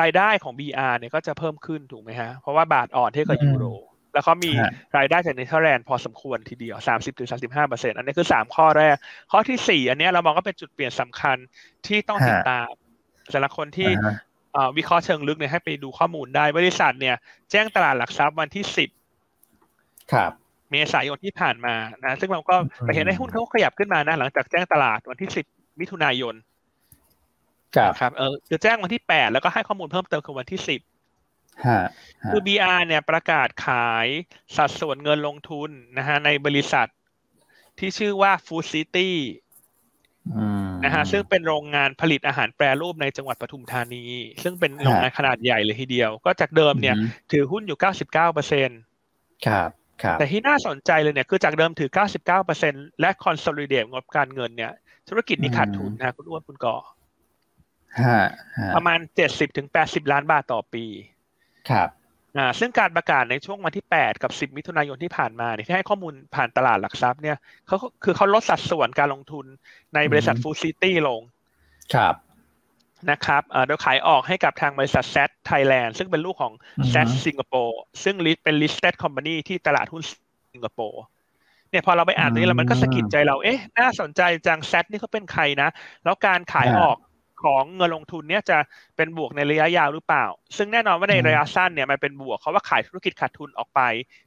[0.00, 3.64] รายได้ของ BR เนี่ยก็จะเพิ่มขึ้นถูกไหมฮะ เพราะว่าบาทอ่อนเทียบกับยูโร
[4.12, 4.52] แล้วเขามี
[4.96, 8.96] รายได้จากเนเธอร์แลนด์พอสมควรทีเดียวสามสิบถึงสามสิบห้าเปอร์เซ็นต์อันนี้คือสามข้อแรก
[9.32, 11.36] ข้อที่สี่อันนี้เรามองก็เป็นจุดเปลี่ยนสำคัญ
[11.86, 12.70] ที่ต้องติดตาม
[13.32, 13.90] แต่ละคนที่
[14.76, 17.16] วิเคราะห์เชิงลึกเนี่ยให้ไปดูข้อมูลได้บริษัทเนี่ย
[17.50, 18.90] แจ้งตลาดหลักทรัพย์วันที่สิบ
[20.12, 20.32] ครับ
[20.70, 21.74] เมษายนที่ผ่านมา
[22.04, 25.46] นะ ซึ่งเราก็ไปเห็นในหุ้นเขาขยับขึ้นมานะ หลังจากแจ้งตลาดวันที่สิบ
[25.80, 26.34] มิถุนายน
[28.00, 30.80] ครับเออจะแจ้งวันที่แปดแล้วก็ให้ข้อมูลเพิ่มเติมคือวันที่สิบ
[32.32, 34.06] คือ BR เนี่ยประกาศขาย
[34.56, 36.88] สัดส่วนเงินลงทุนนะฮะในบริษัท
[37.78, 39.10] ที่ชื่อว่า Food City
[40.84, 44.04] นะฮะซึ่งเป็นโรงงานผลิตอาหารแปรรูปในจังหวัดปทุมธานี
[44.42, 46.96] ซึ่งเป็นโรงงานขนาดใหญ่เลยทีเดียว ก็จากเดิมเนี่ย
[47.32, 48.80] ถือหุ้นอยู่เก้าสิบเก้าเปอร์เซ็นต์
[49.46, 49.70] ครับ
[50.02, 54.72] ครับ แต่ที่น่าสนใจเลยเนี่ย คือจากเดิมถือเก้าสิบเก้าเปอร์เซ็นและคอนโซลิเดตงบการเงินเนี่ย
[55.08, 56.76] ธุรกิจนี้ขาดทุนนะคุณอ้วนคุณก่อ
[58.76, 60.84] ประมาณเจ็ดสิบถึงแปดสิบล้านบาทต่อปี
[61.70, 61.88] ครับ
[62.38, 67.36] อ่าซึ่งการประกาศในช่วงวันที่ 8 กับ 10 มิถุนายนที่ผ่านมาเนี่ยที่ให้ข้อมูลผ่านตลาดหลักทรัพย์เนี่ย
[67.66, 69.46] เขาคือเขาลดสัดส่วนการลงทุน
[69.94, 71.20] ในบริษัทฟูซิตี้ลง
[71.94, 72.14] ครับ
[73.10, 76.52] นะครับโดยขายออกให้กับทางบริษัทแซ t ไทยแลนด์ซึ่งเป็นลูกของ
[76.90, 80.02] แซ t สิงคโปร์ซึ่ง list เป็น listed company ที่ตลาดหุ้น
[80.52, 81.02] สิงคโปร์
[81.70, 85.68] เนี่ยพอเราไปอ่านนี้แล้วมันก็สะกิดใจเราเอ๊ะน่าสนใจจังแซ t นี่เขาเป็นใครนะ
[86.04, 86.96] แล้วการขายออก
[87.44, 88.58] ของเงินลงทุนเนี่ยจะ
[88.96, 90.26] เป็นบวกในระยะยาวหรือเปล่า
[90.56, 93.80] ซึ่งแน่นอนว่าในระยะสั้นเนี่ยมันเป็นบวกเขาว่าขายธุรกิจขาดทุนออกไป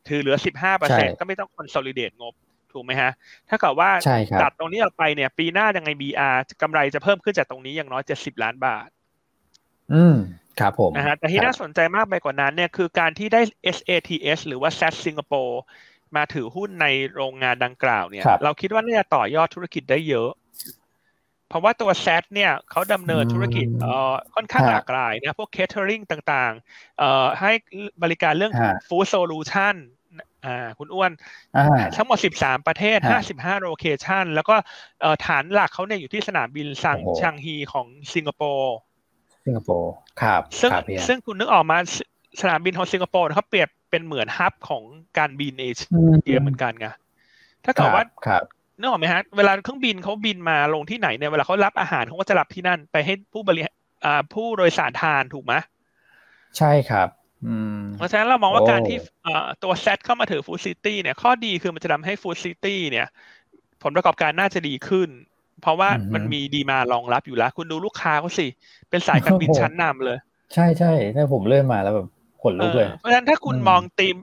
[0.08, 0.38] ถือเหลือ
[0.78, 2.34] 15%ก็ไม่ต้องคอนโซลิเดตงบ
[2.74, 3.12] ถูกไหมฮะ
[3.50, 3.90] ถ้าเกิดว่า
[4.42, 8.88] ตัดตรงนี้ออกไปเนี่ย ปีหน้ายังไง BR กำไรจะเพิ่มขึ้นจากตรงนี้อย่างน้อย70ล้านบาท
[9.94, 10.16] อืม
[10.60, 13.42] ครับผม นะฮะ แต่ที่น่าสนใจมากไปกว่านั้นเนี่ยคือการที่ได้
[13.78, 15.60] SATS หรือว่า SAT สิงคโปร์
[16.16, 20.32] มาถือหุ้นในโรงงานดังกล่าวเนี่ยเราคิดว่าน่าจะต่อยอดธุรกิจได้เยอะ
[21.50, 27.52] เพราะว่าตัว SATS เนี่ยเขาดำเนินธุรกิจเอ่อค่อนข้างหลากหลายนะพวก catering ต่างๆเอ่อให้
[28.04, 28.54] บริการเรื่อง
[28.88, 29.76] food solution
[30.46, 31.12] อ่าคุณอ้วน
[31.96, 33.00] ทั้งหมด 13 ประเทศ
[33.32, 34.56] 55 location แล้วก็
[35.26, 38.76] ฐานหลักเขาเนี่ยอยู่ที่สนามบินซังชางฮีของสิงคโปร์
[39.46, 39.92] สิงคโปร์
[40.22, 40.72] ครับซึ่ง
[41.08, 41.78] ซึ่งคุณนึกออกป่ะ
[42.42, 44.84] สนามบินของสิงคโปร์เขาเปรียบเป็นเหมือน hub ของ
[45.18, 46.88] การบินเอเชียเหมือนกันไง
[47.66, 48.04] ถ้าเกิดว่า
[48.80, 53.62] นึกออกไหมฮะเวลาเครื่องบินเขาบินมาลงที่ไหนเนี่ยเวลาเขารับอาหารเขาก็จะรับที่นั่น ไปให้ผู้บริ
[54.06, 55.54] อ่าผู้โดยสารทานถูกไหม
[56.58, 57.10] ใช่ครับ
[57.98, 58.98] เพราะฉะนั้นเรามองว่าการที่
[59.64, 63.08] ตัว SATS เข้ามาถือ Food City เนี่ยข้อดีคือมันจะทำให้ Food City เนี่ย
[63.84, 65.10] ผลประกอบการน่าจะดีขึ้น
[65.62, 68.48] เพราะว่ามันมีดีมารองรับอยู่แล้ว คุณดูลูกค้าเขาสิ
[68.90, 70.18] เป็นสายการบินชั้นนำเลย
[70.54, 72.08] ใช่ใช่ถ้าผมเลื่อนมาแล้วแบบ
[72.42, 74.16] ขนลุกเลย เพราะฉะนั้นถ้าคุณมอง theme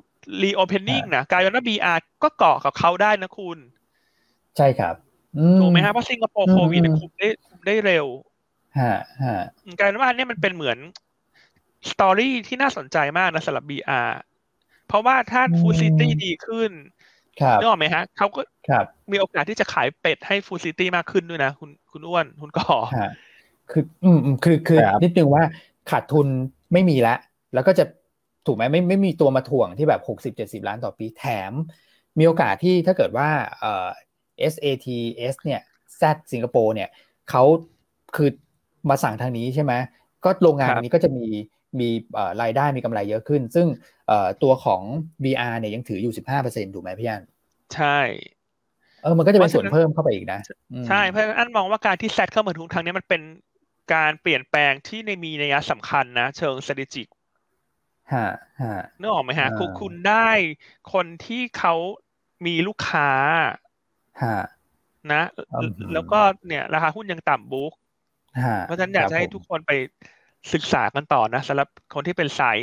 [0.43, 3.59] reopening นะกลายเป็นว่า BR ก็เกาะกับเขาได้นะคุณ
[4.57, 4.95] ใช่ครับ
[5.61, 8.07] ถูกไหมครับเพราะสิงคโปร์โควิดคุมได้คุมได้เร็ว
[8.79, 8.95] ฮะ
[9.25, 9.39] ฮะ
[9.79, 10.79] กลายเป็นว่านี่มันเป็นเหมือน
[11.91, 14.11] story ที่น่าสนใจมากนะสำหรับ BR
[14.87, 16.71] เพราะว่าถ้า Food City ดีขึ้น
[17.61, 18.41] นึกออกไหมฮะเขาก็
[19.11, 22.77] มีโอกาสที่จะขายเป็ดให้ Food City มากขึ้นด้วยนะ คุณคุณอ้วน คุณก่อ
[23.71, 25.45] คือ อืมคือคือนิดนึงว่า
[25.91, 26.27] ขาดทุน
[26.73, 27.19] ไม่มีแล้ว
[27.55, 27.85] แล้วก็จะ
[28.47, 31.53] ถูกไหมไม่ไม่มีตัวมาถ่วงที่แบบหกสิบเจ็ดสิบล้านต่อปีแถม
[32.19, 33.29] มีโอกาสที่ถ้าเกิดว่า
[33.61, 33.89] เอ่อ
[34.53, 35.61] SATS เนี่ย
[36.01, 36.03] Z
[36.33, 36.89] สิงคโปร์เนี่ย
[37.31, 37.43] เขา
[38.17, 38.29] คือ
[38.89, 39.73] มาสั่งทางนี้ใช่ไหม
[40.25, 41.27] ก็โรงงานนี้ก็จะมี
[41.81, 41.89] มี
[42.43, 43.67] รายได้มีกำไรเยอะขึ้น ซึ่ง
[44.43, 44.83] ตัวของ
[45.23, 46.15] BR เนี่ยยังถืออยู่
[46.45, 47.23] 15%ถูกไหมพี่อัน
[47.75, 47.99] ใช่
[49.03, 50.41] เออมันก็จะเป็นส่วนเพิ่มเข้าไปอีกนะ
[50.89, 53.23] ใช่เพราะอันมองว่าการที่แซดเข้ามาทุกทางนี้มันเป็น
[53.95, 57.09] การเปลี่ยนแปลงที่ในมีนัยสำคัญนะ เชิง strategic
[58.15, 58.29] ฮะ
[58.63, 60.31] ฮะนึกออกไหมฮะคุณคุณได้
[60.93, 61.75] คนที่เขา
[62.47, 63.11] มีลูกค้า
[65.13, 65.23] นะ
[65.93, 67.73] แล้วก็เนี่ยราคาหุ้นยังต่ำบุ๊ก
[68.63, 69.73] เพราะฉะนั้นอยากจะให้ทุกคนไป
[70.53, 72.59] ศึกษากันต่อนะสำหรับคนที่เป็นสาย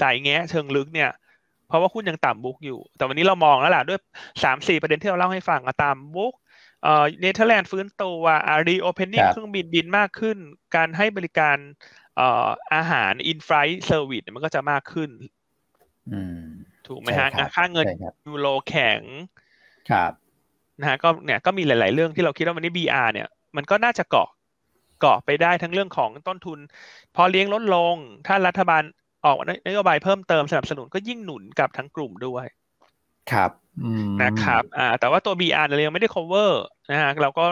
[0.00, 1.10] สายแงะเชิงลึกเนี่ย
[1.68, 4.00] เพราะว่าหุ้นยังต่ำบุ๊กอยู่ แต่วันนี้เรามองแล้วล่ะด้วย
[4.42, 6.34] สามสี่ประเด็นที่เราเล่าให้ฟังตามบุ๊ก
[6.82, 10.36] เอ่อเนเธอร์แลนด์ฟื้นตัวอ่า reopening เครื่องบินบินมากขึ้น
[10.76, 11.56] การให้บริการ
[12.16, 15.10] เอ่ออาหาร inflight service มันก็จะมากขึ้น
[16.86, 17.86] ถูกไหมฮะค่าเงิน
[18.26, 19.00] ยูโรแข็ง
[19.90, 20.12] ครับ
[20.80, 24.28] นะฮะก็เนี่ยก็มีหลาย ๆ เรื่องที่เราคิดว่าวันนี้ BR เนี่ยมันก็น่าจะเกาะ
[25.00, 26.58] เกาะไปได้ทั้งเรื่องของต้นทุน
[27.16, 28.82] พอเลี้ยงลดลง ถ้ารัฐบาล
[29.26, 32.46] ออกนโยบายเพิ่มเติมสนับสนุนก็ยิ่งหนุนกับทั้งกลุ่มด้วย
[33.32, 33.50] ครับ
[34.22, 36.52] นะครับอ่าแต่ว่าตัว BR เรายังไม่ได้ cover
[36.90, 37.44] นะฮะเราก็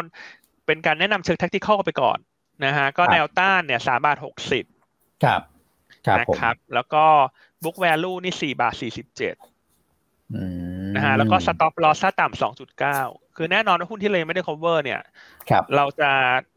[0.66, 2.18] เป็นการแนะนำเชิง tactical ไปก่อน
[2.64, 4.64] นะฮะก็แนวต้านเนี่ยสามบาทหกสิบ
[5.24, 5.40] ครับ
[6.18, 7.04] นะครับ แล้วก็
[7.62, 9.34] book value นี่สี่บาทสี่สิบเจ็ด
[10.96, 12.98] นะฮะแล้วก็ stop loss ถ้าต่ำสองจุดเก้า
[13.36, 15.00] คือแน่นอนว่าหุ้นที่เราไม่ได้ cover เนี่ย
[15.76, 16.10] เราจะ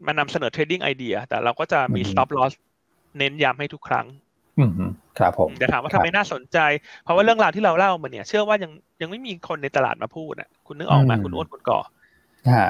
[0.06, 2.54] มานำเสนอ trading idea แต่เราก็จะมี stop loss
[3.18, 4.06] เน้นย้ำให้ทุกครั้ง
[5.20, 6.58] ครับผมแต่ถามว่าทำไมน่าสนใจ
[7.04, 8.72] เพราะว่าเรื่องราวที่เราเล่ามาเนี่ย เชื่อว่ายัง
[9.02, 11.80] ยังไม่มีคนในตลาดมาพูดอะ คุณนึกออกมาคุณอ้วนคุณก่อ
[12.56, 12.70] ฮะ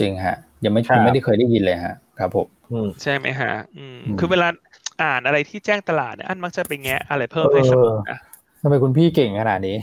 [0.00, 2.46] จริงฮะ ยังไม่ยังไม่ได้เคยได้ยินเลยฮะ ครับผม
[3.02, 4.48] ใช่ไหมฮะ อืม คือเวลา
[5.02, 8.18] อ่านอะไรที่แจ้งตลาดเนี่ยอันมักจะไปแงะอะไรเพิ่มให้เสมอนะ
[8.62, 9.76] ทำไมคุณพี่เก่งขนาดนี้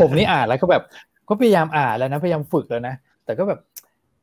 [0.00, 0.82] ผมนี่อ่านแล้วก็แบบ
[1.28, 3.60] ก็พยายามอ่านแล้วนะพยายามฝึกแล้วนะแต่ก็แบบ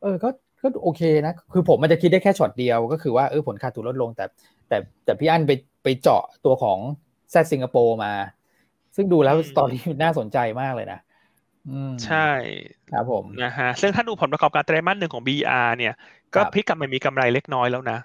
[0.02, 0.30] เออก็
[0.64, 4.26] ก็โอเคนะคือผมมันจะคิดได้แค่ช็อตเดียวก็คือว่าเออผลขาดทุนลดลง แต่
[4.68, 5.52] แต่แต่พี่อั้นไป
[5.84, 6.78] ไปเจาะตัวของ
[7.32, 8.14] แซดสิงคโปร์มา
[8.96, 11.00] ซึ่งดูแล้วสตอรี่น่าสนใจมากเลยนะ
[12.06, 12.28] ใช่
[12.92, 15.94] ครับผมนะฮะซึ่งถ้าดูผลประกอบการไตรมาสหนึ่งของ BR เนี่ย
[16.36, 17.98] ก็พลิกกลับมามีกำไรเล็กน้อยแล้วนะ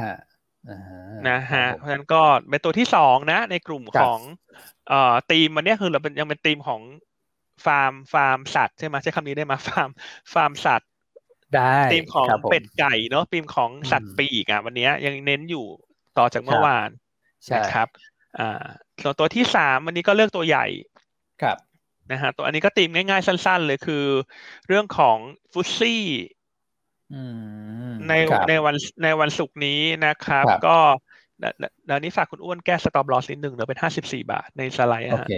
[0.00, 0.14] ฮะ
[1.28, 4.20] นะฮะเพราะฉะนั้นก็เป็นตัวที่สองนะ ในกลุ่มของ
[4.88, 6.82] เอ่อทีมวันนี้คือเราเป็นยังเป็นทีมของ
[7.66, 9.90] ฟาร์มฟาร์มสัตว์ใช่ไหมใช้คำนี้ได้ไหมฟาร์ม
[10.34, 10.90] ฟาร์มสัตว์
[11.54, 11.62] ได้
[11.92, 15.66] ทีมของเป็ดไก่เนาะทีมของสัตว์ปีกอะวันนี้ยังเน้นอยู่
[16.18, 16.88] ต่อจากเมื่อวาน
[17.56, 17.88] นะครับ
[18.38, 18.64] อ่า
[19.02, 20.66] ส่วนตัวที่สามวันนี้ก็เลือกตัวใหญ่
[21.42, 21.58] ครับ
[22.12, 24.04] นะฮะตัวอันนี้ก็ตีมง่ายๆสั้น ๆ เลยคือ
[24.68, 25.18] เรื่องของ
[25.52, 26.02] FTSE
[28.08, 28.12] ใน
[28.48, 30.76] ในวันในวันศุกร์นี้นะครับ ก็
[31.86, 35.32] เดี๋ยวนี้ฝากคุณอ้วนแก้ stop loss นิดหนึ่งเหลือเป็นห้าสิบสี่บาทในสไลด์โอเค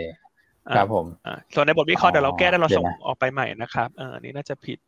[0.76, 1.06] ครับผม
[1.54, 4.78] ส่วนในบทวิเคราะห์เดี๋ยวเราแก้แล้วเราส่งออกไปใหม่นะครับเออนี่น่าจะผิด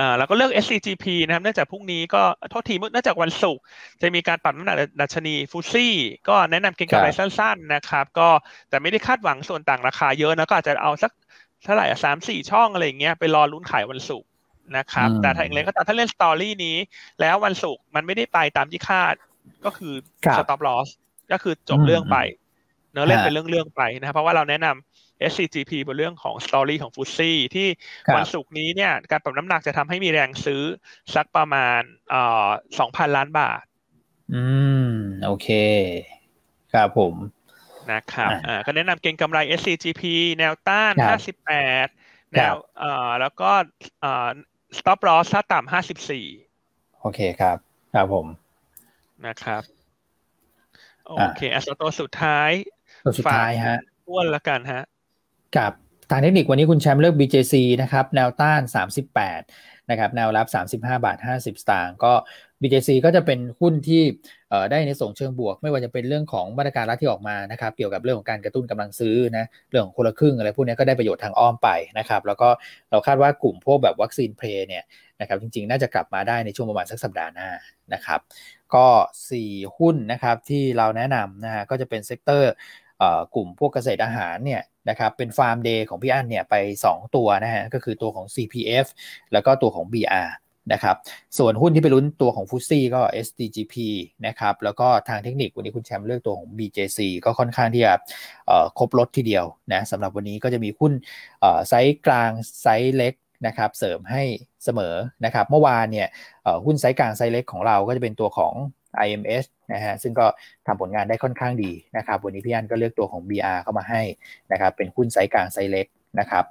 [0.00, 3.62] อ่าแล้วก็เลือก SCGP นะครับเนื่องจากพรุ่งนี้ก็โทษทีเนื่องจากวันศุกร์
[4.02, 5.94] จะมีการปรับน้ำหนักดัชนีฟูซี่
[6.28, 8.28] ก็แนะนำเก็งกำไรสั้นๆนะครับ ก็
[8.68, 11.12] แต่ไม่ได้คาดหวังส่วนต่างราคาเยอะนะก็อาจจะเอาสัก
[11.64, 14.28] เท่าไหร่สามสี่ช่องอะไรอย่างเงี้ยไปรอลุ้นขายวันศุกร์
[14.76, 16.76] นะครับ แต่ถ้าอย่างไรก็ตามถ้าเล่นสตอรี่นี้
[17.20, 19.14] แล้ววันศุกร์มันไม่ได้ไปตามที่คาด
[19.64, 19.94] ก็คือ
[20.38, 20.88] สต็อปลอส
[21.32, 22.16] ก็คือจบเรื่องไป
[22.92, 27.68] เนื้อเล่นเป็นเรื่องๆไปนะครับเพราะว่าเราแนะนำ SCGP บนเรื่องของสตอรี่ของฟุตซี่ที่
[28.16, 30.62] วันศุกร์นี้เนี่ยการปรับน้ำหนักจะทำให้มีแรงซื้อ
[31.14, 32.48] สักประมาณเอ่อ
[32.78, 33.62] สองพันล้านบาท
[34.34, 34.44] อื
[34.86, 34.90] ม
[35.24, 35.48] โอเค
[36.72, 37.14] ครับผม
[37.92, 40.02] นะครับอ่าก็แนะนำเก็งกำไร SCGP
[40.38, 41.52] แนวต้านห้าสิบแป
[41.84, 41.86] ด
[42.32, 43.50] แนวเอ่อแล้วก็
[44.00, 44.28] เอ่อ
[44.78, 46.26] stop loss ถ้าต่ำห้าสิบสี่
[47.00, 47.56] โอเคครับ
[47.94, 48.26] ครับผม
[49.26, 49.62] นะครับ
[51.06, 52.50] โอเคอัสตัวสุดท้าย
[53.04, 54.82] ตัวสุดท้ายฮะอ้วนละกันฮะ
[55.56, 55.72] กับ
[56.14, 58.60] ทางเทคนิควันนี้คุณแชมป์เลือก BJC นะครับแนวต้าน
[59.24, 60.46] 38นะครับแนวรับ
[60.76, 62.12] 35 บาท 50 สตางค์ก็
[62.60, 64.02] BJC ก็จะเป็นหุ้นที่
[64.70, 72.48] ได้ในส่งเชิงบวก ไม่ว่าจะเป็นเรื่องของมาตรการรัฐที่ออกมานะครับเกี่ยวกับเรื่องของการกระตุ้นกำลังซื้อนะเรื่องของคนละครึ่งอะไรพวกนี้ก็ได้ประโยชน์ทางอ้อมไปนะครับแล้วก็
[72.90, 74.84] เราคาดว่ากลุ่มพวกแบบวัคซีน play เนี่ย
[75.20, 77.48] นะครับจริงๆ น่าจะกลับมาได้ในช่วงประมาณสักสัปดาห์หน้า
[77.94, 78.20] นะครับ
[78.74, 78.86] ก็
[79.32, 82.52] 4 หุ้นนะครับที่เราแนะนำนะฮะก็จะเป็น sector
[83.34, 86.54] กลุ่มพวกเกษตรอาหารเนี่ย นะครับเป็น farm day ของพี่อั้นเนี่ยไป
[86.86, 88.86] 2 ตัวนะฮะก็คือตัวของ CPF
[89.32, 90.28] แล้วก็ตัวของ BR
[90.72, 90.96] นะครับ
[91.38, 93.74] ส่วนหุ้นที่ไปลุ้นตัวของ FTSE ก็ SDGP
[94.26, 97.94] นะครับแล้วก็ทางเทคนิควันนี้คุณแชมป์เลือกตัวของ BJC ก็ค่อนข้างที่จะ
[98.78, 100.92] ครบรสทีเดียวนะสำหรับวันนี้ก็จะมีหุ้น
[101.68, 102.30] ไซส์กลาง
[102.62, 103.14] ไซส์เล็ก
[103.46, 104.22] นะครับเสริมให้
[104.64, 106.08] เสมอนะครับเมื่อวานเนี่ย
[106.64, 108.52] หุ้นไซส์กลางไซส์เล็กของเราก็จะเป็นตัวของ
[109.06, 109.44] IMS
[109.74, 110.26] นะฮะซึ่งก็
[110.66, 114.02] ทำผลงานได้ค่อนข้างดีนะครับวันนี้พี่อั้นก็เลือกตัวของ BR เข้ามาให้
[114.52, 115.86] นะครับเป็นหุ้นไซส์กลางไซส์เล็ก
[116.20, 116.44] นะครับ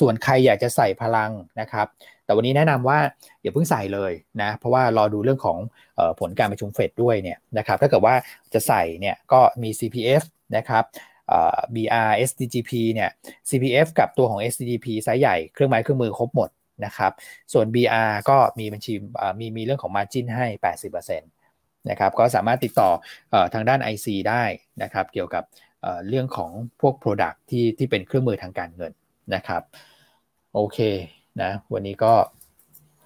[0.00, 1.30] ส่วนใครอยากจะใส่พลัง
[1.60, 1.86] นะครับ
[2.24, 2.98] แต่วันนี้แนะนำว่า
[3.42, 5.58] อย่าเพิ่งใส่เลยนะเพราะว่ารอดูเรื่องของ
[6.20, 8.14] ผลการประชุมเฟดด้วยเนี่ยนะครับถ้าเกิดว่า
[8.54, 10.22] จะใส่เนี่ยก็มี CPF
[10.56, 10.84] นะครับ
[11.74, 13.10] BR SDGP เนี่ย
[13.48, 16.50] CPF กับตัวของ SDGP ไซส์ใหญ่เครื่องไม้เครื่องมือครบหมด
[16.84, 17.12] นะครับ
[17.52, 18.94] ส่วน BR ก็มีบัญชี
[19.40, 20.46] มีมีเรื่องของ Margin ให้
[20.82, 21.22] 80%น
[21.90, 22.90] นะครับก็สามารถติดต่อ
[23.32, 24.42] อทางด้าน IC ได้
[24.82, 25.44] นะครับเกี่ยวกับ
[26.08, 28.92] เรื่องของพวก Product ที่ที่เป็นเครื่องมือทางการเงิน
[29.34, 29.62] นะครับ
[30.54, 30.78] โอเค
[31.42, 32.14] นะวันนี้ก็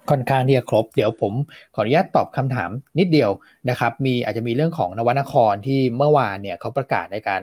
[0.09, 1.33] ค่อนข้างที่จะครบ เดี๋ยวผม
[1.75, 3.31] ขออนุญาตตอบคำถามนิดเดียว
[3.69, 7.41] นะครับมีอาจจะมีเรื่องของนวนครที่เมื่อวานเนี่ยเขาประกาศในการ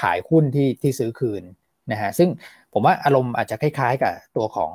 [0.00, 1.42] ขายหุ้นที่ที่ซื้อคืน
[1.92, 2.28] นะฮะซึ่ง
[2.72, 4.70] ผมว่าอารมณ์อาจจะคล้ายๆกับตัวของ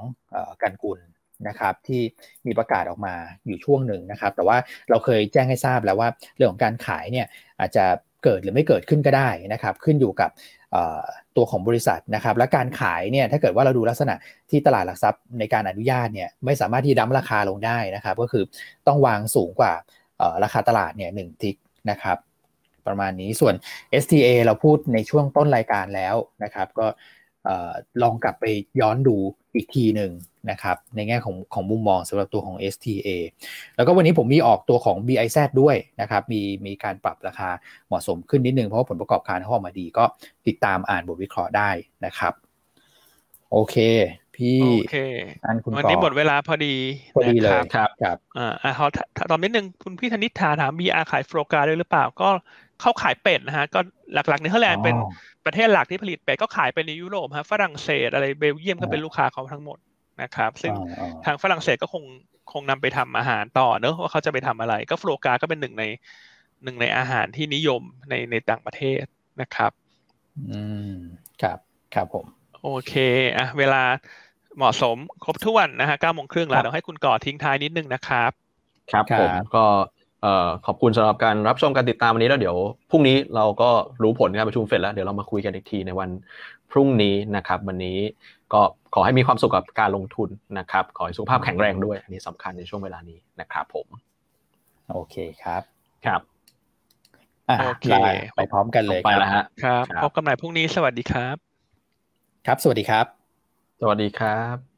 [0.61, 0.99] กันกุล
[1.47, 2.01] นะครับที่
[2.45, 3.15] มีประกาศออกมา
[3.47, 4.57] อยู่ช่วงหนึ่งนะครับ แต่ว่า
[4.89, 7.27] เราเคยแจ้งให้ทราบแล้วว่าเรื่องของการขายเนี่ย
[7.59, 7.85] อาจจะ
[8.23, 10.31] เกิดหรือไม่เกิดขึ้นก็ได้นะครับ ขึ้นอยู่กับ
[11.37, 14.15] ตัวของบริษัทนะครับและการขายเนี่ยถ้าเกิดว่าเราดูลักษณะ
[14.49, 18.43] ที่ตลาดหลักทรัพย์ในการอนุญาตเนี่ยไม่สามารถที่ดั้มราคาลงได้นะครับ ก็คือ
[18.87, 19.73] ต้องวางสูงกว่า
[20.43, 21.55] ราคาตลาดเนี่ยหนึ่งทิก
[21.89, 22.17] นะครับ
[22.87, 23.55] ประมาณนี้ส่วน
[24.03, 26.87] STA เราพูดในช่วงต้นรายการแล้วนะครับ ก็
[28.01, 28.45] ลองกลับไป
[28.79, 29.17] ย้อนดู
[29.55, 30.11] อีกทีหนึ่ง
[30.51, 33.09] นะครับในแง่ของของมุมมองสำหรับตัวของ STA
[33.75, 37.49] แล้วก็วันนี้ผมมีออกตัวของ BIZ ด้วยนะครับมีมีการปรับราคา
[37.87, 40.03] เหมาะสมขึ้นนิดนึง เพราะว่าผลประกอบการเขาออกมาดีก็
[40.47, 41.69] ติดตามอ่านบทวิเคราะห์ได้
[42.05, 42.33] นะครับ
[43.51, 43.75] โอเค
[44.35, 44.97] พี่โอเค
[45.45, 46.75] อันคุณวันนี้หมดเวลาพอดี
[47.15, 48.87] พอดีเลยครับครับอ่าเขา
[49.31, 52.29] ตอนนิดนึงคุณพี่ธนิษฐาถาม BR ขายโฟลกาด้วยหรือเปล่าก็
[52.81, 53.79] เข้าขายเป็ดนะฮะก็
[54.13, 54.95] หลักๆในเนเธอร์แลนด์เป็น
[55.45, 59.77] ประเทศหลักที่ผลิตเป็ดก็ขายไปในยุโรปฮะฝรั่งเศสอะไรเบลเยียมก็เป็นลูกค้าเขาทั้งหมด
[60.21, 60.73] นะครับ ซึ่ง
[61.25, 62.03] ทางฝรั่งเศสก็คง
[62.51, 65.83] คงนำไปทำอาหารต่อเนอะว่าเขาจะไปทำอะไร ก็โฟลกาก็เป็นหนึ่งใน
[66.63, 69.03] หนึ่งในอาหารที่นิยมในในต่างประเทศ
[69.41, 69.71] นะครับ
[70.49, 70.93] อืม
[71.41, 71.57] ครับ
[71.95, 72.25] ครับผม
[72.63, 72.93] โอเค
[73.37, 73.83] อะเวลา
[74.57, 78.31] เหมาะสมครบถ้วนนะฮะเก้าโมงครึ่งแล้วเดี๋ยวให้คุณก่อทิ้งท้ายนิดนึงนะครับ
[78.91, 80.02] ครับผมก็เอ่อ
[80.65, 82.57] ขอบคุณสำหรับการรับชมการติดตามวันนี้แล้วเดี๋ยว
[82.89, 83.69] พรุ่งนี้เราก็
[84.03, 86.09] รู้ผลการประชุมเฟดแล้วเดี๋ยวเรามาคุยกันอีกทีในวัน
[86.71, 87.97] พรุ่งนี้นะครับ วันนี้
[88.53, 88.61] ก็
[88.93, 93.87] ขอให้มีความสุขกับการลงทุนนะครับ ขอให้สุขภาพแข็งแรงด้วย อันนี้สำคัญในช่วงเวลานี้นะครับผม
[94.91, 95.61] โอเคครับ
[96.05, 96.21] ครับ
[97.59, 97.87] โอเค
[98.35, 101.35] ไปพร้อมกันเลยไปแล้วฮะครับพบกันใหม่พรุ่งนี้สวัสดีครับ
[102.47, 103.05] ครับ สวัสดีครับ
[103.81, 104.72] สวัสดีครับ